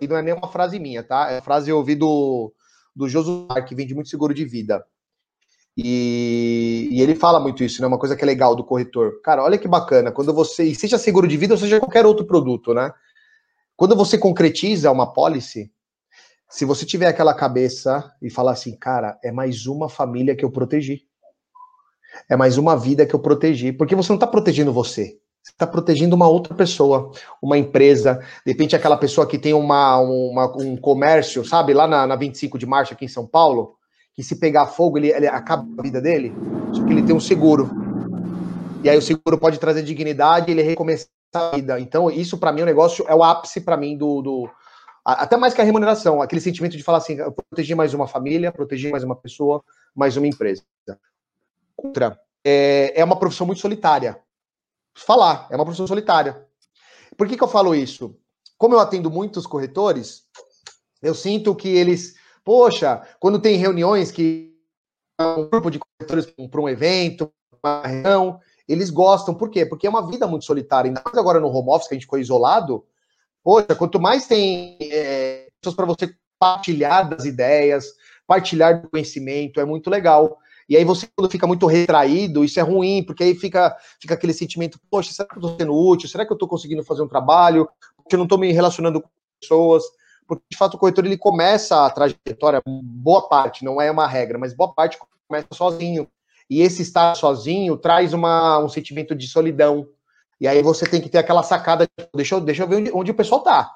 não 0.08 0.18
é 0.18 0.22
nem 0.22 0.34
uma 0.34 0.50
frase 0.50 0.78
minha, 0.80 1.02
tá? 1.02 1.32
É 1.32 1.36
uma 1.36 1.42
frase 1.42 1.70
eu 1.70 1.78
ouvi 1.78 1.96
do, 1.96 2.54
do 2.96 3.08
Josué, 3.08 3.62
que 3.66 3.74
vende 3.74 3.96
muito 3.96 4.10
seguro 4.10 4.34
de 4.34 4.46
vida. 4.46 4.84
E, 5.78 6.90
e, 6.92 7.02
ele 7.02 7.16
fala 7.16 7.40
muito 7.40 7.64
isso, 7.64 7.82
né? 7.82 7.88
Uma 7.88 7.98
coisa 7.98 8.16
que 8.16 8.24
é 8.24 8.26
legal 8.26 8.56
do 8.56 8.64
corretor. 8.64 9.22
Cara, 9.24 9.44
olha 9.44 9.58
que 9.58 9.68
bacana, 9.68 10.12
quando 10.12 10.34
você, 10.34 10.76
seja 10.76 10.98
seguro 10.98 11.28
de 11.28 11.38
vida 11.38 11.54
ou 11.54 11.58
seja 11.58 11.80
qualquer 11.80 12.06
outro 12.06 12.26
produto, 12.26 12.74
né? 12.74 12.92
Quando 13.76 13.96
você 13.96 14.18
concretiza 14.18 14.92
uma 14.92 15.12
policy, 15.12 15.72
se 16.50 16.66
você 16.66 16.86
tiver 16.86 17.08
aquela 17.08 17.34
cabeça 17.34 18.14
e 18.22 18.30
falar 18.30 18.52
assim, 18.52 18.76
cara, 18.76 19.18
é 19.24 19.32
mais 19.32 19.66
uma 19.68 19.88
família 19.88 20.36
que 20.36 20.44
eu 20.44 20.52
protegi. 20.52 21.04
É 22.30 22.36
mais 22.36 22.58
uma 22.58 22.76
vida 22.76 23.06
que 23.06 23.14
eu 23.14 23.20
protegi. 23.20 23.72
Porque 23.72 23.96
você 23.96 24.10
não 24.10 24.18
está 24.18 24.28
protegendo 24.28 24.74
você. 24.74 25.18
Você 25.42 25.54
está 25.54 25.66
protegendo 25.66 26.16
uma 26.16 26.28
outra 26.28 26.54
pessoa, 26.54 27.10
uma 27.42 27.58
empresa, 27.58 28.20
de 28.46 28.52
repente 28.52 28.76
aquela 28.76 28.96
pessoa 28.96 29.26
que 29.26 29.40
tem 29.40 29.54
uma, 29.54 29.98
uma 29.98 30.56
um 30.56 30.78
comércio, 30.78 31.44
sabe, 31.44 31.74
lá 31.74 31.88
na, 31.88 32.06
na 32.06 32.16
25 32.16 32.60
de 32.60 32.68
março 32.68 32.94
aqui 32.94 33.06
em 33.06 33.08
São 33.08 33.26
Paulo, 33.26 33.76
que 34.14 34.22
se 34.22 34.36
pegar 34.40 34.68
fogo, 34.68 35.00
ele, 35.00 35.10
ele 35.12 35.28
acaba 35.28 35.66
a 35.80 35.82
vida 35.82 36.00
dele, 36.00 36.32
só 36.72 36.84
que 36.84 36.92
ele 36.92 37.02
tem 37.02 37.16
um 37.16 37.20
seguro. 37.20 37.72
E 38.84 38.90
aí 38.90 38.96
o 38.96 39.02
seguro 39.02 39.38
pode 39.40 39.58
trazer 39.58 39.82
dignidade, 39.82 40.52
ele 40.52 40.62
recomeçar 40.62 41.08
a 41.34 41.52
vida. 41.56 41.80
Então, 41.80 42.10
isso 42.10 42.38
para 42.38 42.52
mim 42.52 42.62
é 42.62 42.64
um 42.64 42.68
negócio, 42.68 43.06
é 43.08 43.16
o 43.16 43.24
ápice 43.24 43.62
para 43.62 43.78
mim 43.78 43.98
do, 43.98 44.22
do, 44.22 44.50
Até 45.06 45.38
mais 45.38 45.54
que 45.54 45.62
a 45.62 45.64
remuneração, 45.64 46.22
aquele 46.22 46.42
sentimento 46.42 46.76
de 46.76 46.84
falar 46.84 47.00
assim, 47.00 47.16
eu 47.16 47.32
protegi 47.32 47.74
mais 47.76 47.94
uma 47.94 48.08
família, 48.08 48.52
protegi 48.52 48.90
mais 48.90 49.04
uma 49.04 49.16
pessoa, 49.16 49.64
mais 49.96 50.18
uma 50.18 50.28
empresa. 50.28 50.64
Outra, 51.78 52.20
é, 52.44 53.00
é 53.00 53.04
uma 53.04 53.18
profissão 53.18 53.48
muito 53.48 53.62
solitária. 53.62 54.20
Falar, 54.96 55.48
é 55.50 55.56
uma 55.56 55.66
profissão 55.66 55.88
solitária. 55.88 56.46
Por 57.18 57.28
que, 57.28 57.38
que 57.38 57.44
eu 57.44 57.48
falo 57.48 57.74
isso? 57.74 58.18
Como 58.58 58.76
eu 58.76 58.80
atendo 58.80 59.10
muitos 59.10 59.46
corretores, 59.46 60.24
eu 61.02 61.16
sinto 61.16 61.56
que 61.56 61.70
eles, 61.70 62.16
poxa, 62.44 63.02
quando 63.20 63.40
tem 63.40 63.58
reuniões 63.58 64.12
que 64.12 64.52
um 65.20 65.50
grupo 65.50 65.70
de 65.70 65.80
corretores 65.80 66.26
para 66.26 66.62
um 66.62 66.70
evento, 66.70 67.32
uma 67.64 67.82
reunião, 67.88 68.40
eles 68.72 68.90
gostam. 68.90 69.34
Por 69.34 69.50
quê? 69.50 69.66
Porque 69.66 69.86
é 69.86 69.90
uma 69.90 70.08
vida 70.08 70.26
muito 70.28 70.46
solitária. 70.46 70.90
Ainda 70.90 71.02
mais 71.04 71.18
agora 71.18 71.40
no 71.40 71.50
home 71.50 71.70
office, 71.70 71.88
que 71.88 71.94
a 71.94 71.98
gente 71.98 72.06
ficou 72.06 72.20
isolado. 72.20 72.86
Poxa, 73.44 73.76
quanto 73.76 74.00
mais 74.00 74.28
tem 74.28 74.78
é, 74.82 75.48
pessoas 75.60 75.76
para 75.76 75.86
você 75.86 76.14
partilhar 76.40 77.10
das 77.10 77.26
ideias, 77.26 77.94
partilhar 78.26 78.82
do 78.82 78.90
conhecimento, 78.90 79.60
é 79.60 79.66
muito 79.66 79.90
legal. 79.90 80.38
E 80.70 80.78
aí 80.78 80.86
você, 80.86 81.08
quando 81.16 81.30
fica 81.30 81.46
muito 81.46 81.66
retraído, 81.66 82.46
isso 82.46 82.60
é 82.60 82.64
ruim, 82.64 83.04
porque 83.04 83.24
aí 83.24 83.36
fica, 83.36 83.76
fica 84.00 84.14
aquele 84.14 84.32
sentimento, 84.32 84.80
poxa, 84.90 85.12
será 85.12 85.28
que 85.28 85.36
eu 85.36 85.42
estou 85.42 85.58
sendo 85.58 85.76
útil? 85.76 86.08
Será 86.08 86.26
que 86.26 86.32
eu 86.32 86.36
estou 86.36 86.48
conseguindo 86.48 86.84
fazer 86.84 87.02
um 87.02 87.08
trabalho? 87.08 87.68
Porque 87.98 88.16
eu 88.16 88.18
não 88.18 88.26
estou 88.26 88.40
me 88.40 88.54
relacionando 88.54 89.02
com 89.02 89.10
pessoas. 89.42 89.84
Porque, 90.26 90.44
de 90.50 90.58
fato, 90.58 90.76
o 90.76 90.78
corretor, 90.78 91.06
ele 91.06 91.18
começa 91.18 91.86
a 91.86 91.90
trajetória, 91.90 92.62
boa 92.66 93.28
parte, 93.28 93.66
não 93.66 93.82
é 93.82 93.92
uma 93.92 94.08
regra, 94.08 94.38
mas 94.38 94.54
boa 94.54 94.74
parte 94.74 94.98
começa 95.28 95.48
sozinho. 95.52 96.08
E 96.52 96.62
esse 96.62 96.82
estar 96.82 97.16
sozinho 97.16 97.78
traz 97.78 98.12
uma, 98.12 98.60
um 98.60 98.68
sentimento 98.68 99.16
de 99.16 99.26
solidão. 99.26 99.88
E 100.38 100.46
aí 100.46 100.62
você 100.62 100.86
tem 100.86 101.00
que 101.00 101.08
ter 101.08 101.20
aquela 101.20 101.44
sacada, 101.44 101.88
deixa 102.14 102.36
eu, 102.36 102.42
deixa 102.42 102.64
eu 102.64 102.68
ver 102.68 102.76
onde, 102.76 102.92
onde 102.94 103.12
o 103.12 103.16
pessoal 103.16 103.40
está. 103.40 103.74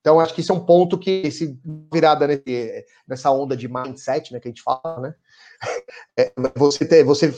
Então, 0.00 0.20
acho 0.20 0.32
que 0.32 0.40
isso 0.40 0.52
é 0.52 0.54
um 0.54 0.64
ponto 0.64 0.96
que, 0.96 1.28
se 1.32 1.58
virada 1.92 2.28
nesse, 2.28 2.86
nessa 3.08 3.28
onda 3.32 3.56
de 3.56 3.66
mindset, 3.66 4.32
né, 4.32 4.38
que 4.38 4.46
a 4.46 4.50
gente 4.50 4.62
fala, 4.62 5.00
né, 5.00 5.14
é 6.16 6.32
você 6.54 6.86
ter, 6.86 7.02
você 7.02 7.34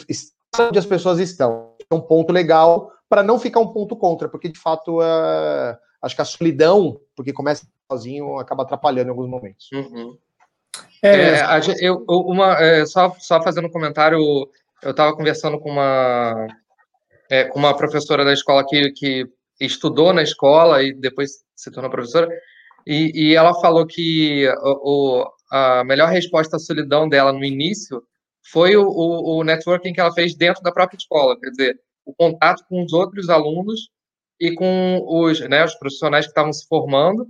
onde 0.60 0.78
as 0.78 0.84
pessoas 0.84 1.18
estão. 1.18 1.74
É 1.90 1.94
um 1.94 2.02
ponto 2.02 2.30
legal 2.30 2.92
para 3.08 3.22
não 3.22 3.38
ficar 3.38 3.60
um 3.60 3.72
ponto 3.72 3.96
contra, 3.96 4.28
porque 4.28 4.50
de 4.50 4.60
fato 4.60 5.00
é, 5.00 5.78
acho 6.02 6.14
que 6.14 6.20
a 6.20 6.26
solidão, 6.26 7.00
porque 7.16 7.32
começa 7.32 7.66
sozinho, 7.90 8.38
acaba 8.38 8.64
atrapalhando 8.64 9.06
em 9.06 9.10
alguns 9.10 9.30
momentos. 9.30 9.70
Uhum. 9.72 10.18
É, 11.02 11.10
é, 11.10 11.60
eu, 11.80 12.04
uma, 12.08 12.54
é, 12.60 12.84
só, 12.86 13.14
só 13.18 13.42
fazendo 13.42 13.66
um 13.66 13.70
comentário, 13.70 14.18
eu 14.82 14.90
estava 14.90 15.14
conversando 15.14 15.58
com 15.58 15.70
uma, 15.70 16.46
é, 17.30 17.44
com 17.44 17.58
uma 17.58 17.76
professora 17.76 18.24
da 18.24 18.32
escola 18.32 18.64
que, 18.66 18.90
que 18.92 19.26
estudou 19.60 20.12
na 20.12 20.22
escola 20.22 20.82
e 20.82 20.92
depois 20.92 21.44
se 21.54 21.70
tornou 21.70 21.90
professora, 21.90 22.28
e, 22.86 23.12
e 23.14 23.34
ela 23.34 23.54
falou 23.60 23.86
que 23.86 24.48
o, 24.62 25.24
a 25.50 25.84
melhor 25.84 26.08
resposta 26.08 26.56
à 26.56 26.58
solidão 26.58 27.08
dela 27.08 27.32
no 27.32 27.44
início 27.44 28.02
foi 28.50 28.76
o, 28.76 28.86
o, 28.86 29.38
o 29.38 29.44
networking 29.44 29.92
que 29.92 30.00
ela 30.00 30.12
fez 30.12 30.34
dentro 30.34 30.62
da 30.62 30.72
própria 30.72 30.96
escola, 30.96 31.38
quer 31.38 31.50
dizer, 31.50 31.80
o 32.04 32.14
contato 32.14 32.64
com 32.68 32.82
os 32.82 32.92
outros 32.92 33.28
alunos 33.28 33.90
e 34.40 34.54
com 34.54 35.04
os, 35.06 35.40
né, 35.40 35.64
os 35.64 35.74
profissionais 35.74 36.24
que 36.24 36.30
estavam 36.30 36.52
se 36.52 36.66
formando 36.66 37.26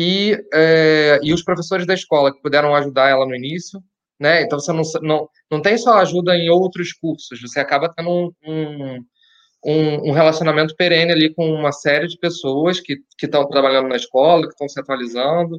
e, 0.00 0.40
é, 0.54 1.18
e 1.24 1.34
os 1.34 1.42
professores 1.42 1.84
da 1.84 1.92
escola 1.92 2.32
que 2.32 2.40
puderam 2.40 2.72
ajudar 2.76 3.08
ela 3.08 3.26
no 3.26 3.34
início, 3.34 3.82
né? 4.18 4.42
Então 4.42 4.60
você 4.60 4.72
não, 4.72 4.82
não, 5.02 5.28
não 5.50 5.60
tem 5.60 5.76
só 5.76 5.94
ajuda 5.94 6.36
em 6.36 6.48
outros 6.48 6.92
cursos, 6.92 7.40
você 7.40 7.58
acaba 7.58 7.92
tendo 7.92 8.08
um, 8.08 8.30
um, 8.46 9.04
um, 9.66 10.10
um 10.10 10.12
relacionamento 10.12 10.76
perene 10.76 11.10
ali 11.10 11.34
com 11.34 11.50
uma 11.52 11.72
série 11.72 12.06
de 12.06 12.16
pessoas 12.16 12.78
que 12.78 13.00
estão 13.20 13.48
trabalhando 13.48 13.88
na 13.88 13.96
escola, 13.96 14.42
que 14.42 14.52
estão 14.52 14.68
se 14.68 14.78
atualizando 14.78 15.58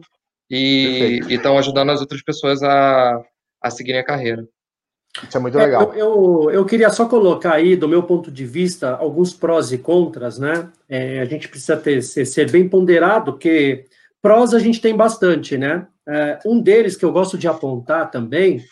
e 0.49 1.19
estão 1.27 1.57
ajudando 1.57 1.89
as 1.89 1.99
outras 1.99 2.23
pessoas 2.23 2.63
a, 2.63 3.21
a 3.61 3.69
seguirem 3.69 3.99
a 3.99 4.05
carreira. 4.05 4.47
Isso 5.21 5.35
é 5.35 5.41
muito 5.41 5.57
legal. 5.57 5.91
É, 5.93 5.99
eu, 5.99 6.45
eu, 6.45 6.51
eu, 6.51 6.65
queria 6.65 6.89
só 6.91 7.09
colocar 7.09 7.55
aí, 7.55 7.75
do 7.75 7.89
meu 7.89 8.03
ponto 8.03 8.31
de 8.31 8.45
vista, 8.45 8.95
alguns 8.95 9.33
prós 9.33 9.73
e 9.73 9.77
contras, 9.77 10.39
né? 10.39 10.71
É, 10.87 11.19
a 11.19 11.25
gente 11.25 11.49
precisa 11.49 11.75
ter, 11.75 12.01
ser, 12.01 12.25
ser, 12.25 12.49
bem 12.49 12.69
ponderado, 12.69 13.33
porque 13.33 13.85
prós 14.21 14.53
a 14.53 14.59
gente 14.59 14.81
tem 14.81 14.95
bastante, 14.95 15.57
né? 15.57 15.87
É, 16.07 16.39
um 16.45 16.61
deles 16.61 16.95
que 16.95 17.05
eu 17.05 17.11
gosto 17.11 17.37
de 17.37 17.47
apontar 17.47 18.09
também 18.09 18.63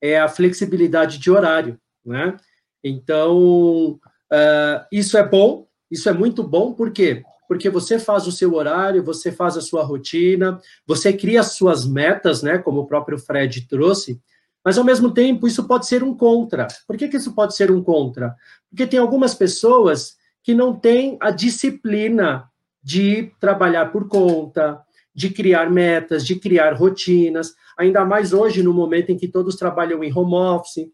é 0.00 0.20
a 0.20 0.28
flexibilidade 0.28 1.18
de 1.18 1.30
horário, 1.30 1.78
né? 2.04 2.36
Então, 2.82 3.98
é, 4.30 4.84
isso 4.92 5.16
é 5.16 5.26
bom, 5.26 5.66
isso 5.90 6.08
é 6.08 6.12
muito 6.12 6.42
bom, 6.42 6.72
por 6.72 6.90
quê? 6.90 7.22
Porque 7.48 7.68
você 7.68 7.98
faz 7.98 8.26
o 8.26 8.32
seu 8.32 8.54
horário, 8.54 9.04
você 9.04 9.30
faz 9.30 9.56
a 9.56 9.60
sua 9.60 9.82
rotina, 9.82 10.60
você 10.86 11.12
cria 11.12 11.40
as 11.40 11.54
suas 11.54 11.86
metas, 11.86 12.42
né? 12.42 12.58
Como 12.58 12.80
o 12.80 12.86
próprio 12.86 13.18
Fred 13.18 13.66
trouxe, 13.68 14.20
mas, 14.64 14.78
ao 14.78 14.84
mesmo 14.84 15.12
tempo, 15.12 15.46
isso 15.46 15.66
pode 15.66 15.86
ser 15.86 16.04
um 16.04 16.14
contra. 16.16 16.68
Por 16.86 16.96
que, 16.96 17.08
que 17.08 17.16
isso 17.16 17.34
pode 17.34 17.56
ser 17.56 17.70
um 17.70 17.82
contra? 17.82 18.36
Porque 18.70 18.86
tem 18.86 18.98
algumas 18.98 19.34
pessoas 19.34 20.16
que 20.42 20.54
não 20.54 20.74
têm 20.78 21.16
a 21.20 21.30
disciplina 21.30 22.48
de 22.82 23.32
trabalhar 23.40 23.92
por 23.92 24.08
conta, 24.08 24.80
de 25.14 25.30
criar 25.30 25.70
metas, 25.70 26.24
de 26.24 26.36
criar 26.36 26.74
rotinas, 26.74 27.54
ainda 27.76 28.04
mais 28.04 28.32
hoje, 28.32 28.62
no 28.62 28.72
momento 28.72 29.10
em 29.10 29.16
que 29.16 29.28
todos 29.28 29.56
trabalham 29.56 30.02
em 30.02 30.12
home 30.12 30.34
office. 30.34 30.88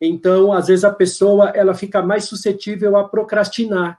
Então, 0.00 0.52
às 0.52 0.68
vezes, 0.68 0.84
a 0.84 0.92
pessoa 0.92 1.50
ela 1.50 1.74
fica 1.74 2.02
mais 2.02 2.24
suscetível 2.24 2.96
a 2.96 3.08
procrastinar. 3.08 3.98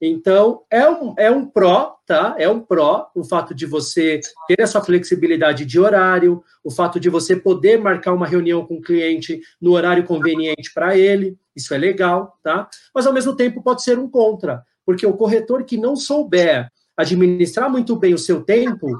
Então, 0.00 0.62
é 0.70 0.88
um, 0.88 1.14
é 1.16 1.30
um 1.30 1.46
pró, 1.46 1.96
tá? 2.06 2.34
É 2.38 2.48
um 2.48 2.60
pró 2.60 3.10
o 3.14 3.24
fato 3.24 3.54
de 3.54 3.64
você 3.64 4.20
ter 4.46 4.60
essa 4.60 4.80
flexibilidade 4.80 5.64
de 5.64 5.80
horário, 5.80 6.42
o 6.62 6.70
fato 6.70 7.00
de 7.00 7.08
você 7.08 7.36
poder 7.36 7.78
marcar 7.78 8.12
uma 8.12 8.26
reunião 8.26 8.66
com 8.66 8.74
o 8.74 8.82
cliente 8.82 9.40
no 9.60 9.72
horário 9.72 10.04
conveniente 10.04 10.72
para 10.74 10.96
ele, 10.96 11.38
isso 11.56 11.72
é 11.72 11.78
legal, 11.78 12.38
tá? 12.42 12.68
Mas, 12.94 13.06
ao 13.06 13.12
mesmo 13.12 13.34
tempo, 13.34 13.62
pode 13.62 13.82
ser 13.82 13.98
um 13.98 14.08
contra, 14.08 14.62
porque 14.84 15.06
o 15.06 15.16
corretor 15.16 15.64
que 15.64 15.78
não 15.78 15.96
souber 15.96 16.70
administrar 16.96 17.70
muito 17.70 17.96
bem 17.96 18.14
o 18.14 18.18
seu 18.18 18.42
tempo, 18.42 18.98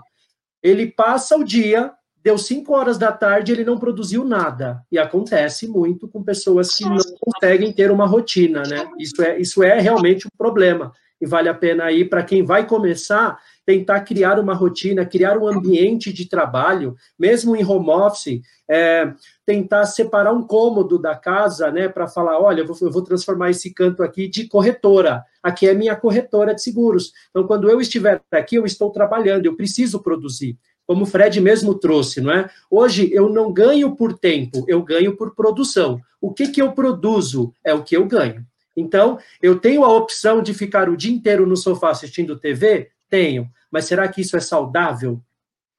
ele 0.64 0.86
passa 0.86 1.36
o 1.36 1.44
dia 1.44 1.92
deu 2.24 2.38
5 2.38 2.72
horas 2.72 2.96
da 2.96 3.12
tarde, 3.12 3.52
ele 3.52 3.66
não 3.66 3.78
produziu 3.78 4.24
nada. 4.24 4.82
E 4.90 4.98
acontece 4.98 5.68
muito 5.68 6.08
com 6.08 6.24
pessoas 6.24 6.74
que 6.74 6.84
não 6.84 6.96
conseguem 7.20 7.70
ter 7.70 7.90
uma 7.90 8.06
rotina, 8.06 8.62
né? 8.62 8.88
Isso 8.98 9.22
é, 9.22 9.38
isso 9.38 9.62
é 9.62 9.78
realmente 9.78 10.26
um 10.26 10.36
problema. 10.36 10.90
E 11.20 11.26
vale 11.26 11.50
a 11.50 11.54
pena 11.54 11.84
aí, 11.84 12.02
para 12.02 12.22
quem 12.22 12.42
vai 12.42 12.66
começar, 12.66 13.38
tentar 13.66 14.00
criar 14.00 14.38
uma 14.38 14.54
rotina, 14.54 15.06
criar 15.06 15.38
um 15.38 15.46
ambiente 15.46 16.12
de 16.12 16.28
trabalho, 16.28 16.94
mesmo 17.18 17.56
em 17.56 17.64
home 17.64 17.90
office, 17.90 18.40
é, 18.68 19.12
tentar 19.46 19.86
separar 19.86 20.32
um 20.32 20.46
cômodo 20.46 20.98
da 20.98 21.14
casa, 21.14 21.70
né, 21.70 21.88
para 21.88 22.06
falar, 22.06 22.38
olha, 22.38 22.60
eu 22.60 22.66
vou, 22.66 22.76
eu 22.80 22.90
vou 22.90 23.02
transformar 23.02 23.50
esse 23.50 23.72
canto 23.72 24.02
aqui 24.02 24.28
de 24.28 24.46
corretora, 24.46 25.24
aqui 25.42 25.68
é 25.68 25.74
minha 25.74 25.96
corretora 25.96 26.54
de 26.54 26.62
seguros. 26.62 27.12
Então, 27.30 27.46
quando 27.46 27.68
eu 27.68 27.80
estiver 27.80 28.20
aqui, 28.30 28.56
eu 28.56 28.66
estou 28.66 28.90
trabalhando, 28.90 29.46
eu 29.46 29.56
preciso 29.56 30.02
produzir 30.02 30.58
como 30.86 31.04
o 31.04 31.06
Fred 31.06 31.40
mesmo 31.40 31.74
trouxe, 31.74 32.20
não 32.20 32.30
é? 32.30 32.50
Hoje 32.70 33.10
eu 33.12 33.30
não 33.30 33.50
ganho 33.50 33.96
por 33.96 34.18
tempo, 34.18 34.64
eu 34.68 34.82
ganho 34.82 35.16
por 35.16 35.34
produção. 35.34 35.98
O 36.20 36.32
que, 36.32 36.48
que 36.48 36.60
eu 36.60 36.72
produzo 36.72 37.54
é 37.64 37.72
o 37.72 37.82
que 37.82 37.96
eu 37.96 38.04
ganho. 38.06 38.44
Então, 38.76 39.18
eu 39.40 39.58
tenho 39.58 39.84
a 39.84 39.92
opção 39.92 40.42
de 40.42 40.52
ficar 40.52 40.88
o 40.88 40.96
dia 40.96 41.12
inteiro 41.12 41.46
no 41.46 41.56
sofá 41.56 41.90
assistindo 41.90 42.38
TV? 42.38 42.90
Tenho. 43.14 43.48
Mas 43.70 43.84
será 43.84 44.08
que 44.08 44.22
isso 44.22 44.36
é 44.36 44.40
saudável? 44.40 45.20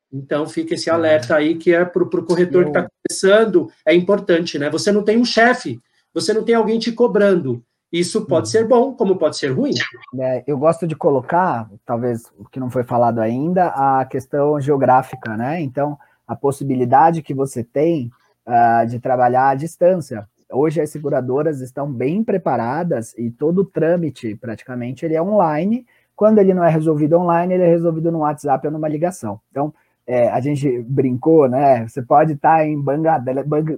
Então, 0.10 0.48
fica 0.48 0.74
esse 0.74 0.90
alerta 0.90 1.36
aí 1.36 1.56
que 1.56 1.74
é 1.74 1.84
para 1.84 2.02
o 2.02 2.26
corretor 2.26 2.64
que 2.64 2.70
está 2.70 2.88
começando, 2.88 3.70
é 3.86 3.94
importante, 3.94 4.58
né? 4.58 4.70
Você 4.70 4.90
não 4.90 5.04
tem 5.04 5.18
um 5.18 5.26
chefe, 5.26 5.78
você 6.14 6.34
não 6.34 6.46
tem 6.46 6.56
alguém 6.56 6.80
te 6.80 6.94
cobrando. 6.94 7.62
Isso 7.92 8.26
pode 8.26 8.48
ser 8.48 8.66
bom, 8.66 8.94
como 8.94 9.18
pode 9.18 9.36
ser 9.36 9.50
ruim. 9.50 9.74
É, 10.18 10.46
eu 10.48 10.58
gosto 10.58 10.88
de 10.88 10.96
colocar, 10.96 11.70
talvez 11.86 12.24
o 12.38 12.46
que 12.46 12.58
não 12.58 12.70
foi 12.70 12.86
falado 12.86 13.20
ainda, 13.20 13.68
a 13.68 14.06
questão 14.06 14.62
geográfica, 14.62 15.36
né? 15.36 15.60
Então, 15.60 15.98
a 16.26 16.38
possibilidade 16.38 17.22
que 17.22 17.34
você 17.34 17.66
tem 17.66 18.10
uh, 18.48 18.88
de 18.88 18.98
trabalhar 18.98 19.50
à 19.50 19.56
distância. 19.56 20.26
Hoje 20.50 20.80
as 20.80 20.90
seguradoras 20.90 21.60
estão 21.60 21.92
bem 21.92 22.24
preparadas 22.24 23.14
e 23.18 23.30
todo 23.30 23.60
o 23.60 23.66
trâmite, 23.66 24.36
praticamente, 24.36 25.06
ele 25.06 25.16
é 25.16 25.22
online. 25.22 25.86
Quando 26.16 26.40
ele 26.40 26.54
não 26.54 26.64
é 26.64 26.70
resolvido 26.70 27.18
online, 27.18 27.54
ele 27.54 27.64
é 27.64 27.68
resolvido 27.68 28.12
no 28.12 28.20
WhatsApp 28.20 28.66
ou 28.66 28.74
numa 28.74 28.88
ligação. 28.88 29.40
Então, 29.52 29.74
é, 30.08 30.30
a 30.30 30.40
gente 30.40 30.82
brincou, 30.84 31.50
né? 31.50 31.88
Você 31.88 32.02
pode 32.02 32.34
estar 32.34 32.66
em 32.66 32.80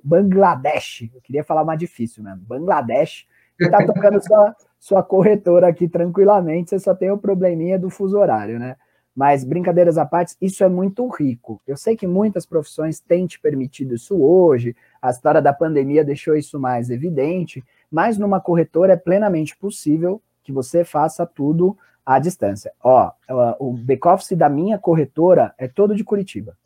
Bangladesh, 0.03 1.09
eu 1.13 1.21
queria 1.21 1.43
falar 1.43 1.63
mais 1.63 1.79
difícil, 1.79 2.21
né? 2.21 2.37
Bangladesh, 2.41 3.25
e 3.59 3.69
tá 3.69 3.85
tocando 3.85 4.21
sua, 4.21 4.55
sua 4.79 5.03
corretora 5.03 5.67
aqui 5.67 5.87
tranquilamente, 5.87 6.69
você 6.69 6.79
só 6.79 6.93
tem 6.93 7.09
o 7.09 7.17
probleminha 7.17 7.79
do 7.79 7.89
fuso 7.89 8.17
horário, 8.17 8.59
né? 8.59 8.75
Mas, 9.15 9.43
brincadeiras 9.43 9.97
à 9.97 10.05
parte, 10.05 10.35
isso 10.39 10.63
é 10.63 10.69
muito 10.69 11.07
rico. 11.07 11.59
Eu 11.65 11.75
sei 11.75 11.95
que 11.95 12.05
muitas 12.05 12.45
profissões 12.45 12.99
têm 12.99 13.25
te 13.25 13.39
permitido 13.39 13.95
isso 13.95 14.15
hoje, 14.21 14.75
a 15.01 15.09
história 15.09 15.41
da 15.41 15.51
pandemia 15.51 16.03
deixou 16.03 16.35
isso 16.35 16.59
mais 16.59 16.91
evidente, 16.91 17.63
mas 17.91 18.17
numa 18.17 18.39
corretora 18.39 18.93
é 18.93 18.97
plenamente 18.97 19.57
possível 19.57 20.21
que 20.43 20.51
você 20.51 20.83
faça 20.83 21.25
tudo 21.25 21.75
à 22.07 22.19
distância. 22.19 22.71
Ó, 22.81 23.11
o 23.59 23.73
back-office 23.73 24.31
da 24.37 24.47
minha 24.47 24.77
corretora 24.77 25.53
é 25.57 25.67
todo 25.67 25.93
de 25.93 26.05
Curitiba. 26.05 26.57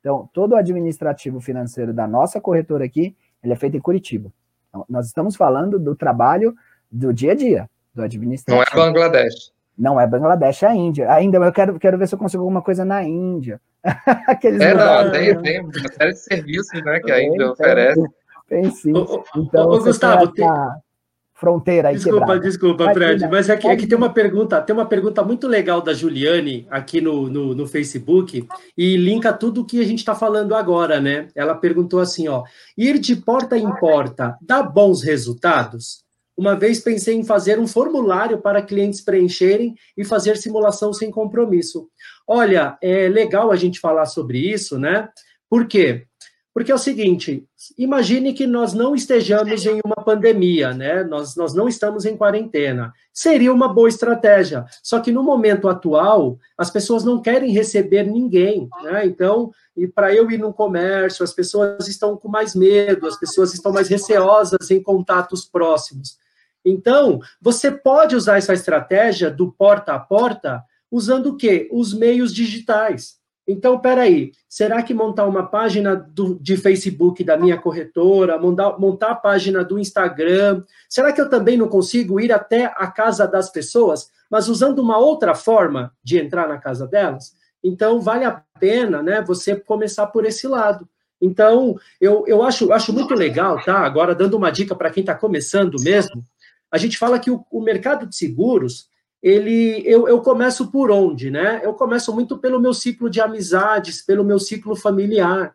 Então, 0.00 0.28
todo 0.32 0.52
o 0.52 0.56
administrativo 0.56 1.40
financeiro 1.40 1.94
da 1.94 2.04
nossa 2.08 2.40
corretora 2.40 2.84
aqui 2.84 3.16
ele 3.40 3.52
é 3.52 3.56
feito 3.56 3.76
em 3.76 3.80
Curitiba. 3.80 4.32
Então, 4.68 4.84
nós 4.88 5.06
estamos 5.06 5.36
falando 5.36 5.78
do 5.78 5.94
trabalho 5.94 6.52
do 6.90 7.14
dia 7.14 7.30
a 7.30 7.34
dia, 7.36 7.70
do 7.94 8.02
administrativo. 8.02 8.76
Não 8.76 8.82
é 8.82 8.86
Bangladesh. 8.86 9.52
Não 9.78 10.00
é 10.00 10.06
Bangladesh, 10.06 10.64
é 10.64 10.66
a 10.66 10.74
Índia. 10.74 11.12
Ainda 11.12 11.38
eu 11.38 11.52
quero, 11.52 11.78
quero 11.78 11.96
ver 11.96 12.08
se 12.08 12.16
eu 12.16 12.18
consigo 12.18 12.42
alguma 12.42 12.60
coisa 12.60 12.84
na 12.84 13.04
Índia. 13.04 13.60
Aqueles 14.26 14.60
é, 14.60 14.74
não, 14.74 15.12
tem, 15.12 15.40
tem 15.40 15.60
uma 15.60 15.72
série 15.92 16.12
de 16.12 16.18
serviços 16.18 16.84
né, 16.84 16.98
que 16.98 17.12
a 17.12 17.22
Índia 17.22 17.52
oferece. 17.52 18.02
Tem, 18.48 18.62
tem 18.62 18.70
sim. 18.72 18.92
Então, 19.36 19.68
ô, 19.68 19.78
Gustavo, 19.78 20.26
tem, 20.32 20.44
fronteira 21.38 21.88
aí 21.88 21.94
Desculpa, 21.94 22.18
quebrada. 22.18 22.40
desculpa, 22.40 22.92
Fred, 22.92 23.28
mas 23.28 23.48
é 23.48 23.56
que, 23.56 23.68
é 23.68 23.76
que, 23.76 23.86
tem 23.86 23.96
uma 23.96 24.12
pergunta, 24.12 24.60
tem 24.60 24.74
uma 24.74 24.86
pergunta 24.86 25.22
muito 25.22 25.46
legal 25.46 25.80
da 25.80 25.94
Juliane 25.94 26.66
aqui 26.68 27.00
no, 27.00 27.30
no, 27.30 27.54
no 27.54 27.66
Facebook 27.66 28.44
e 28.76 28.96
linka 28.96 29.32
tudo 29.32 29.60
o 29.60 29.64
que 29.64 29.80
a 29.80 29.84
gente 29.84 30.00
está 30.00 30.16
falando 30.16 30.52
agora, 30.52 31.00
né? 31.00 31.28
Ela 31.36 31.54
perguntou 31.54 32.00
assim, 32.00 32.26
ó, 32.26 32.42
ir 32.76 32.98
de 32.98 33.14
porta 33.14 33.56
em 33.56 33.72
porta 33.76 34.36
dá 34.42 34.64
bons 34.64 35.04
resultados? 35.04 36.02
Uma 36.36 36.56
vez 36.56 36.80
pensei 36.80 37.14
em 37.14 37.24
fazer 37.24 37.58
um 37.60 37.68
formulário 37.68 38.38
para 38.38 38.60
clientes 38.60 39.00
preencherem 39.00 39.76
e 39.96 40.04
fazer 40.04 40.36
simulação 40.36 40.92
sem 40.92 41.08
compromisso. 41.08 41.88
Olha, 42.26 42.76
é 42.82 43.08
legal 43.08 43.52
a 43.52 43.56
gente 43.56 43.78
falar 43.78 44.06
sobre 44.06 44.38
isso, 44.38 44.76
né? 44.76 45.08
Por 45.48 45.68
quê? 45.68 46.07
Porque 46.58 46.72
é 46.72 46.74
o 46.74 46.78
seguinte, 46.78 47.46
imagine 47.78 48.32
que 48.32 48.44
nós 48.44 48.74
não 48.74 48.92
estejamos 48.92 49.64
em 49.64 49.80
uma 49.84 49.94
pandemia, 49.94 50.74
né? 50.74 51.04
Nós, 51.04 51.36
nós 51.36 51.54
não 51.54 51.68
estamos 51.68 52.04
em 52.04 52.16
quarentena. 52.16 52.92
Seria 53.12 53.52
uma 53.52 53.72
boa 53.72 53.88
estratégia. 53.88 54.64
Só 54.82 54.98
que 54.98 55.12
no 55.12 55.22
momento 55.22 55.68
atual, 55.68 56.36
as 56.58 56.68
pessoas 56.68 57.04
não 57.04 57.22
querem 57.22 57.52
receber 57.52 58.02
ninguém, 58.02 58.68
né? 58.82 59.06
Então, 59.06 59.52
e 59.76 59.86
para 59.86 60.12
eu 60.12 60.28
ir 60.32 60.38
no 60.38 60.52
comércio, 60.52 61.22
as 61.22 61.32
pessoas 61.32 61.86
estão 61.86 62.16
com 62.16 62.28
mais 62.28 62.56
medo, 62.56 63.06
as 63.06 63.16
pessoas 63.16 63.54
estão 63.54 63.72
mais 63.72 63.86
receosas 63.86 64.68
em 64.68 64.82
contatos 64.82 65.44
próximos. 65.44 66.18
Então, 66.64 67.20
você 67.40 67.70
pode 67.70 68.16
usar 68.16 68.38
essa 68.38 68.52
estratégia 68.52 69.30
do 69.30 69.52
porta 69.52 69.92
a 69.92 70.00
porta 70.00 70.64
usando 70.90 71.26
o 71.26 71.36
quê? 71.36 71.68
Os 71.70 71.94
meios 71.94 72.34
digitais. 72.34 73.16
Então, 73.48 73.78
peraí, 73.78 74.32
será 74.46 74.82
que 74.82 74.92
montar 74.92 75.24
uma 75.24 75.46
página 75.46 75.96
do, 75.96 76.38
de 76.38 76.54
Facebook 76.54 77.24
da 77.24 77.34
minha 77.34 77.56
corretora, 77.56 78.38
montar, 78.38 78.78
montar 78.78 79.12
a 79.12 79.14
página 79.14 79.64
do 79.64 79.78
Instagram, 79.78 80.62
será 80.86 81.14
que 81.14 81.20
eu 81.20 81.30
também 81.30 81.56
não 81.56 81.66
consigo 81.66 82.20
ir 82.20 82.30
até 82.30 82.66
a 82.66 82.86
casa 82.88 83.26
das 83.26 83.50
pessoas, 83.50 84.10
mas 84.30 84.48
usando 84.48 84.80
uma 84.80 84.98
outra 84.98 85.34
forma 85.34 85.94
de 86.04 86.18
entrar 86.18 86.46
na 86.46 86.58
casa 86.58 86.86
delas? 86.86 87.34
Então, 87.64 88.02
vale 88.02 88.26
a 88.26 88.42
pena 88.60 89.02
né, 89.02 89.22
você 89.22 89.56
começar 89.56 90.06
por 90.08 90.26
esse 90.26 90.46
lado. 90.46 90.86
Então, 91.18 91.74
eu, 91.98 92.24
eu 92.26 92.42
acho, 92.42 92.70
acho 92.70 92.92
muito 92.92 93.14
legal, 93.14 93.58
tá? 93.64 93.78
Agora, 93.78 94.14
dando 94.14 94.36
uma 94.36 94.50
dica 94.50 94.74
para 94.74 94.90
quem 94.90 95.00
está 95.00 95.14
começando 95.14 95.76
mesmo, 95.80 96.22
a 96.70 96.76
gente 96.76 96.98
fala 96.98 97.18
que 97.18 97.30
o, 97.30 97.42
o 97.50 97.62
mercado 97.62 98.06
de 98.06 98.14
seguros 98.14 98.88
ele 99.22 99.82
eu, 99.84 100.08
eu 100.08 100.20
começo 100.20 100.70
por 100.70 100.90
onde, 100.90 101.30
né? 101.30 101.60
Eu 101.64 101.74
começo 101.74 102.14
muito 102.14 102.38
pelo 102.38 102.60
meu 102.60 102.72
ciclo 102.72 103.10
de 103.10 103.20
amizades, 103.20 104.02
pelo 104.02 104.24
meu 104.24 104.38
ciclo 104.38 104.76
familiar. 104.76 105.54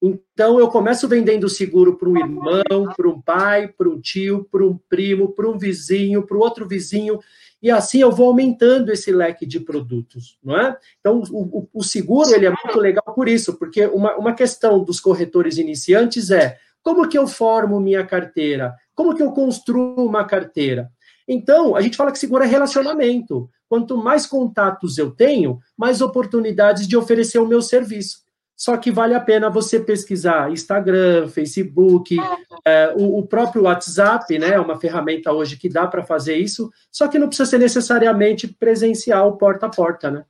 Então 0.00 0.60
eu 0.60 0.68
começo 0.68 1.08
vendendo 1.08 1.48
seguro 1.48 1.96
para 1.96 2.08
um 2.08 2.16
irmão, 2.16 2.92
para 2.96 3.08
um 3.08 3.20
pai, 3.20 3.68
para 3.68 3.88
um 3.88 4.00
tio, 4.00 4.46
para 4.50 4.64
um 4.64 4.78
primo, 4.88 5.32
para 5.32 5.48
um 5.48 5.58
vizinho, 5.58 6.24
para 6.24 6.36
o 6.36 6.40
outro 6.40 6.68
vizinho, 6.68 7.18
e 7.60 7.70
assim 7.70 8.00
eu 8.00 8.12
vou 8.12 8.28
aumentando 8.28 8.92
esse 8.92 9.10
leque 9.10 9.44
de 9.44 9.58
produtos, 9.58 10.38
não 10.42 10.56
é? 10.56 10.76
Então 11.00 11.20
o, 11.32 11.58
o, 11.58 11.68
o 11.74 11.82
seguro 11.82 12.32
ele 12.32 12.46
é 12.46 12.50
muito 12.50 12.78
legal 12.78 13.12
por 13.12 13.28
isso, 13.28 13.54
porque 13.54 13.86
uma, 13.86 14.16
uma 14.16 14.32
questão 14.32 14.84
dos 14.84 15.00
corretores 15.00 15.58
iniciantes 15.58 16.30
é 16.30 16.56
como 16.82 17.08
que 17.08 17.18
eu 17.18 17.26
formo 17.26 17.80
minha 17.80 18.06
carteira? 18.06 18.74
Como 18.94 19.14
que 19.14 19.22
eu 19.22 19.32
construo 19.32 20.06
uma 20.06 20.24
carteira? 20.24 20.90
Então, 21.28 21.76
a 21.76 21.82
gente 21.82 21.96
fala 21.96 22.10
que 22.10 22.18
seguro 22.18 22.42
é 22.42 22.46
relacionamento. 22.46 23.50
Quanto 23.68 23.98
mais 23.98 24.26
contatos 24.26 24.96
eu 24.96 25.10
tenho, 25.10 25.60
mais 25.76 26.00
oportunidades 26.00 26.88
de 26.88 26.96
oferecer 26.96 27.38
o 27.38 27.46
meu 27.46 27.60
serviço. 27.60 28.26
Só 28.56 28.76
que 28.76 28.90
vale 28.90 29.14
a 29.14 29.20
pena 29.20 29.48
você 29.50 29.78
pesquisar 29.78 30.50
Instagram, 30.50 31.28
Facebook, 31.28 32.16
é, 32.64 32.92
o, 32.96 33.18
o, 33.18 33.26
próprio 33.26 33.64
WhatsApp, 33.64 34.36
né? 34.36 34.54
É 34.54 34.60
uma 34.60 34.80
ferramenta 34.80 35.30
hoje 35.30 35.56
que 35.56 35.68
dá 35.68 35.86
para 35.86 36.02
fazer 36.02 36.36
isso, 36.36 36.68
só 36.90 37.06
que 37.06 37.20
não 37.20 37.28
precisa 37.28 37.48
ser 37.48 37.58
necessariamente 37.58 38.48
presencial 38.48 39.36
porta 39.36 39.66
a 39.66 39.70
porta, 39.70 40.10
né? 40.10 40.24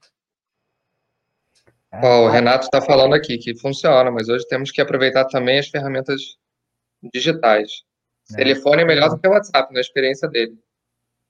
Oh, 2.03 2.27
o 2.27 2.29
Renato 2.29 2.67
está 2.67 2.83
falando 2.83 3.15
aqui 3.15 3.39
que 3.39 3.59
funciona, 3.59 4.11
mas 4.11 4.29
hoje 4.29 4.47
temos 4.47 4.71
que 4.71 4.83
aproveitar 4.83 5.25
também 5.25 5.59
as 5.59 5.69
ferramentas 5.69 6.37
digitais. 7.15 7.83
É. 8.35 8.37
Telefone 8.37 8.83
é 8.83 8.85
melhor 8.85 9.09
do 9.09 9.19
que 9.19 9.27
o 9.27 9.31
WhatsApp, 9.31 9.73
na 9.73 9.81
experiência 9.81 10.29
dele. 10.29 10.55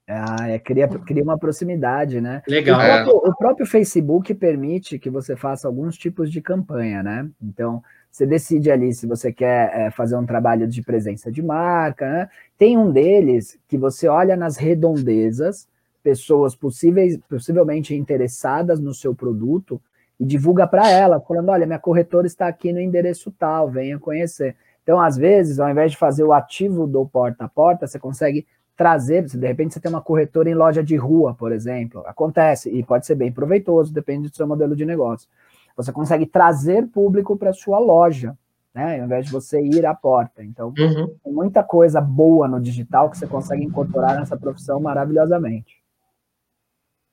Ah, 0.09 0.48
é, 0.48 0.59
cria, 0.59 0.88
cria 0.88 1.22
uma 1.22 1.38
proximidade, 1.38 2.18
né? 2.18 2.42
Legal. 2.48 2.80
O 2.80 2.82
próprio, 2.82 3.30
o 3.30 3.36
próprio, 3.36 3.66
Facebook 3.66 4.32
permite 4.32 4.98
que 4.98 5.11
você 5.11 5.36
faça 5.36 5.68
alguns 5.68 5.98
tipos 5.98 6.32
de 6.32 6.40
campanha, 6.40 7.02
né? 7.02 7.28
Então, 7.42 7.82
você 8.11 8.24
decide 8.24 8.70
ali 8.70 8.90
se 8.94 9.06
você 9.06 9.30
quer 9.30 9.70
é, 9.74 9.90
fazer 9.90 10.16
um 10.16 10.24
trabalho 10.24 10.66
de 10.66 10.82
presença 10.82 11.30
de 11.30 11.42
marca, 11.42 12.11
né? 12.11 12.28
Tem 12.56 12.78
um 12.78 12.90
deles 12.90 13.59
que 13.68 13.76
você 13.76 14.09
olha 14.09 14.34
nas 14.34 14.56
redondezas, 14.56 15.68
pessoas 16.02 16.56
possíveis, 16.56 17.18
possivelmente 17.28 17.94
interessadas 17.94 18.80
no 18.80 18.94
seu 18.94 19.14
produto, 19.14 19.78
e 20.18 20.24
divulga 20.24 20.66
para 20.66 20.88
ela, 20.88 21.20
falando: 21.20 21.50
olha, 21.50 21.66
minha 21.66 21.78
corretora 21.78 22.26
está 22.26 22.48
aqui 22.48 22.72
no 22.72 22.80
endereço 22.80 23.30
tal, 23.30 23.70
venha 23.70 23.98
conhecer. 23.98 24.56
Então, 24.82 24.98
às 24.98 25.18
vezes, 25.18 25.61
ao 25.61 25.68
invés 25.68 25.90
de 25.90 25.98
fazer 25.98 26.24
o 26.24 26.32
ativo 26.32 26.86
do 26.86 27.06
porta 27.06 27.44
a 27.44 27.48
porta, 27.48 27.86
você 27.86 27.98
consegue 27.98 28.46
trazer, 28.78 29.24
de 29.24 29.44
repente 29.44 29.74
você 29.74 29.80
tem 29.80 29.90
uma 29.90 30.00
corretora 30.00 30.48
em 30.48 30.54
loja 30.54 30.84
de 30.84 30.94
rua, 30.94 31.34
por 31.34 31.50
exemplo, 31.50 32.00
acontece 32.06 32.70
e 32.70 32.80
pode 32.84 33.06
ser 33.06 33.16
bem 33.16 33.32
proveitoso, 33.32 33.92
depende 33.92 34.28
do 34.28 34.36
seu 34.36 34.46
modelo 34.46 34.76
de 34.76 34.86
negócio. 34.86 35.28
Você 35.76 35.92
consegue 35.92 36.24
trazer 36.26 36.86
público 36.86 37.36
para 37.36 37.52
sua 37.52 37.80
loja, 37.80 38.38
né, 38.72 39.00
ao 39.00 39.06
invés 39.06 39.26
de 39.26 39.32
você 39.32 39.60
ir 39.60 39.84
à 39.84 39.92
porta. 39.92 40.44
Então, 40.44 40.72
uhum. 40.78 41.12
tem 41.24 41.32
muita 41.32 41.64
coisa 41.64 42.00
boa 42.00 42.46
no 42.46 42.60
digital 42.60 43.10
que 43.10 43.18
você 43.18 43.26
consegue 43.26 43.64
incorporar 43.64 44.16
nessa 44.16 44.36
profissão 44.36 44.78
maravilhosamente. 44.78 45.82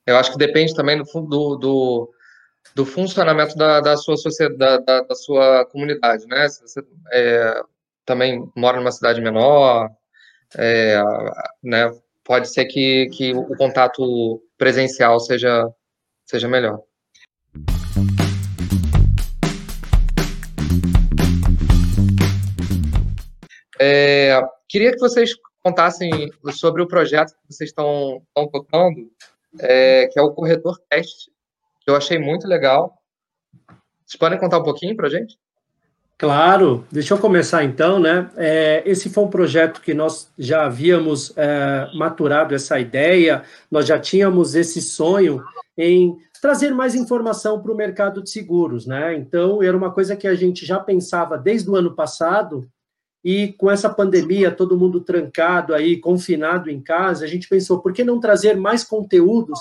Eu 0.06 0.16
acho 0.16 0.30
que 0.30 0.38
depende 0.38 0.72
também 0.72 0.96
do, 0.96 1.04
do, 1.22 1.56
do, 1.56 2.10
do 2.76 2.86
funcionamento 2.86 3.56
da, 3.56 3.80
da 3.80 3.96
sua 3.96 4.16
sociedade, 4.16 4.84
da, 4.84 5.00
da, 5.00 5.14
sua 5.16 5.66
comunidade, 5.66 6.26
né? 6.28 6.48
Se 6.48 6.62
você 6.62 6.80
é, 7.10 7.60
também 8.04 8.48
mora 8.54 8.78
numa 8.78 8.92
cidade 8.92 9.20
menor, 9.20 9.90
é, 10.54 11.02
né, 11.62 11.90
pode 12.24 12.48
ser 12.48 12.66
que, 12.66 13.08
que 13.10 13.32
o 13.34 13.56
contato 13.56 14.42
presencial 14.58 15.18
seja, 15.20 15.70
seja 16.24 16.48
melhor. 16.48 16.80
É, 23.78 24.40
queria 24.68 24.92
que 24.92 24.98
vocês 24.98 25.32
contassem 25.62 26.10
sobre 26.52 26.82
o 26.82 26.86
projeto 26.86 27.32
que 27.32 27.54
vocês 27.54 27.70
estão, 27.70 28.22
tocando, 28.34 29.10
é, 29.60 30.06
que 30.06 30.18
é 30.18 30.22
o 30.22 30.32
Corretor 30.32 30.78
Test, 30.88 31.28
que 31.80 31.90
eu 31.90 31.96
achei 31.96 32.18
muito 32.18 32.46
legal. 32.46 32.96
Vocês 34.04 34.18
podem 34.18 34.38
contar 34.38 34.58
um 34.58 34.62
pouquinho 34.62 34.96
para 34.96 35.08
gente? 35.08 35.38
Claro, 36.18 36.86
deixa 36.90 37.12
eu 37.12 37.18
começar 37.18 37.62
então, 37.62 38.00
né? 38.00 38.30
É, 38.36 38.82
esse 38.86 39.10
foi 39.10 39.24
um 39.24 39.28
projeto 39.28 39.82
que 39.82 39.92
nós 39.92 40.32
já 40.38 40.64
havíamos 40.64 41.36
é, 41.36 41.90
maturado 41.94 42.54
essa 42.54 42.80
ideia, 42.80 43.42
nós 43.70 43.86
já 43.86 43.98
tínhamos 43.98 44.54
esse 44.54 44.80
sonho 44.80 45.44
em 45.76 46.16
trazer 46.40 46.70
mais 46.70 46.94
informação 46.94 47.60
para 47.60 47.70
o 47.70 47.76
mercado 47.76 48.22
de 48.22 48.30
seguros, 48.30 48.86
né? 48.86 49.14
Então, 49.14 49.62
era 49.62 49.76
uma 49.76 49.92
coisa 49.92 50.16
que 50.16 50.26
a 50.26 50.34
gente 50.34 50.64
já 50.64 50.80
pensava 50.80 51.36
desde 51.36 51.68
o 51.68 51.76
ano 51.76 51.94
passado, 51.94 52.66
e 53.22 53.52
com 53.54 53.70
essa 53.70 53.90
pandemia, 53.90 54.52
todo 54.52 54.78
mundo 54.78 55.00
trancado 55.00 55.74
aí, 55.74 55.98
confinado 55.98 56.70
em 56.70 56.80
casa, 56.80 57.24
a 57.24 57.28
gente 57.28 57.48
pensou, 57.48 57.80
por 57.80 57.92
que 57.92 58.04
não 58.04 58.20
trazer 58.20 58.56
mais 58.56 58.84
conteúdos 58.84 59.58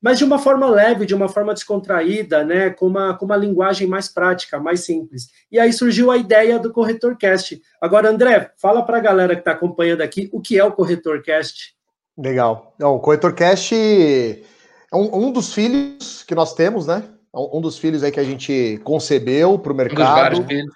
mas 0.00 0.18
de 0.18 0.24
uma 0.24 0.38
forma 0.38 0.68
leve, 0.68 1.04
de 1.04 1.14
uma 1.14 1.28
forma 1.28 1.52
descontraída, 1.52 2.42
né, 2.44 2.70
com 2.70 2.86
uma, 2.86 3.16
com 3.16 3.24
uma 3.24 3.36
linguagem 3.36 3.86
mais 3.86 4.08
prática, 4.08 4.58
mais 4.58 4.84
simples. 4.84 5.28
E 5.52 5.58
aí 5.58 5.72
surgiu 5.72 6.10
a 6.10 6.16
ideia 6.16 6.58
do 6.58 6.72
Corretor 6.72 7.16
Cast. 7.16 7.60
Agora, 7.80 8.08
André, 8.08 8.50
fala 8.56 8.82
para 8.82 8.96
a 8.96 9.00
galera 9.00 9.34
que 9.34 9.42
está 9.42 9.52
acompanhando 9.52 10.00
aqui 10.00 10.30
o 10.32 10.40
que 10.40 10.58
é 10.58 10.64
o 10.64 10.72
Corretor 10.72 11.22
Cast. 11.22 11.74
Legal. 12.16 12.72
Então, 12.76 12.94
o 12.94 13.00
Corretor 13.00 13.34
Cast 13.34 13.74
é 13.74 14.96
um, 14.96 15.26
um, 15.26 15.32
dos 15.32 15.52
filhos 15.52 16.22
que 16.22 16.34
nós 16.34 16.54
temos, 16.54 16.86
né? 16.86 17.04
Um 17.32 17.60
dos 17.60 17.78
filhos 17.78 18.02
aí 18.02 18.10
que 18.10 18.18
a 18.18 18.24
gente 18.24 18.80
concebeu 18.82 19.58
para 19.58 19.72
o 19.72 19.76
mercado. 19.76 20.40
Um 20.40 20.42
dos 20.42 20.46
vários 20.46 20.46
filhos. 20.46 20.74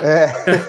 É, 0.00 0.26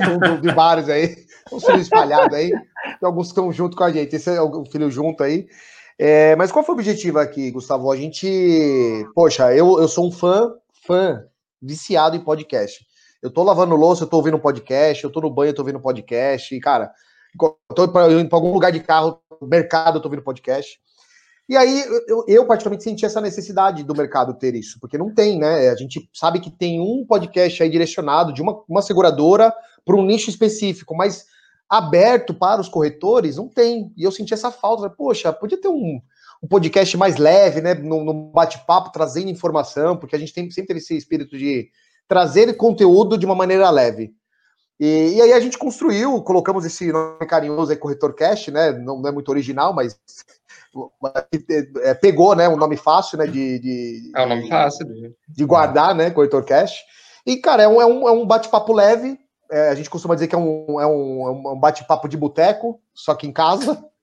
um 0.10 0.42
de 0.42 0.54
vários 0.54 0.90
aí. 0.90 1.16
Os 1.52 1.64
filhos 1.64 1.82
espalhados 1.82 2.36
aí. 2.36 2.50
Tem 2.50 2.98
alguns 3.04 3.28
que 3.28 3.32
estão 3.32 3.52
junto 3.52 3.78
com 3.78 3.84
a 3.84 3.92
gente. 3.92 4.16
Esse 4.16 4.36
é 4.36 4.42
o 4.42 4.66
filho 4.66 4.90
junto 4.90 5.24
aí. 5.24 5.48
É, 6.00 6.36
mas 6.36 6.52
qual 6.52 6.64
foi 6.64 6.76
o 6.76 6.78
objetivo 6.78 7.18
aqui, 7.18 7.50
Gustavo? 7.50 7.92
A 7.92 7.98
gente. 7.98 9.06
Poxa, 9.16 9.54
eu, 9.54 9.80
eu 9.80 9.88
sou 9.88 10.08
um 10.08 10.12
fã, 10.12 10.54
fã, 10.86 11.24
viciado 11.62 12.16
em 12.16 12.24
podcast. 12.24 12.86
Eu 13.22 13.32
tô 13.32 13.42
lavando 13.44 13.76
louça, 13.76 14.04
eu 14.04 14.08
tô 14.08 14.18
ouvindo 14.18 14.38
podcast, 14.38 15.04
eu 15.04 15.10
tô 15.10 15.20
no 15.22 15.30
banho, 15.30 15.50
eu 15.50 15.56
tô 15.56 15.64
ouvindo 15.64 15.80
podcast, 15.80 16.54
e, 16.56 16.60
cara, 16.60 16.92
eu 17.42 17.76
tô 17.76 17.84
indo 17.84 17.92
para 18.30 18.38
algum 18.38 18.54
lugar 18.54 18.72
de 18.72 18.80
carro, 18.80 19.20
mercado, 19.42 19.98
eu 19.98 20.02
tô 20.02 20.08
ouvindo 20.08 20.24
podcast. 20.24 20.80
E 21.50 21.56
aí, 21.56 21.84
eu, 22.08 22.26
eu, 22.28 22.46
particularmente 22.46 22.84
senti 22.84 23.06
essa 23.06 23.22
necessidade 23.22 23.84
do 23.84 23.96
mercado 23.96 24.38
ter 24.38 24.54
isso, 24.54 24.78
porque 24.80 24.98
não 24.98 25.14
tem, 25.14 25.40
né? 25.40 25.70
A 25.70 25.76
gente 25.76 26.08
sabe 26.14 26.40
que 26.40 26.52
tem 26.52 26.80
um 26.80 27.06
podcast 27.08 27.64
aí 27.64 27.70
direcionado 27.70 28.34
de 28.34 28.42
uma, 28.42 28.62
uma 28.68 28.82
seguradora 28.82 29.54
para 29.86 29.96
um 29.96 30.06
nicho 30.06 30.30
específico, 30.30 30.96
mas 30.96 31.26
aberto 31.70 32.34
para 32.34 32.62
os 32.62 32.70
corretores, 32.70 33.38
não 33.38 33.48
tem. 33.48 33.92
E 33.98 34.04
eu 34.04 34.12
senti 34.12 34.34
essa 34.34 34.52
falta. 34.52 34.90
Poxa, 34.90 35.34
podia 35.34 35.60
ter 35.60 35.68
um, 35.68 36.02
um 36.42 36.48
podcast 36.48 36.96
mais 36.98 37.18
leve, 37.18 37.62
né? 37.62 37.74
No, 37.74 38.32
bate-papo, 38.32 38.92
trazendo 38.92 39.30
informação, 39.30 39.98
porque 39.98 40.16
a 40.16 40.20
gente 40.20 40.34
tem, 40.34 40.50
sempre 40.50 40.68
teve 40.68 40.80
esse 40.80 40.96
espírito 40.96 41.38
de 41.38 41.70
trazer 42.08 42.56
conteúdo 42.56 43.18
de 43.18 43.26
uma 43.26 43.36
maneira 43.36 43.70
leve. 43.70 44.14
E, 44.80 45.16
e, 45.16 45.22
aí 45.22 45.34
a 45.34 45.40
gente 45.40 45.58
construiu, 45.58 46.22
colocamos 46.22 46.64
esse 46.64 46.92
nome 46.92 47.26
carinhoso 47.26 47.72
aí, 47.72 47.78
Corretor 47.78 48.14
Cash, 48.14 48.48
né? 48.48 48.72
Não, 48.72 49.02
não 49.02 49.10
é 49.10 49.12
muito 49.12 49.30
original, 49.30 49.74
mas 49.74 50.00
é, 51.82 51.94
pegou, 51.96 52.36
né? 52.36 52.48
Um 52.48 52.58
nome 52.58 52.78
fácil, 52.78 53.18
né? 53.18 53.26
De, 53.26 53.60
de 53.60 54.12
é 54.16 54.26
um 54.26 54.30
nome 54.30 54.48
fácil 54.48 54.86
de, 54.86 55.16
de 55.28 55.46
guardar, 55.46 55.96
né? 55.96 56.12
Corretor 56.12 56.46
Cash. 56.46 56.76
E, 57.26 57.38
cara, 57.38 57.64
é 57.64 57.68
um, 57.68 57.82
é 57.82 57.86
um, 57.86 58.08
é 58.08 58.12
um 58.12 58.26
bate-papo 58.26 58.72
leve. 58.72 59.20
É, 59.50 59.70
a 59.70 59.76
gente 59.76 59.90
costuma 59.90 60.16
dizer 60.16 60.28
que 60.28 60.36
é 60.36 60.38
um, 60.38 60.80
é 60.80 60.86
um, 60.86 61.28
é 61.28 61.52
um 61.52 61.60
bate-papo 61.60 62.08
de 62.08 62.18
boteco, 62.18 62.80
só 62.94 63.16
que 63.16 63.28
em 63.28 63.32
casa. 63.32 63.84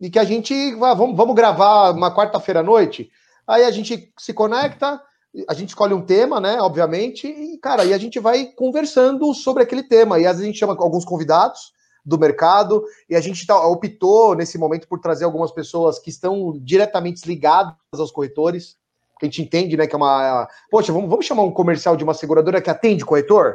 E 0.00 0.10
que 0.10 0.18
a 0.18 0.24
gente 0.24 0.74
vamos, 0.74 1.16
vamos 1.16 1.36
gravar 1.36 1.92
uma 1.92 2.14
quarta-feira 2.14 2.60
à 2.60 2.62
noite. 2.62 3.08
Aí 3.46 3.62
a 3.62 3.70
gente 3.70 4.12
se 4.18 4.34
conecta, 4.34 5.00
a 5.48 5.54
gente 5.54 5.68
escolhe 5.68 5.94
um 5.94 6.04
tema, 6.04 6.40
né? 6.40 6.60
Obviamente, 6.60 7.28
e, 7.28 7.56
cara, 7.58 7.82
aí 7.82 7.94
a 7.94 7.98
gente 7.98 8.18
vai 8.18 8.46
conversando 8.46 9.32
sobre 9.32 9.62
aquele 9.62 9.84
tema. 9.84 10.18
E 10.18 10.26
às 10.26 10.32
vezes 10.32 10.42
a 10.42 10.46
gente 10.46 10.58
chama 10.58 10.76
alguns 10.78 11.04
convidados 11.04 11.72
do 12.04 12.18
mercado, 12.18 12.84
e 13.08 13.16
a 13.16 13.20
gente 13.20 13.46
tá, 13.46 13.58
optou 13.66 14.34
nesse 14.34 14.58
momento 14.58 14.86
por 14.86 15.00
trazer 15.00 15.24
algumas 15.24 15.50
pessoas 15.50 15.98
que 15.98 16.10
estão 16.10 16.52
diretamente 16.62 17.26
ligadas 17.26 17.74
aos 17.94 18.10
corretores, 18.10 18.76
que 19.18 19.24
a 19.24 19.28
gente 19.28 19.40
entende, 19.40 19.76
né, 19.76 19.86
que 19.86 19.94
é 19.94 19.96
uma. 19.96 20.46
Poxa, 20.70 20.92
vamos, 20.92 21.08
vamos 21.08 21.24
chamar 21.24 21.44
um 21.44 21.50
comercial 21.50 21.96
de 21.96 22.04
uma 22.04 22.12
seguradora 22.12 22.60
que 22.60 22.68
atende 22.68 23.04
corretor? 23.04 23.54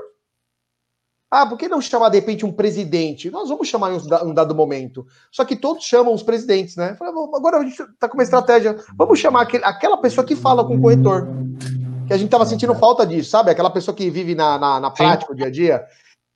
Ah, 1.32 1.46
por 1.46 1.58
que 1.58 1.68
não 1.68 1.80
chamar 1.80 2.10
de 2.10 2.18
repente 2.18 2.46
um 2.46 2.52
presidente? 2.52 3.30
Nós 3.30 3.50
vamos 3.50 3.68
chamar 3.68 3.92
em 3.94 4.00
um 4.26 4.34
dado 4.34 4.56
momento. 4.56 5.06
Só 5.32 5.46
que 5.46 5.56
todos 5.56 5.84
chamam 5.84 6.14
os 6.14 6.24
presidentes, 6.24 6.76
né? 6.76 6.98
Agora 7.00 7.58
a 7.60 7.64
gente 7.64 7.80
está 7.80 8.10
com 8.10 8.16
uma 8.16 8.24
estratégia. 8.24 8.76
Vamos 8.98 9.20
chamar 9.20 9.44
aquele, 9.44 9.64
aquela 9.64 9.98
pessoa 9.98 10.26
que 10.26 10.36
fala 10.36 10.66
com 10.66 10.76
o 10.76 10.82
corretor. 10.82 11.28
Que 12.08 12.14
a 12.14 12.18
gente 12.18 12.28
estava 12.28 12.48
sentindo 12.48 12.74
falta 12.74 13.06
disso, 13.06 13.30
sabe? 13.30 13.52
Aquela 13.52 13.70
pessoa 13.70 13.96
que 13.96 14.10
vive 14.10 14.34
na, 14.34 14.58
na, 14.58 14.80
na 14.80 14.90
prática, 14.90 15.32
o 15.32 15.36
dia 15.36 15.46
a 15.46 15.52
dia. 15.52 15.86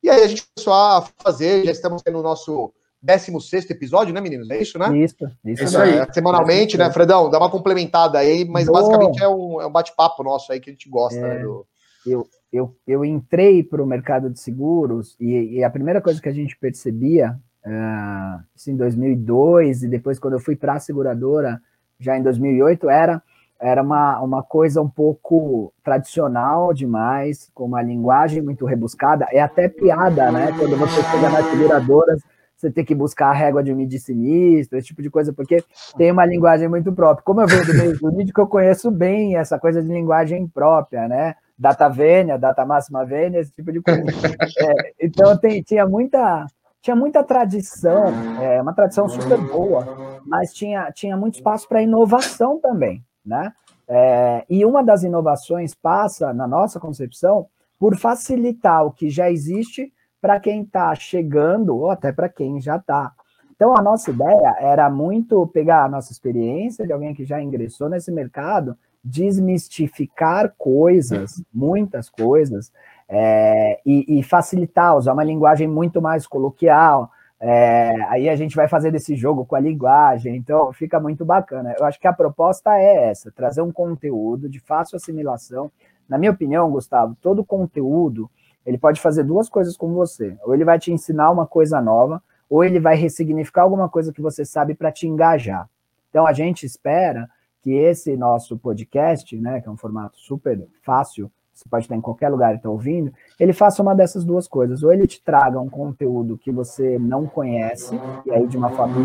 E 0.04 0.10
aí 0.10 0.22
a 0.22 0.28
gente 0.28 0.44
começou 0.54 0.74
a 0.74 1.08
fazer, 1.24 1.66
já 1.66 1.72
estamos 1.72 2.04
no 2.06 2.22
nosso 2.22 2.72
16 3.02 3.70
episódio, 3.72 4.14
né, 4.14 4.22
meninos? 4.22 4.50
É 4.52 4.62
isso, 4.62 4.78
né? 4.78 4.96
Isso, 4.98 5.16
isso, 5.44 5.64
isso 5.64 5.78
aí. 5.78 5.94
Semanalmente, 6.14 6.78
né, 6.78 6.92
Fredão? 6.92 7.30
Dá 7.32 7.40
uma 7.40 7.50
complementada 7.50 8.20
aí, 8.20 8.46
mas 8.46 8.68
Boa. 8.68 8.80
basicamente 8.80 9.24
é 9.24 9.28
um, 9.28 9.60
é 9.60 9.66
um 9.66 9.72
bate-papo 9.72 10.24
nosso 10.24 10.52
aí 10.52 10.60
que 10.60 10.70
a 10.70 10.74
gente 10.74 10.90
gosta, 10.90 11.20
né, 11.20 11.30
é, 11.30 11.34
né? 11.36 11.44
Do... 11.44 11.66
Eu, 12.06 12.28
eu, 12.54 12.76
eu 12.86 13.04
entrei 13.04 13.64
para 13.64 13.82
o 13.82 13.88
mercado 13.88 14.30
de 14.30 14.40
seguros 14.40 15.18
e, 15.20 15.58
e, 15.58 15.64
a 15.64 15.70
primeira 15.72 16.00
coisa 16.00 16.22
que 16.22 16.30
a 16.30 16.34
gente 16.34 16.56
percebia, 16.56 17.36
uh, 17.66 18.44
isso 18.56 18.70
em 18.70 18.78
2002 18.78 19.82
e 19.82 19.88
depois 19.88 20.20
quando 20.20 20.34
eu 20.34 20.40
fui 20.40 20.56
para 20.56 20.76
a 20.76 20.80
seguradora, 20.80 21.60
já 22.00 22.16
em 22.16 22.22
2008, 22.22 22.90
era 22.90 23.22
era 23.60 23.82
uma, 23.82 24.20
uma 24.20 24.44
coisa 24.44 24.82
um 24.82 24.90
pouco 24.90 25.74
tradicional 25.82 26.74
demais, 26.74 27.50
com 27.54 27.64
uma 27.64 27.82
linguagem 27.82 28.42
muito 28.42 28.66
rebuscada. 28.66 29.26
É 29.32 29.40
até 29.40 29.70
piada, 29.70 30.30
né? 30.34 30.54
Quando 30.60 30.76
você 30.76 31.02
chega 31.02 31.30
nas 31.30 31.46
seguradoras, 31.46 32.22
você 32.58 32.70
tem 32.70 32.84
que 32.84 32.94
buscar 32.94 33.30
a 33.30 33.34
régua 33.34 33.64
de 33.64 33.74
medir 33.74 34.00
sinistro, 34.00 34.78
esse 34.78 34.88
tipo 34.88 35.02
de 35.02 35.10
coisa, 35.10 35.32
porque 35.32 35.64
tem 35.98 36.12
uma 36.12 36.26
linguagem 36.26 36.68
muito 36.68 36.92
própria. 36.92 37.24
Como 37.24 37.40
eu 37.40 37.48
venho 37.48 37.66
do 37.66 37.74
meio 37.74 37.96
jurídico, 37.96 38.42
eu 38.42 38.48
conheço 38.48 38.92
bem 38.92 39.38
essa 39.38 39.58
coisa 39.58 39.82
de 39.82 39.88
linguagem 39.88 40.46
própria, 40.46 41.08
né? 41.08 41.36
Data 41.58 41.88
vênia, 41.88 42.38
data 42.38 42.66
máxima 42.66 43.06
vênia, 43.06 43.40
esse 43.40 43.52
tipo 43.52 43.72
de 43.72 43.82
coisa. 43.82 44.04
É, 44.60 44.94
então 45.02 45.38
tem, 45.38 45.62
tinha 45.62 45.86
muita 45.86 46.46
tinha 46.82 46.96
muita 46.98 47.24
tradição, 47.24 48.08
é, 48.42 48.62
uma 48.62 48.74
tradição 48.74 49.08
super 49.08 49.38
boa, 49.38 50.20
mas 50.26 50.54
tinha, 50.54 50.92
tinha 50.92 51.16
muito 51.16 51.36
espaço 51.36 51.66
para 51.68 51.82
inovação 51.82 52.60
também, 52.60 53.02
né? 53.26 53.54
É, 53.88 54.46
e 54.50 54.66
uma 54.66 54.84
das 54.84 55.02
inovações 55.02 55.74
passa, 55.74 56.34
na 56.34 56.46
nossa 56.46 56.82
concepção, 56.82 57.48
por 57.80 57.96
facilitar 57.96 58.86
o 58.86 58.92
que 58.92 59.10
já 59.10 59.32
existe 59.32 59.94
para 60.22 60.42
quem 60.42 60.64
está 60.64 60.94
chegando 60.94 61.76
ou 61.76 61.90
até 61.90 62.12
para 62.12 62.28
quem 62.28 62.60
já 62.60 62.76
está. 62.76 63.14
Então, 63.56 63.78
a 63.78 63.82
nossa 63.82 64.12
ideia 64.12 64.56
era 64.60 64.90
muito 64.90 65.48
pegar 65.48 65.86
a 65.86 65.90
nossa 65.90 66.12
experiência 66.12 66.86
de 66.86 66.92
alguém 66.92 67.14
que 67.14 67.24
já 67.24 67.42
ingressou 67.42 67.88
nesse 67.88 68.12
mercado 68.12 68.78
desmistificar 69.04 70.54
coisas, 70.58 71.44
muitas 71.54 72.10
coisas, 72.10 72.72
é, 73.10 73.80
e, 73.86 74.20
e, 74.20 74.24
facilitar, 74.24 74.96
usar 74.96 75.14
uma 75.14 75.24
linguagem 75.24 75.68
muito 75.68 76.02
mais 76.02 76.26
coloquial. 76.26 77.12
É, 77.40 78.02
aí 78.08 78.30
a 78.30 78.36
gente 78.36 78.56
vai 78.56 78.70
fazer 78.70 78.96
esse 78.96 79.16
jogo 79.16 79.46
com 79.46 79.56
a 79.56 79.60
linguagem, 79.60 80.38
então 80.38 80.72
fica 80.72 81.00
muito 81.00 81.26
bacana. 81.26 81.76
Eu 81.78 81.86
acho 81.86 82.00
que 82.00 82.08
a 82.08 82.14
proposta 82.14 82.80
é 82.80 83.10
essa: 83.10 83.32
trazer 83.32 83.62
um 83.62 83.72
conteúdo 83.72 84.48
de 84.48 84.60
fácil 84.60 84.96
assimilação. 84.96 85.70
Na 86.08 86.18
minha 86.18 86.32
opinião, 86.32 86.72
Gustavo, 86.72 87.18
todo 87.22 87.44
conteúdo 87.44 88.30
ele 88.66 88.78
pode 88.78 89.02
fazer 89.02 89.24
duas 89.24 89.50
coisas 89.50 89.76
com 89.76 89.94
você: 89.94 90.38
ou 90.44 90.54
ele 90.54 90.64
vai 90.64 90.80
te 90.80 90.92
ensinar 90.92 91.30
uma 91.32 91.46
coisa 91.46 91.82
nova, 91.82 92.24
ou 92.50 92.64
ele 92.64 92.80
vai 92.80 92.96
ressignificar 92.96 93.64
alguma 93.64 93.90
coisa 93.90 94.14
que 94.14 94.22
você 94.22 94.46
sabe 94.46 94.74
para 94.74 94.92
te 94.92 95.06
engajar. 95.06 95.70
Então 96.10 96.26
a 96.26 96.32
gente 96.32 96.66
espera 96.66 97.30
que 97.64 97.72
esse 97.72 98.16
nosso 98.18 98.58
podcast, 98.58 99.36
né, 99.40 99.62
que 99.62 99.70
é 99.70 99.72
um 99.72 99.78
formato 99.78 100.20
super 100.20 100.68
fácil, 100.84 101.32
você 101.54 101.64
pode 101.70 101.86
estar 101.86 101.96
em 101.96 102.02
qualquer 102.02 102.30
lugar 102.30 102.54
e 102.54 102.58
estar 102.58 102.70
ouvindo, 102.70 103.14
ele 103.40 103.54
faça 103.54 103.82
uma 103.82 103.96
dessas 103.96 104.26
duas 104.26 104.48
coisas. 104.48 104.84
Ou 104.84 104.92
ele 104.92 105.08
te 105.08 105.24
traga 105.24 105.60
um 105.60 105.70
conteúdo 105.70 106.38
que 106.38 106.52
você 106.52 107.00
não 107.00 107.26
conhece, 107.26 107.98
e 108.26 108.32
aí 108.32 108.48
de 108.48 108.58
uma 108.58 108.70
forma 108.72 108.96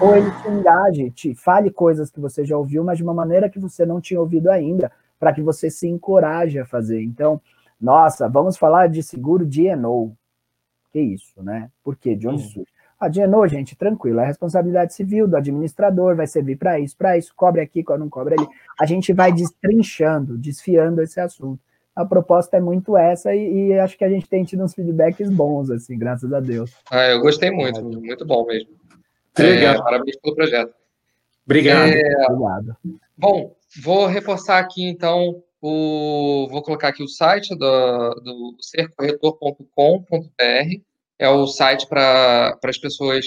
ou 0.00 0.14
ele 0.14 0.30
te 0.30 0.48
engaje, 0.48 1.10
te 1.10 1.34
fale 1.34 1.70
coisas 1.70 2.10
que 2.10 2.20
você 2.20 2.44
já 2.44 2.56
ouviu, 2.56 2.84
mas 2.84 2.98
de 2.98 3.04
uma 3.04 3.14
maneira 3.14 3.48
que 3.48 3.58
você 3.58 3.86
não 3.86 4.00
tinha 4.00 4.20
ouvido 4.20 4.50
ainda, 4.50 4.92
para 5.18 5.32
que 5.32 5.40
você 5.40 5.70
se 5.70 5.88
encoraje 5.88 6.58
a 6.58 6.66
fazer. 6.66 7.02
Então, 7.02 7.40
nossa, 7.80 8.28
vamos 8.28 8.58
falar 8.58 8.88
de 8.88 9.02
seguro 9.02 9.46
de 9.46 9.66
Eno. 9.66 10.14
Que 10.92 11.00
isso, 11.00 11.42
né? 11.42 11.70
Por 11.84 11.96
quê? 11.96 12.16
De 12.16 12.28
onde 12.28 12.42
hum. 12.42 12.48
surge? 12.48 12.79
A 13.00 13.08
DNO, 13.08 13.48
gente, 13.48 13.74
tranquilo, 13.74 14.20
é 14.20 14.26
responsabilidade 14.26 14.92
civil 14.92 15.26
do 15.26 15.34
administrador, 15.34 16.14
vai 16.14 16.26
servir 16.26 16.56
para 16.56 16.78
isso, 16.78 16.94
para 16.94 17.16
isso, 17.16 17.32
cobre 17.34 17.62
aqui, 17.62 17.82
não 17.98 18.10
cobre 18.10 18.34
ali. 18.34 18.46
A 18.78 18.84
gente 18.84 19.10
vai 19.14 19.32
destrinchando, 19.32 20.36
desfiando 20.36 21.00
esse 21.00 21.18
assunto. 21.18 21.58
A 21.96 22.04
proposta 22.04 22.58
é 22.58 22.60
muito 22.60 22.98
essa 22.98 23.34
e, 23.34 23.68
e 23.68 23.78
acho 23.78 23.96
que 23.96 24.04
a 24.04 24.08
gente 24.08 24.28
tem 24.28 24.44
tido 24.44 24.62
uns 24.62 24.74
feedbacks 24.74 25.30
bons, 25.30 25.70
assim, 25.70 25.98
graças 25.98 26.30
a 26.30 26.40
Deus. 26.40 26.72
Ah, 26.90 27.08
eu 27.08 27.20
gostei 27.20 27.50
muito, 27.50 27.82
muito 27.82 28.26
bom 28.26 28.44
mesmo. 28.44 28.68
É, 29.38 29.78
parabéns 29.78 30.16
pelo 30.16 30.34
projeto. 30.34 30.74
Obrigado. 31.46 31.88
É, 31.88 32.26
Obrigado. 32.28 32.76
Bom, 33.16 33.56
vou 33.82 34.06
reforçar 34.06 34.58
aqui 34.58 34.84
então 34.84 35.42
o. 35.60 36.48
Vou 36.50 36.62
colocar 36.62 36.88
aqui 36.88 37.02
o 37.02 37.08
site 37.08 37.56
do, 37.56 38.14
do 38.14 38.56
sercorretor.com.br 38.60 40.89
é 41.20 41.28
o 41.28 41.46
site 41.46 41.86
para 41.86 42.58
as 42.64 42.78
pessoas 42.78 43.26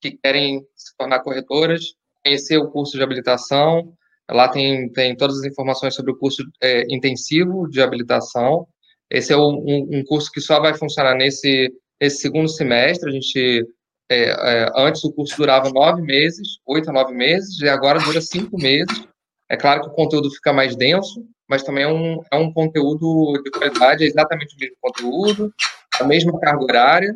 que 0.00 0.12
querem 0.12 0.60
se 0.76 0.96
tornar 0.96 1.20
corretoras, 1.20 1.82
conhecer 2.24 2.56
o 2.56 2.70
curso 2.70 2.96
de 2.96 3.02
habilitação. 3.02 3.92
Lá 4.30 4.48
tem, 4.48 4.88
tem 4.92 5.16
todas 5.16 5.40
as 5.40 5.44
informações 5.44 5.94
sobre 5.94 6.12
o 6.12 6.16
curso 6.16 6.44
é, 6.62 6.84
intensivo 6.88 7.68
de 7.68 7.82
habilitação. 7.82 8.66
Esse 9.10 9.32
é 9.32 9.36
um, 9.36 9.88
um, 9.92 10.04
curso 10.04 10.30
que 10.30 10.40
só 10.40 10.60
vai 10.60 10.72
funcionar 10.74 11.16
nesse, 11.16 11.70
nesse 12.00 12.18
segundo 12.18 12.48
semestre. 12.48 13.10
A 13.10 13.12
gente 13.12 13.66
é, 14.08 14.30
é, 14.30 14.70
antes 14.76 15.02
o 15.02 15.12
curso 15.12 15.36
durava 15.36 15.68
nove 15.70 16.00
meses, 16.00 16.60
oito 16.64 16.90
a 16.90 16.92
nove 16.92 17.12
meses, 17.12 17.60
e 17.60 17.68
agora 17.68 17.98
dura 17.98 18.20
cinco 18.20 18.56
meses. 18.56 19.04
É 19.50 19.56
claro 19.56 19.82
que 19.82 19.88
o 19.88 19.92
conteúdo 19.92 20.30
fica 20.30 20.52
mais 20.52 20.76
denso, 20.76 21.26
mas 21.48 21.64
também 21.64 21.84
é 21.84 21.88
um, 21.88 22.22
é 22.32 22.36
um 22.36 22.52
conteúdo 22.52 23.42
de 23.42 23.50
qualidade, 23.50 24.04
é 24.04 24.06
exatamente 24.06 24.54
o 24.54 24.58
mesmo 24.58 24.76
conteúdo, 24.80 25.52
a 26.00 26.04
mesma 26.04 26.38
carga 26.38 26.62
horária, 26.62 27.14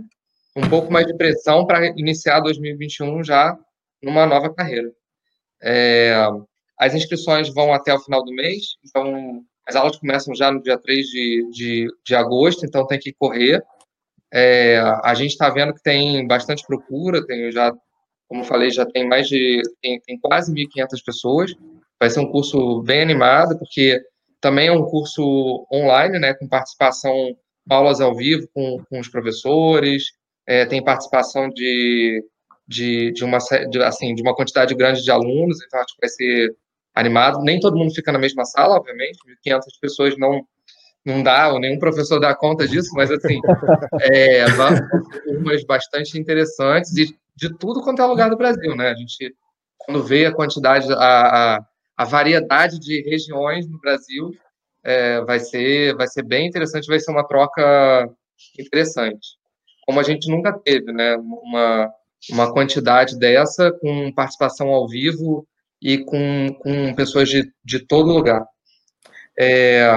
um 0.57 0.69
pouco 0.71 0.91
mais 0.91 1.07
de 1.07 1.15
pressão 1.15 1.67
para 1.67 1.87
iniciar 1.99 2.41
2021 2.41 3.23
já 3.23 3.57
numa 4.03 4.27
nova 4.27 4.53
carreira. 4.53 4.91
É, 5.63 6.15
as 6.79 6.95
inscrições 6.95 7.53
vão 7.53 7.73
até 7.73 7.93
o 7.93 8.01
final 8.01 8.25
do 8.25 8.33
mês, 8.33 8.77
então 8.85 9.43
as 9.67 9.77
aulas 9.77 9.97
começam 9.99 10.35
já 10.35 10.51
no 10.51 10.63
dia 10.63 10.79
3 10.79 11.07
de, 11.07 11.51
de, 11.51 11.89
de 12.05 12.15
agosto, 12.15 12.65
então 12.65 12.87
tem 12.87 12.99
que 12.99 13.13
correr. 13.13 13.63
É, 14.33 14.79
a 15.03 15.15
gente 15.15 15.33
está 15.33 15.51
vendo 15.51 15.75
que 15.75 15.83
tem 15.83 16.27
bastante 16.27 16.65
procura, 16.67 17.25
tem 17.27 17.51
já, 17.53 17.73
como 18.29 18.45
falei, 18.45 18.71
já 18.71 18.87
tem 18.87 19.07
mais 19.07 19.29
de, 19.29 19.61
tem, 19.83 20.01
tem 20.01 20.19
quase 20.19 20.53
1.500 20.53 21.05
pessoas. 21.05 21.55
Vai 21.99 22.11
ser 22.11 22.21
um 22.21 22.31
curso 22.31 22.83
bem 22.83 23.03
animado, 23.03 23.59
porque 23.59 24.01
também 24.41 24.69
é 24.69 24.73
um 24.73 24.85
curso 24.85 25.67
online, 25.73 26.19
né, 26.19 26.35
com 26.35 26.49
participação 26.49 27.37
aulas 27.69 28.01
ao 28.01 28.15
vivo 28.15 28.49
com, 28.55 28.83
com 28.89 29.01
os 29.01 29.09
professores, 29.09 30.05
é, 30.47 30.65
tem 30.65 30.83
participação 30.83 31.49
de, 31.49 32.25
de, 32.67 33.13
de, 33.13 33.25
uma, 33.25 33.39
de, 33.39 33.83
assim, 33.83 34.15
de 34.15 34.23
uma 34.23 34.35
quantidade 34.35 34.75
grande 34.75 35.03
de 35.03 35.11
alunos, 35.11 35.59
então 35.65 35.81
acho 35.81 35.95
que 35.95 36.01
vai 36.01 36.09
ser 36.09 36.57
animado. 36.95 37.43
Nem 37.43 37.61
todo 37.61 37.77
mundo 37.77 37.95
fica 37.95 38.13
na 38.13 38.19
mesma 38.19 38.45
sala, 38.45 38.77
obviamente, 38.77 39.19
1.500 39.45 39.61
pessoas 39.81 40.19
não, 40.19 40.43
não 41.05 41.23
dá, 41.23 41.53
ou 41.53 41.61
nenhum 41.61 41.79
professor 41.79 42.19
dá 42.19 42.35
conta 42.35 42.67
disso, 42.67 42.91
mas 42.95 43.11
assim, 43.11 43.41
é, 44.13 44.45
turmas 45.25 45.65
bastante 45.65 46.19
interessantes 46.19 46.97
e 46.97 47.17
de 47.37 47.55
tudo 47.59 47.83
quanto 47.83 48.01
é 48.01 48.07
lugar 48.07 48.31
do 48.31 48.37
Brasil, 48.37 48.75
né? 48.75 48.91
A 48.91 48.95
gente, 48.95 49.35
quando 49.79 50.03
vê 50.03 50.27
a 50.27 50.35
quantidade, 50.35 50.91
a, 50.93 50.97
a, 51.57 51.67
a 51.97 52.05
variedade 52.05 52.79
de 52.81 53.03
regiões 53.03 53.69
no 53.69 53.79
Brasil, 53.79 54.31
é, 54.83 55.21
vai, 55.23 55.39
ser, 55.39 55.95
vai 55.97 56.07
ser 56.07 56.23
bem 56.23 56.47
interessante, 56.47 56.87
vai 56.87 56.99
ser 56.99 57.11
uma 57.11 57.27
troca 57.27 58.09
interessante. 58.59 59.37
Como 59.87 60.01
a 60.01 60.03
gente 60.03 60.29
nunca 60.29 60.53
teve, 60.53 60.93
né? 60.93 61.17
Uma, 61.17 61.91
uma 62.31 62.53
quantidade 62.53 63.19
dessa, 63.19 63.73
com 63.73 64.13
participação 64.13 64.69
ao 64.69 64.89
vivo 64.89 65.47
e 65.81 65.99
com, 65.99 66.49
com 66.61 66.95
pessoas 66.95 67.29
de, 67.29 67.51
de 67.65 67.79
todo 67.79 68.13
lugar. 68.13 68.45
É, 69.39 69.97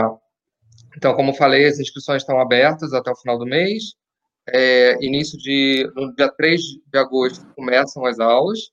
então, 0.95 1.13
como 1.15 1.33
falei, 1.33 1.65
as 1.65 1.79
inscrições 1.79 2.21
estão 2.21 2.39
abertas 2.39 2.93
até 2.93 3.09
o 3.09 3.15
final 3.15 3.37
do 3.37 3.45
mês. 3.45 3.95
É, 4.47 4.97
início 5.03 5.37
de. 5.37 5.89
No 5.95 6.13
dia 6.15 6.29
3 6.29 6.61
de 6.61 6.99
agosto 6.99 7.45
começam 7.55 8.05
as 8.05 8.19
aulas. 8.19 8.71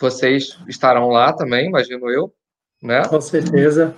Vocês 0.00 0.58
estarão 0.68 1.08
lá 1.08 1.32
também, 1.32 1.66
imagino 1.66 2.10
eu. 2.10 2.32
Né? 2.82 3.06
Com 3.08 3.20
certeza. 3.20 3.94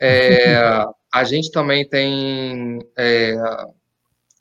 É, 0.00 0.56
a 1.12 1.24
gente 1.24 1.50
também 1.50 1.88
tem 1.88 2.78
é, 2.96 3.36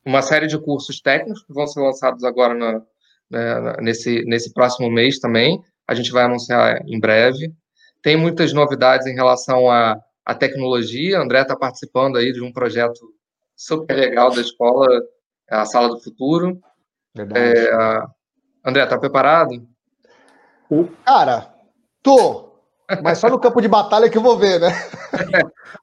uma 0.06 0.22
série 0.22 0.48
de 0.48 0.60
cursos 0.60 1.02
técnicos 1.02 1.44
que 1.44 1.54
vão 1.54 1.68
ser 1.68 1.82
lançados 1.82 2.24
agora 2.24 2.54
na, 2.54 2.82
né, 3.30 3.78
nesse, 3.82 4.24
nesse 4.26 4.54
próximo 4.54 4.90
mês 4.90 5.20
também. 5.20 5.62
A 5.88 5.94
gente 5.94 6.12
vai 6.12 6.24
anunciar 6.24 6.82
em 6.88 7.00
breve. 7.00 7.54
Tem 8.02 8.16
muitas 8.16 8.54
novidades 8.54 9.08
em 9.08 9.14
relação 9.14 9.70
à, 9.70 10.00
à 10.26 10.34
tecnologia. 10.34 11.20
André 11.20 11.42
está 11.42 11.56
participando 11.56 12.18
aí 12.18 12.32
de 12.32 12.42
um 12.42 12.52
projeto 12.52 13.00
super 13.56 13.96
legal 13.96 14.34
da 14.34 14.42
escola, 14.42 14.88
a 15.50 15.66
Sala 15.66 15.90
do 15.90 16.00
Futuro. 16.00 16.60
É, 17.18 17.72
André, 18.66 18.84
está 18.84 18.98
preparado? 18.98 19.68
Cara, 21.04 21.54
tô. 22.02 22.49
Mas 23.04 23.20
só 23.20 23.30
no 23.30 23.40
campo 23.40 23.62
de 23.62 23.68
batalha 23.68 24.10
que 24.10 24.18
eu 24.18 24.22
vou 24.22 24.38
ver, 24.38 24.60
né? 24.60 24.70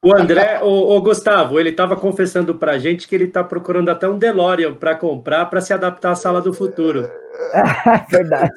o 0.02 0.14
André, 0.14 0.60
o, 0.62 0.96
o 0.96 1.00
Gustavo, 1.00 1.60
ele 1.60 1.70
estava 1.70 1.96
confessando 1.96 2.54
para 2.56 2.72
a 2.72 2.78
gente 2.78 3.06
que 3.06 3.14
ele 3.14 3.24
está 3.24 3.44
procurando 3.44 3.90
até 3.90 4.08
um 4.08 4.18
DeLorean 4.18 4.74
para 4.74 4.96
comprar 4.96 5.46
para 5.46 5.60
se 5.60 5.72
adaptar 5.72 6.12
à 6.12 6.16
sala 6.16 6.40
do 6.40 6.52
futuro. 6.52 7.08
Verdade. 8.10 8.52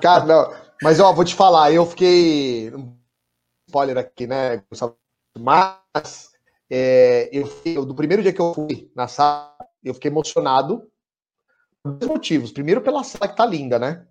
Cara, 0.00 0.24
não. 0.24 0.52
Mas 0.82 0.98
ó, 0.98 1.12
vou 1.12 1.24
te 1.24 1.34
falar, 1.34 1.72
eu 1.72 1.84
fiquei 1.86 2.72
spoiler 3.68 3.98
aqui, 3.98 4.26
né, 4.26 4.62
Gustavo? 4.68 4.96
Mas 5.38 6.30
é, 6.70 7.28
eu 7.32 7.46
fiquei, 7.46 7.74
do 7.74 7.94
primeiro 7.94 8.22
dia 8.22 8.32
que 8.32 8.40
eu 8.40 8.54
fui 8.54 8.90
na 8.96 9.06
sala, 9.06 9.54
eu 9.84 9.94
fiquei 9.94 10.10
emocionado 10.10 10.82
por 11.82 11.92
dois 11.92 12.10
motivos. 12.10 12.52
Primeiro, 12.52 12.80
pela 12.80 13.04
sala 13.04 13.28
que 13.28 13.36
tá 13.36 13.44
linda, 13.44 13.78
né? 13.78 14.06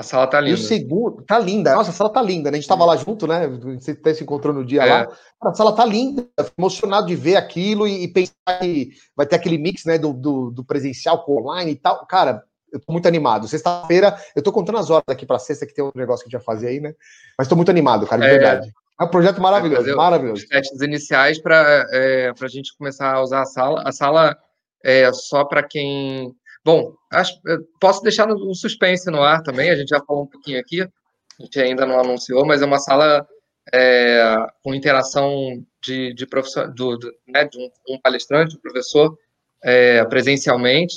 A 0.00 0.02
sala 0.02 0.26
tá 0.26 0.40
linda. 0.40 0.50
E 0.50 0.54
o 0.54 0.56
segundo, 0.56 1.22
tá 1.24 1.38
linda. 1.38 1.74
Nossa, 1.74 1.90
a 1.90 1.92
sala 1.92 2.10
tá 2.10 2.22
linda, 2.22 2.50
né? 2.50 2.56
A 2.56 2.60
gente 2.60 2.68
tava 2.68 2.86
lá 2.86 2.96
junto, 2.96 3.26
né? 3.26 3.46
Você 3.78 3.90
até 3.90 4.14
se 4.14 4.22
encontrou 4.22 4.54
no 4.54 4.64
dia 4.64 4.82
é. 4.82 4.86
lá. 4.86 5.08
A 5.42 5.52
sala 5.52 5.76
tá 5.76 5.84
linda. 5.84 6.26
Fico 6.38 6.54
emocionado 6.56 7.06
de 7.06 7.14
ver 7.14 7.36
aquilo 7.36 7.86
e, 7.86 8.04
e, 8.04 8.08
pensar 8.08 8.32
que 8.62 8.92
vai 9.14 9.26
ter 9.26 9.36
aquele 9.36 9.58
mix, 9.58 9.84
né? 9.84 9.98
Do, 9.98 10.14
do, 10.14 10.50
do, 10.52 10.64
presencial 10.64 11.22
com 11.22 11.36
online 11.38 11.72
e 11.72 11.76
tal. 11.76 12.06
Cara, 12.06 12.42
eu 12.72 12.80
tô 12.80 12.90
muito 12.92 13.06
animado. 13.06 13.46
Sexta-feira, 13.46 14.16
eu 14.34 14.42
tô 14.42 14.50
contando 14.50 14.78
as 14.78 14.88
horas 14.88 15.04
aqui 15.06 15.26
pra 15.26 15.38
sexta, 15.38 15.66
que 15.66 15.74
tem 15.74 15.84
um 15.84 15.92
negócio 15.94 16.24
que 16.24 16.34
a 16.34 16.38
gente 16.38 16.46
vai 16.46 16.56
fazer 16.56 16.68
aí, 16.68 16.80
né? 16.80 16.94
Mas 17.36 17.46
tô 17.46 17.54
muito 17.54 17.70
animado, 17.70 18.06
cara, 18.06 18.22
de 18.22 18.28
é. 18.28 18.30
verdade. 18.30 18.72
É 18.98 19.04
um 19.04 19.08
projeto 19.08 19.38
maravilhoso, 19.42 19.94
maravilhoso. 19.94 20.42
Os 20.42 20.48
testes 20.48 20.80
iniciais 20.80 21.38
para 21.38 21.86
é, 21.90 22.32
a 22.40 22.48
gente 22.48 22.74
começar 22.74 23.12
a 23.12 23.20
usar 23.20 23.42
a 23.42 23.46
sala. 23.46 23.82
A 23.84 23.92
sala 23.92 24.34
é 24.82 25.12
só 25.12 25.44
para 25.44 25.62
quem 25.62 26.34
Bom, 26.64 26.94
acho, 27.10 27.40
posso 27.80 28.02
deixar 28.02 28.26
no, 28.26 28.54
suspense 28.54 29.10
no 29.10 29.22
ar 29.22 29.42
também, 29.42 29.70
a 29.70 29.76
gente 29.76 29.88
já 29.88 30.00
falou 30.04 30.24
um 30.24 30.26
pouquinho 30.26 30.60
aqui, 30.60 30.82
a 30.82 31.42
gente 31.42 31.60
ainda 31.60 31.86
não 31.86 31.98
anunciou, 31.98 32.44
mas 32.44 32.60
é 32.60 32.66
uma 32.66 32.78
sala 32.78 33.26
é, 33.72 34.34
com 34.62 34.74
interação 34.74 35.64
de, 35.82 36.12
de, 36.12 36.26
do, 36.74 36.98
do, 36.98 37.12
né, 37.26 37.44
de 37.44 37.58
um, 37.58 37.94
um, 37.94 38.00
palestrante, 38.00 38.56
um 38.56 38.60
professor, 38.60 39.16
é, 39.64 40.04
presencialmente, 40.04 40.96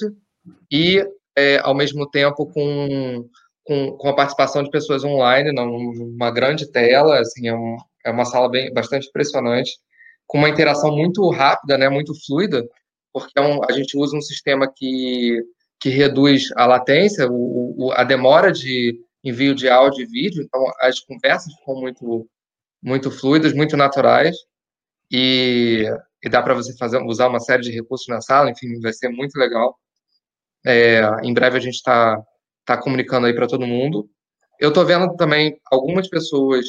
e, 0.72 1.06
é, 1.36 1.60
ao 1.60 1.74
mesmo 1.74 2.10
tempo, 2.10 2.46
com, 2.48 3.30
com, 3.64 3.92
com, 3.98 4.10
a 4.10 4.16
participação 4.16 4.64
de 4.64 4.70
pessoas 4.70 5.04
online, 5.04 5.54
numa 5.54 6.32
grande 6.32 6.70
tela, 6.70 7.20
assim, 7.20 7.48
é, 7.48 7.56
um, 7.56 7.78
é 8.06 8.12
uma 8.12 8.26
sala 8.26 8.50
bem, 8.50 8.74
bastante 8.74 9.08
impressionante, 9.08 9.72
com 10.28 10.38
uma 10.38 10.50
interação 10.50 10.92
muito 10.96 11.30
rápida, 11.30 11.78
né, 11.78 11.88
muito 11.88 12.14
fluida, 12.26 12.68
porque 13.14 13.38
é 13.38 13.42
um, 13.42 13.62
a 13.64 13.72
gente 13.72 13.96
usa 13.96 14.18
um 14.18 14.22
sistema 14.22 14.68
que, 14.68 15.40
que 15.80 15.90
reduz 15.90 16.50
a 16.56 16.66
latência, 16.66 17.30
o, 17.30 17.76
o, 17.78 17.92
a 17.92 18.04
demora 18.04 18.52
de 18.52 19.00
envio 19.24 19.56
de 19.56 19.70
áudio 19.70 20.04
e 20.04 20.08
vídeo, 20.08 20.44
então 20.44 20.66
as 20.82 21.00
conversas 21.00 21.54
ficam 21.54 21.76
muito, 21.76 22.28
muito 22.82 23.12
fluidas, 23.12 23.54
muito 23.54 23.78
naturais, 23.78 24.36
e, 25.12 25.86
e 26.24 26.30
dá 26.30 26.42
para 26.42 26.56
você 26.56 26.76
fazer, 26.76 26.98
usar 27.04 27.28
uma 27.28 27.40
série 27.40 27.62
de 27.62 27.72
recursos 27.72 28.08
na 28.08 28.20
sala, 28.20 28.50
enfim, 28.50 28.80
vai 28.82 28.92
ser 28.92 29.10
muito 29.10 29.38
legal. 29.38 29.78
É, 30.66 31.02
em 31.24 31.34
breve 31.34 31.58
a 31.58 31.62
gente 31.62 31.76
está 31.76 32.22
tá 32.66 32.78
comunicando 32.78 33.28
aí 33.28 33.34
para 33.34 33.48
todo 33.48 33.68
mundo. 33.68 34.10
Eu 34.60 34.70
estou 34.70 34.86
vendo 34.86 35.16
também 35.16 35.60
algumas 35.70 36.10
pessoas 36.10 36.66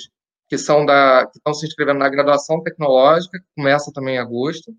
que 0.49 0.59
são 0.59 0.85
da 0.85 1.27
que 1.27 1.39
estão 1.39 1.55
se 1.55 1.67
inscrevendo 1.67 2.01
na 2.01 2.09
graduação 2.09 2.63
tecnológica, 2.63 3.39
que 3.39 3.47
começa 3.57 3.93
também 3.93 4.17
em 4.17 4.19
agosto. 4.19 4.75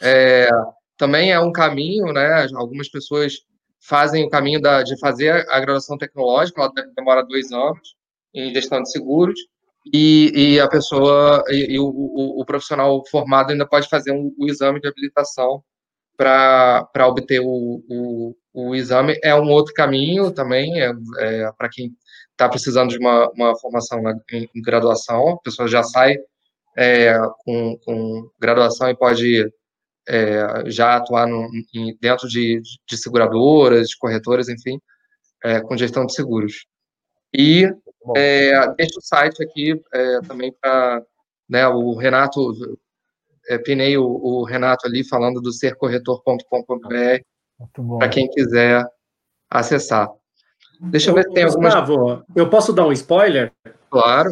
É, 0.00 0.48
também 0.96 1.32
é 1.32 1.40
um 1.40 1.52
caminho, 1.52 2.12
né? 2.12 2.46
Algumas 2.54 2.88
pessoas 2.88 3.34
fazem 3.80 4.24
o 4.24 4.28
caminho 4.28 4.60
da, 4.60 4.82
de 4.82 4.98
fazer 4.98 5.46
a 5.48 5.60
graduação 5.60 5.96
tecnológica, 5.96 6.60
ela 6.60 6.72
demora 6.96 7.24
dois 7.24 7.52
anos 7.52 7.94
em 8.34 8.52
gestão 8.52 8.82
de 8.82 8.90
seguros, 8.90 9.38
e, 9.92 10.32
e 10.34 10.60
a 10.60 10.68
pessoa, 10.68 11.42
e, 11.48 11.74
e 11.74 11.78
o, 11.78 11.86
o, 11.86 12.40
o, 12.40 12.44
profissional 12.44 13.02
formado 13.08 13.52
ainda 13.52 13.66
pode 13.66 13.88
fazer 13.88 14.10
um, 14.12 14.34
o 14.36 14.46
exame 14.46 14.80
de 14.80 14.88
habilitação 14.88 15.62
para 16.16 17.06
obter 17.06 17.40
o, 17.40 17.82
o, 17.88 18.36
o, 18.52 18.74
exame. 18.74 19.18
É 19.22 19.34
um 19.34 19.48
outro 19.50 19.72
caminho 19.74 20.32
também, 20.32 20.80
é, 20.80 20.92
é 21.20 21.52
para 21.56 21.68
quem 21.68 21.92
está 22.32 22.48
precisando 22.48 22.90
de 22.90 22.98
uma, 22.98 23.30
uma 23.30 23.56
formação 23.58 24.00
em, 24.32 24.48
em, 24.54 24.62
graduação, 24.62 25.28
a 25.28 25.38
pessoa 25.38 25.68
já 25.68 25.82
sai 25.82 26.16
é, 26.76 27.16
com, 27.44 27.78
com 27.84 28.28
graduação 28.40 28.90
e 28.90 28.96
pode 28.96 29.48
é, 30.08 30.70
já 30.70 30.96
atuar 30.96 31.26
no, 31.26 31.48
em, 31.74 31.96
dentro 32.00 32.28
de, 32.28 32.60
de, 32.88 32.96
seguradoras, 32.96 33.88
de 33.88 33.98
corretoras, 33.98 34.48
enfim, 34.48 34.80
é, 35.44 35.60
com 35.60 35.76
gestão 35.76 36.06
de 36.06 36.14
seguros. 36.14 36.66
E 37.34 37.68
é, 38.16 38.74
deixo 38.74 38.98
o 38.98 39.02
site 39.02 39.42
aqui 39.42 39.80
é, 39.92 40.20
também 40.20 40.54
para 40.60 41.02
né, 41.48 41.66
o 41.66 41.94
Renato, 41.94 42.52
é, 43.48 43.58
pinei 43.58 43.96
o, 43.96 44.04
o, 44.04 44.44
Renato 44.44 44.86
ali 44.86 45.06
falando 45.06 45.40
do 45.40 45.52
sercorretor.com.br 45.52 47.98
para 47.98 48.08
quem 48.08 48.28
quiser 48.28 48.84
acessar. 49.50 50.08
Deixa 50.80 51.10
eu 51.10 51.14
ver 51.14 51.24
se 51.24 51.32
tem 51.32 51.44
algumas. 51.44 51.74
Gustavo, 51.74 52.24
eu 52.34 52.50
posso 52.50 52.72
dar 52.72 52.86
um 52.86 52.92
spoiler? 52.92 53.52
Claro. 53.90 54.30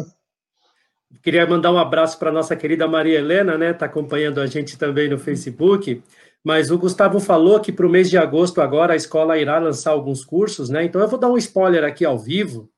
Queria 1.21 1.45
mandar 1.45 1.71
um 1.71 1.77
abraço 1.77 2.17
para 2.19 2.31
nossa 2.31 2.55
querida 2.55 2.87
Maria 2.87 3.19
Helena, 3.19 3.57
né? 3.57 3.71
Está 3.71 3.85
acompanhando 3.85 4.39
a 4.39 4.47
gente 4.47 4.77
também 4.77 5.09
no 5.09 5.17
Facebook. 5.17 6.01
Mas 6.43 6.69
o 6.69 6.77
Gustavo 6.77 7.19
falou 7.19 7.59
que 7.59 7.71
para 7.71 7.87
o 7.87 7.89
mês 7.89 8.09
de 8.09 8.17
agosto 8.17 8.61
agora 8.61 8.93
a 8.93 8.95
escola 8.95 9.37
irá 9.37 9.57
lançar 9.57 9.91
alguns 9.91 10.23
cursos, 10.23 10.69
né? 10.69 10.83
Então 10.83 11.01
eu 11.01 11.07
vou 11.07 11.19
dar 11.19 11.29
um 11.29 11.37
spoiler 11.37 11.83
aqui 11.83 12.05
ao 12.05 12.19
vivo, 12.19 12.69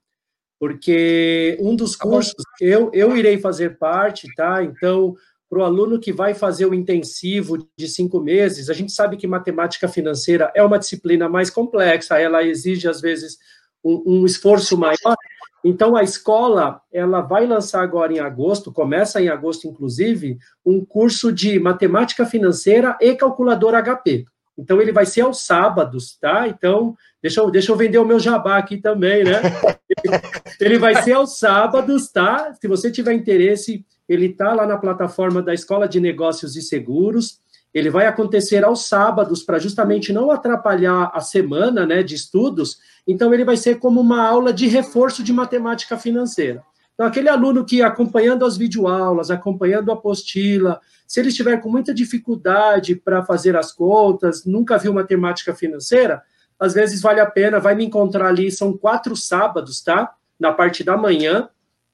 porque 0.57 1.57
um 1.59 1.75
dos 1.75 1.97
tá 1.97 2.05
cursos 2.05 2.33
eu, 2.61 2.89
eu 2.93 3.15
irei 3.17 3.37
fazer 3.37 3.77
parte, 3.77 4.33
tá? 4.35 4.63
Então, 4.63 5.15
para 5.49 5.59
o 5.59 5.63
aluno 5.63 5.99
que 5.99 6.13
vai 6.13 6.33
fazer 6.33 6.65
o 6.65 6.73
intensivo 6.73 7.67
de 7.77 7.87
cinco 7.87 8.21
meses, 8.21 8.69
a 8.69 8.73
gente 8.73 8.91
sabe 8.91 9.17
que 9.17 9.27
matemática 9.27 9.87
financeira 9.87 10.51
é 10.55 10.63
uma 10.63 10.79
disciplina 10.79 11.27
mais 11.27 11.49
complexa, 11.49 12.19
ela 12.19 12.43
exige, 12.43 12.87
às 12.87 13.01
vezes, 13.01 13.37
um, 13.83 14.03
um 14.05 14.25
esforço 14.25 14.77
maior, 14.77 15.15
então, 15.63 15.95
a 15.95 16.03
escola, 16.03 16.81
ela 16.91 17.21
vai 17.21 17.45
lançar 17.45 17.81
agora 17.81 18.13
em 18.13 18.19
agosto, 18.19 18.71
começa 18.71 19.21
em 19.21 19.27
agosto, 19.27 19.67
inclusive, 19.67 20.37
um 20.65 20.83
curso 20.85 21.31
de 21.31 21.59
matemática 21.59 22.25
financeira 22.25 22.97
e 23.01 23.15
calculadora 23.15 23.81
HP. 23.81 24.25
Então, 24.57 24.81
ele 24.81 24.91
vai 24.91 25.05
ser 25.05 25.21
aos 25.21 25.45
sábados, 25.45 26.17
tá? 26.19 26.47
Então, 26.47 26.95
deixa 27.21 27.41
eu, 27.41 27.51
deixa 27.51 27.71
eu 27.71 27.75
vender 27.75 27.97
o 27.97 28.05
meu 28.05 28.19
jabá 28.19 28.57
aqui 28.57 28.77
também, 28.77 29.23
né? 29.23 29.41
ele 30.59 30.79
vai 30.79 31.01
ser 31.03 31.13
aos 31.13 31.37
sábados, 31.37 32.09
tá? 32.11 32.53
Se 32.59 32.67
você 32.67 32.89
tiver 32.89 33.13
interesse, 33.13 33.85
ele 34.07 34.29
tá 34.29 34.53
lá 34.53 34.65
na 34.65 34.77
plataforma 34.77 35.41
da 35.41 35.53
Escola 35.53 35.87
de 35.87 35.99
Negócios 35.99 36.55
e 36.55 36.61
Seguros. 36.61 37.39
Ele 37.77 37.89
vai 37.89 38.07
acontecer 38.07 38.63
aos 38.63 38.87
sábados 38.87 39.43
para 39.43 39.59
justamente 39.59 40.11
não 40.11 40.31
atrapalhar 40.31 41.11
a 41.13 41.19
semana 41.19 41.85
né, 41.85 42.01
de 42.01 42.15
estudos. 42.15 42.77
Então, 43.05 43.33
ele 43.33 43.45
vai 43.45 43.57
ser 43.57 43.79
como 43.79 43.99
uma 44.01 44.25
aula 44.25 44.51
de 44.51 44.67
reforço 44.67 45.23
de 45.23 45.33
matemática 45.33 45.97
financeira. 45.97 46.63
Então, 46.93 47.05
aquele 47.05 47.29
aluno 47.29 47.63
que 47.63 47.81
acompanhando 47.81 48.43
as 48.43 48.57
videoaulas, 48.57 49.29
acompanhando 49.29 49.91
a 49.91 49.93
apostila, 49.93 50.81
se 51.05 51.19
ele 51.19 51.29
estiver 51.29 51.61
com 51.61 51.69
muita 51.69 51.93
dificuldade 51.93 52.95
para 52.95 53.23
fazer 53.23 53.55
as 53.55 53.71
contas, 53.71 54.45
nunca 54.45 54.77
viu 54.77 54.91
matemática 54.91 55.53
financeira, 55.53 56.23
às 56.59 56.73
vezes 56.73 57.01
vale 57.01 57.19
a 57.19 57.25
pena, 57.25 57.59
vai 57.59 57.75
me 57.75 57.85
encontrar 57.85 58.27
ali, 58.27 58.51
são 58.51 58.75
quatro 58.75 59.15
sábados, 59.15 59.81
tá? 59.81 60.11
Na 60.39 60.51
parte 60.51 60.83
da 60.83 60.97
manhã, 60.97 61.47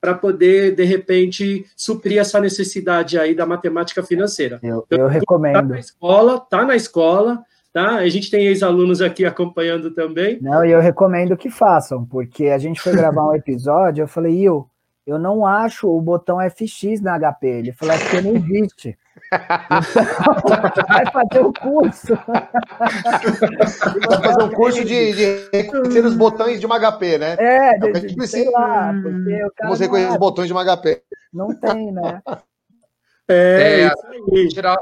para 0.03 0.13
poder, 0.13 0.75
de 0.75 0.83
repente, 0.83 1.65
suprir 1.77 2.19
essa 2.19 2.37
necessidade 2.37 3.17
aí 3.17 3.33
da 3.33 3.45
matemática 3.45 4.03
financeira. 4.03 4.59
Eu, 4.61 4.85
eu 4.89 5.07
recomendo. 5.07 5.55
Está 5.55 5.63
na 5.63 5.79
escola, 5.79 6.35
está 6.35 6.65
na 6.65 6.75
escola, 6.75 7.43
tá? 7.71 7.95
A 7.95 8.09
gente 8.09 8.29
tem 8.29 8.47
ex-alunos 8.47 9.01
aqui 9.01 9.23
acompanhando 9.23 9.91
também. 9.91 10.39
Não, 10.41 10.65
e 10.65 10.71
eu 10.71 10.81
recomendo 10.81 11.37
que 11.37 11.49
façam, 11.49 12.03
porque 12.03 12.47
a 12.47 12.57
gente 12.57 12.81
foi 12.81 12.91
gravar 12.91 13.29
um 13.29 13.31
episódio, 13.39 14.03
eu 14.03 14.07
falei, 14.09 14.33
Il, 14.33 14.67
eu 15.07 15.17
não 15.17 15.45
acho 15.45 15.87
o 15.87 16.01
botão 16.01 16.37
FX 16.49 16.99
na 16.99 17.17
HP. 17.17 17.47
Ele 17.47 17.71
falou, 17.71 17.95
é 17.95 17.99
porque 17.99 18.19
não 18.19 18.35
existe. 18.35 18.97
Vai 20.87 21.05
fazer 21.11 21.43
o 21.43 21.49
um 21.49 21.53
curso. 21.53 22.15
Vai 24.09 24.21
fazer 24.21 24.43
um 24.43 24.49
curso 24.49 24.83
de, 24.83 25.13
de 25.13 25.49
reconhecer 25.51 26.05
os 26.05 26.15
botões 26.15 26.59
de 26.59 26.65
uma 26.65 26.79
HP, 26.79 27.17
né? 27.17 27.35
É, 27.39 27.77
de, 27.77 27.87
é 27.89 27.91
de, 27.91 28.15
de 28.15 28.27
sei 28.27 28.49
lá. 28.49 28.93
Como 29.57 29.75
você 29.75 29.87
conhece 29.87 30.11
os 30.11 30.17
botões 30.17 30.47
de 30.47 30.53
uma 30.53 30.63
HP? 30.63 31.03
Não 31.33 31.53
tem, 31.59 31.91
né? 31.91 32.21
É, 33.27 33.83
é 33.83 33.91
tirar, 34.49 34.77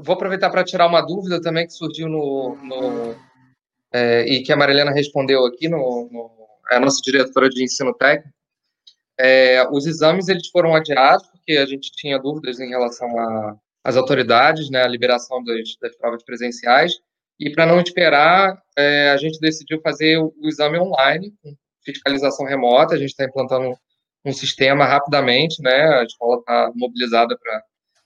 vou 0.00 0.14
aproveitar 0.14 0.50
para 0.50 0.64
tirar 0.64 0.86
uma 0.86 1.00
dúvida 1.00 1.40
também 1.40 1.66
que 1.66 1.72
surgiu 1.72 2.08
no, 2.08 2.56
no 2.56 3.14
é, 3.92 4.26
e 4.26 4.42
que 4.42 4.52
a 4.52 4.56
Marilena 4.56 4.90
respondeu 4.90 5.44
aqui 5.46 5.68
no, 5.68 6.08
no 6.10 6.30
é 6.70 6.76
a 6.76 6.80
nossa 6.80 7.00
diretora 7.02 7.48
de 7.48 7.62
ensino 7.62 7.94
técnico 7.94 8.32
é, 9.18 9.68
os 9.70 9.86
exames 9.86 10.28
eles 10.28 10.48
foram 10.48 10.74
adiados 10.74 11.28
porque 11.42 11.58
a 11.58 11.66
gente 11.66 11.90
tinha 11.92 12.18
dúvidas 12.18 12.60
em 12.60 12.68
relação 12.68 13.08
às 13.84 13.96
autoridades, 13.96 14.70
né, 14.70 14.82
a 14.82 14.88
liberação 14.88 15.42
das, 15.42 15.76
das 15.80 15.96
provas 15.96 16.22
presenciais. 16.22 16.94
E 17.38 17.50
para 17.50 17.66
não 17.66 17.80
esperar, 17.80 18.56
é, 18.78 19.10
a 19.10 19.16
gente 19.16 19.40
decidiu 19.40 19.80
fazer 19.80 20.18
o, 20.18 20.32
o, 20.40 20.48
exame 20.48 20.78
online, 20.78 21.32
com 21.42 21.54
fiscalização 21.84 22.46
remota. 22.46 22.94
A 22.94 22.98
gente 22.98 23.10
está 23.10 23.24
implantando 23.24 23.70
um, 23.70 23.74
um, 24.26 24.32
sistema 24.32 24.84
rapidamente, 24.84 25.60
né? 25.60 25.98
A 25.98 26.04
escola 26.04 26.38
está 26.38 26.70
mobilizada 26.74 27.36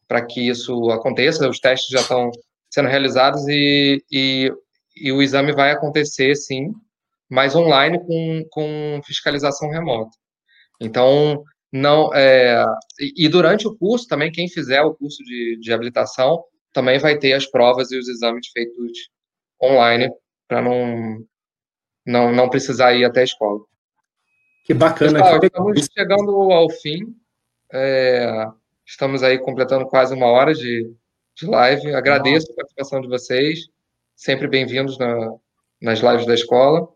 para 0.09 0.25
que 0.25 0.49
isso 0.49 0.91
aconteça. 0.91 1.49
Os 1.49 1.61
testes 1.61 1.91
já 1.91 2.01
estão 2.01 2.31
sendo 2.71 2.89
realizados 2.89 3.47
e, 3.49 4.03
e, 4.11 4.51
e 4.97 5.13
o 5.13 5.21
exame 5.21 5.53
vai 5.53 5.73
acontecer, 5.73 6.35
sim, 6.35 6.73
mas 7.29 7.55
online 7.55 7.99
com, 7.99 8.47
com 8.51 9.01
fiscalização 9.05 9.69
remota. 9.69 10.17
Então, 10.81 11.45
não 11.73 12.15
é, 12.15 12.65
e, 13.17 13.29
durante 13.29 13.67
o 13.67 13.77
curso 13.77 14.07
também 14.07 14.31
quem 14.31 14.49
fizer 14.49 14.83
o 14.83 14.95
curso 14.95 15.23
de, 15.25 15.59
de 15.61 15.73
habilitação 15.73 16.43
também 16.73 16.99
vai 16.99 17.19
ter 17.19 17.33
as 17.33 17.47
provas 17.47 17.91
e 17.91 17.99
os 17.99 18.09
exames 18.09 18.49
feitos 18.49 19.11
online 19.63 20.11
para 20.47 20.63
não, 20.63 21.25
não 22.07 22.33
não 22.33 22.49
precisar 22.49 22.95
ir 22.95 23.05
até 23.05 23.21
a 23.21 23.25
escola. 23.25 23.61
Que 24.65 24.75
bacana. 24.75 25.21
Pessoal, 25.21 25.41
que... 25.41 25.47
estamos 25.47 25.89
chegando 25.97 26.53
ao 26.53 26.69
fim. 26.69 27.15
É, 27.73 28.47
estamos 28.85 29.23
aí 29.23 29.39
completando 29.39 29.87
quase 29.87 30.13
uma 30.13 30.27
hora 30.27 30.53
de, 30.53 30.93
de 31.37 31.47
live. 31.47 31.95
Agradeço 31.95 32.49
Nossa. 32.49 32.53
a 32.53 32.57
participação 32.57 33.01
de 33.01 33.09
vocês. 33.09 33.61
Sempre 34.17 34.49
bem-vindos 34.49 34.99
na, 34.99 35.35
nas 35.81 36.01
lives 36.01 36.27
da 36.27 36.35
escola. 36.35 36.89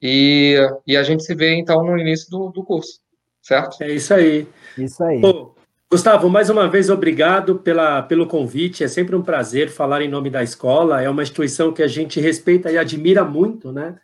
E, 0.00 0.56
e 0.86 0.96
a 0.96 1.02
gente 1.02 1.24
se 1.24 1.34
vê, 1.34 1.54
então, 1.54 1.84
no 1.84 1.98
início 1.98 2.30
do, 2.30 2.50
do 2.50 2.64
curso, 2.64 3.01
certo? 3.42 3.82
É 3.82 3.92
isso 3.92 4.14
aí. 4.14 4.46
Isso 4.78 5.02
aí. 5.02 5.20
Pô, 5.20 5.54
Gustavo, 5.90 6.30
mais 6.30 6.48
uma 6.48 6.68
vez, 6.68 6.88
obrigado 6.88 7.56
pela, 7.56 8.00
pelo 8.02 8.26
convite. 8.26 8.82
É 8.82 8.88
sempre 8.88 9.14
um 9.14 9.22
prazer 9.22 9.68
falar 9.68 10.00
em 10.00 10.08
nome 10.08 10.30
da 10.30 10.42
escola. 10.42 11.02
É 11.02 11.10
uma 11.10 11.22
instituição 11.22 11.72
que 11.72 11.82
a 11.82 11.88
gente 11.88 12.20
respeita 12.20 12.70
e 12.70 12.78
admira 12.78 13.24
muito, 13.24 13.70
né? 13.72 13.96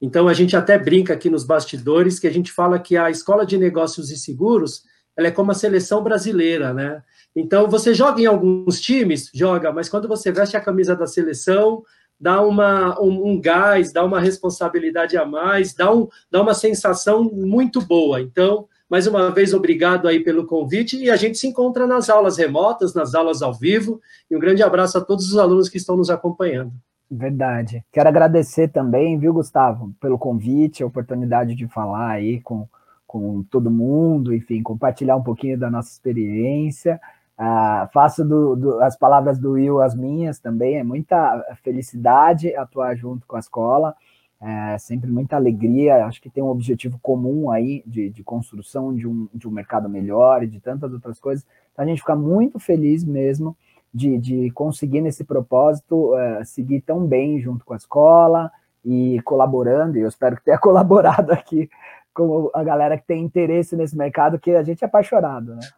Então, 0.00 0.28
a 0.28 0.34
gente 0.34 0.56
até 0.56 0.78
brinca 0.78 1.14
aqui 1.14 1.30
nos 1.30 1.44
bastidores 1.44 2.18
que 2.18 2.26
a 2.26 2.32
gente 2.32 2.52
fala 2.52 2.78
que 2.78 2.96
a 2.96 3.08
Escola 3.10 3.46
de 3.46 3.56
Negócios 3.56 4.10
e 4.10 4.16
Seguros 4.16 4.82
ela 5.16 5.28
é 5.28 5.30
como 5.30 5.50
a 5.50 5.54
seleção 5.54 6.02
brasileira, 6.02 6.72
né? 6.72 7.02
Então, 7.34 7.68
você 7.68 7.94
joga 7.94 8.20
em 8.20 8.26
alguns 8.26 8.80
times? 8.80 9.30
Joga, 9.32 9.72
mas 9.72 9.88
quando 9.88 10.08
você 10.08 10.32
veste 10.32 10.56
a 10.56 10.60
camisa 10.60 10.96
da 10.96 11.06
seleção, 11.06 11.82
dá 12.18 12.40
uma, 12.42 13.00
um, 13.00 13.30
um, 13.30 13.40
gás, 13.40 13.92
dá 13.92 14.04
uma 14.04 14.20
responsabilidade 14.20 15.16
a 15.16 15.24
mais, 15.24 15.74
dá, 15.74 15.92
um, 15.92 16.08
dá 16.30 16.40
uma 16.40 16.54
sensação 16.54 17.24
muito 17.24 17.80
boa. 17.80 18.20
Então, 18.20 18.66
mais 18.92 19.06
uma 19.06 19.30
vez, 19.30 19.54
obrigado 19.54 20.06
aí 20.06 20.20
pelo 20.20 20.46
convite 20.46 21.02
e 21.02 21.10
a 21.10 21.16
gente 21.16 21.38
se 21.38 21.46
encontra 21.46 21.86
nas 21.86 22.10
aulas 22.10 22.36
remotas, 22.36 22.92
nas 22.92 23.14
aulas 23.14 23.40
ao 23.40 23.54
vivo. 23.54 24.02
E 24.30 24.36
um 24.36 24.38
grande 24.38 24.62
abraço 24.62 24.98
a 24.98 25.00
todos 25.00 25.32
os 25.32 25.38
alunos 25.38 25.70
que 25.70 25.78
estão 25.78 25.96
nos 25.96 26.10
acompanhando. 26.10 26.70
Verdade. 27.10 27.82
Quero 27.90 28.10
agradecer 28.10 28.68
também, 28.68 29.18
viu, 29.18 29.32
Gustavo, 29.32 29.94
pelo 29.98 30.18
convite, 30.18 30.82
a 30.82 30.86
oportunidade 30.86 31.54
de 31.54 31.66
falar 31.68 32.10
aí 32.10 32.42
com, 32.42 32.68
com 33.06 33.42
todo 33.44 33.70
mundo, 33.70 34.34
enfim, 34.34 34.62
compartilhar 34.62 35.16
um 35.16 35.22
pouquinho 35.22 35.58
da 35.58 35.70
nossa 35.70 35.90
experiência. 35.90 37.00
Ah, 37.38 37.88
faço 37.94 38.22
do, 38.22 38.54
do, 38.54 38.80
as 38.82 38.94
palavras 38.94 39.38
do 39.38 39.52
Will 39.52 39.80
as 39.80 39.94
minhas 39.94 40.38
também, 40.38 40.76
é 40.76 40.84
muita 40.84 41.42
felicidade 41.64 42.54
atuar 42.54 42.94
junto 42.94 43.26
com 43.26 43.36
a 43.36 43.40
escola, 43.40 43.94
é 44.42 44.76
sempre 44.76 45.08
muita 45.08 45.36
alegria, 45.36 46.04
acho 46.04 46.20
que 46.20 46.28
tem 46.28 46.42
um 46.42 46.48
objetivo 46.48 46.98
comum 47.00 47.50
aí 47.50 47.82
de, 47.86 48.10
de 48.10 48.24
construção 48.24 48.92
de 48.92 49.06
um, 49.06 49.28
de 49.32 49.46
um 49.46 49.52
mercado 49.52 49.88
melhor 49.88 50.42
e 50.42 50.48
de 50.48 50.58
tantas 50.58 50.92
outras 50.92 51.20
coisas, 51.20 51.46
então 51.72 51.84
a 51.84 51.88
gente 51.88 52.00
fica 52.00 52.16
muito 52.16 52.58
feliz 52.58 53.04
mesmo 53.04 53.56
de, 53.94 54.18
de 54.18 54.50
conseguir 54.50 55.00
nesse 55.00 55.22
propósito 55.22 56.16
é, 56.16 56.44
seguir 56.44 56.80
tão 56.80 57.06
bem 57.06 57.40
junto 57.40 57.64
com 57.64 57.72
a 57.72 57.76
escola 57.76 58.50
e 58.84 59.20
colaborando, 59.22 59.96
e 59.96 60.00
eu 60.00 60.08
espero 60.08 60.36
que 60.36 60.44
tenha 60.44 60.58
colaborado 60.60 61.32
aqui 61.32 61.70
com 62.12 62.50
a 62.52 62.64
galera 62.64 62.98
que 62.98 63.06
tem 63.06 63.22
interesse 63.22 63.76
nesse 63.76 63.96
mercado, 63.96 64.38
que 64.38 64.50
a 64.50 64.62
gente 64.62 64.82
é 64.82 64.86
apaixonado, 64.86 65.54
né? 65.54 65.68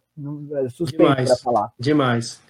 É 0.64 0.68
suspeito 0.68 1.14
para 1.14 1.36
falar. 1.36 1.72
Demais. 1.78 2.40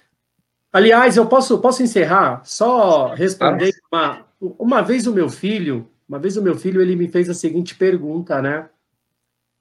Aliás, 0.71 1.17
eu 1.17 1.25
posso, 1.25 1.59
posso 1.59 1.83
encerrar 1.83 2.41
só 2.43 3.13
respondendo 3.13 3.73
uma, 3.91 4.25
uma 4.41 4.81
vez 4.81 5.07
o 5.07 5.13
meu 5.13 5.29
filho, 5.29 5.87
uma 6.07 6.19
vez 6.19 6.37
o 6.37 6.41
meu 6.41 6.55
filho 6.55 6.81
ele 6.81 6.95
me 6.95 7.07
fez 7.07 7.29
a 7.29 7.33
seguinte 7.33 7.75
pergunta, 7.75 8.41
né? 8.41 8.69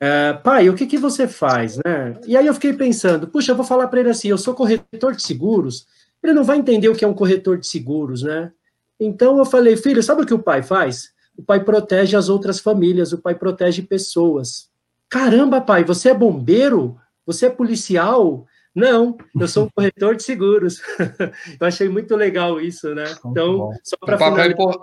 É, 0.01 0.33
pai, 0.35 0.69
o 0.69 0.75
que 0.75 0.87
que 0.87 0.99
você 0.99 1.27
faz, 1.27 1.77
né? 1.77 2.19
E 2.27 2.37
aí 2.37 2.47
eu 2.47 2.55
fiquei 2.55 2.73
pensando, 2.73 3.27
puxa, 3.27 3.53
eu 3.53 3.57
vou 3.57 3.65
falar 3.65 3.89
para 3.89 4.01
ele 4.01 4.11
assim, 4.11 4.29
eu 4.29 4.37
sou 4.37 4.55
corretor 4.55 5.15
de 5.15 5.23
seguros. 5.23 5.87
Ele 6.23 6.33
não 6.33 6.45
vai 6.45 6.59
entender 6.59 6.89
o 6.89 6.95
que 6.95 7.05
é 7.05 7.09
um 7.09 7.15
corretor 7.15 7.59
de 7.59 7.67
seguros, 7.67 8.23
né? 8.23 8.53
Então 8.99 9.39
eu 9.39 9.45
falei, 9.45 9.77
filho, 9.77 10.03
sabe 10.03 10.23
o 10.23 10.27
que 10.27 10.35
o 10.35 10.43
pai 10.43 10.63
faz? 10.63 11.13
O 11.37 11.43
pai 11.43 11.65
protege 11.65 12.17
as 12.17 12.29
outras 12.29 12.61
famílias, 12.61 13.13
o 13.13 13.19
pai 13.19 13.35
protege 13.35 13.83
pessoas. 13.83 14.69
Caramba, 15.09 15.61
pai, 15.61 15.85
você 15.85 16.11
é 16.11 16.15
bombeiro? 16.15 16.97
Você 17.27 17.47
é 17.47 17.51
policial? 17.51 18.47
Não, 18.75 19.16
eu 19.39 19.47
sou 19.47 19.66
um 19.66 19.68
corretor 19.70 20.16
de 20.16 20.25
seguros. 20.25 20.83
eu 21.61 21.66
achei 21.66 21.89
muito 21.89 22.16
legal 22.16 22.61
isso, 22.61 22.93
né? 22.93 23.05
Então, 23.25 23.70
só 23.85 23.97
para 23.97 24.18
papel, 24.18 24.51
impor, 24.51 24.81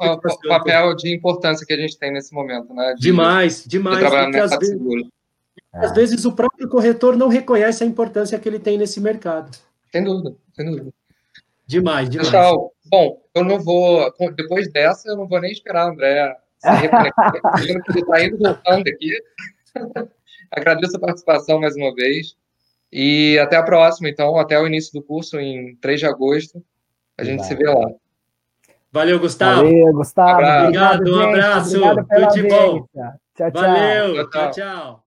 papel 0.48 0.96
de 0.96 1.14
importância 1.14 1.66
que 1.66 1.74
a 1.74 1.78
gente 1.78 1.98
tem 2.00 2.12
nesse 2.12 2.34
momento, 2.34 2.74
né? 2.74 2.94
De, 2.96 3.02
demais, 3.02 3.66
demais. 3.66 3.98
De 3.98 4.02
trabalhar 4.06 4.30
no 4.30 4.42
às, 4.42 4.58
vezes, 4.58 4.80
às 5.74 5.94
vezes 5.94 6.26
o 6.26 6.32
próprio 6.32 6.70
corretor 6.70 7.18
não 7.18 7.28
reconhece 7.28 7.84
a 7.84 7.88
importância 7.88 8.40
que 8.40 8.48
ele 8.48 8.60
tem 8.60 8.78
nesse 8.78 9.02
mercado. 9.02 9.58
Sem 9.92 10.04
dúvida, 10.06 10.34
sem 10.56 10.66
dúvida. 10.66 10.94
Demais, 11.68 12.10
demais. 12.10 12.30
Pessoal, 12.30 12.74
bom, 12.86 13.22
eu 13.36 13.44
não 13.44 13.60
vou, 13.60 14.14
depois 14.34 14.72
dessa, 14.72 15.10
eu 15.10 15.18
não 15.18 15.28
vou 15.28 15.42
nem 15.42 15.52
esperar 15.52 15.90
André 15.90 16.38
ele 17.64 17.82
está 18.00 18.24
indo 18.24 18.38
voltando 18.38 18.88
aqui. 18.88 19.12
Agradeço 20.52 20.98
a 20.98 21.00
participação 21.00 21.60
mais 21.60 21.76
uma 21.76 21.94
vez. 21.96 22.38
E 22.92 23.40
até 23.40 23.56
a 23.56 23.64
próxima, 23.64 24.10
então, 24.10 24.38
até 24.38 24.60
o 24.60 24.68
início 24.68 24.92
do 24.94 25.02
curso, 25.02 25.40
em 25.40 25.76
3 25.78 26.00
de 26.00 26.06
agosto. 26.06 26.64
A 27.18 27.24
gente 27.24 27.46
se 27.46 27.56
vê 27.56 27.66
lá. 27.66 27.90
Valeu, 28.92 29.20
Gustavo. 29.20 29.64
Valeu, 29.64 29.94
Gustavo. 29.94 30.42
Obrigado, 30.64 31.16
um 31.16 31.22
abraço. 31.22 31.84
Obrigado 31.84 32.08
Tudo 32.10 32.34
de 32.34 32.50
bom. 32.50 32.86
Tchau, 32.94 33.52
tchau. 33.52 33.52
Valeu, 33.54 34.14
tchau, 34.16 34.30
tchau. 34.30 34.52
tchau. 34.52 35.04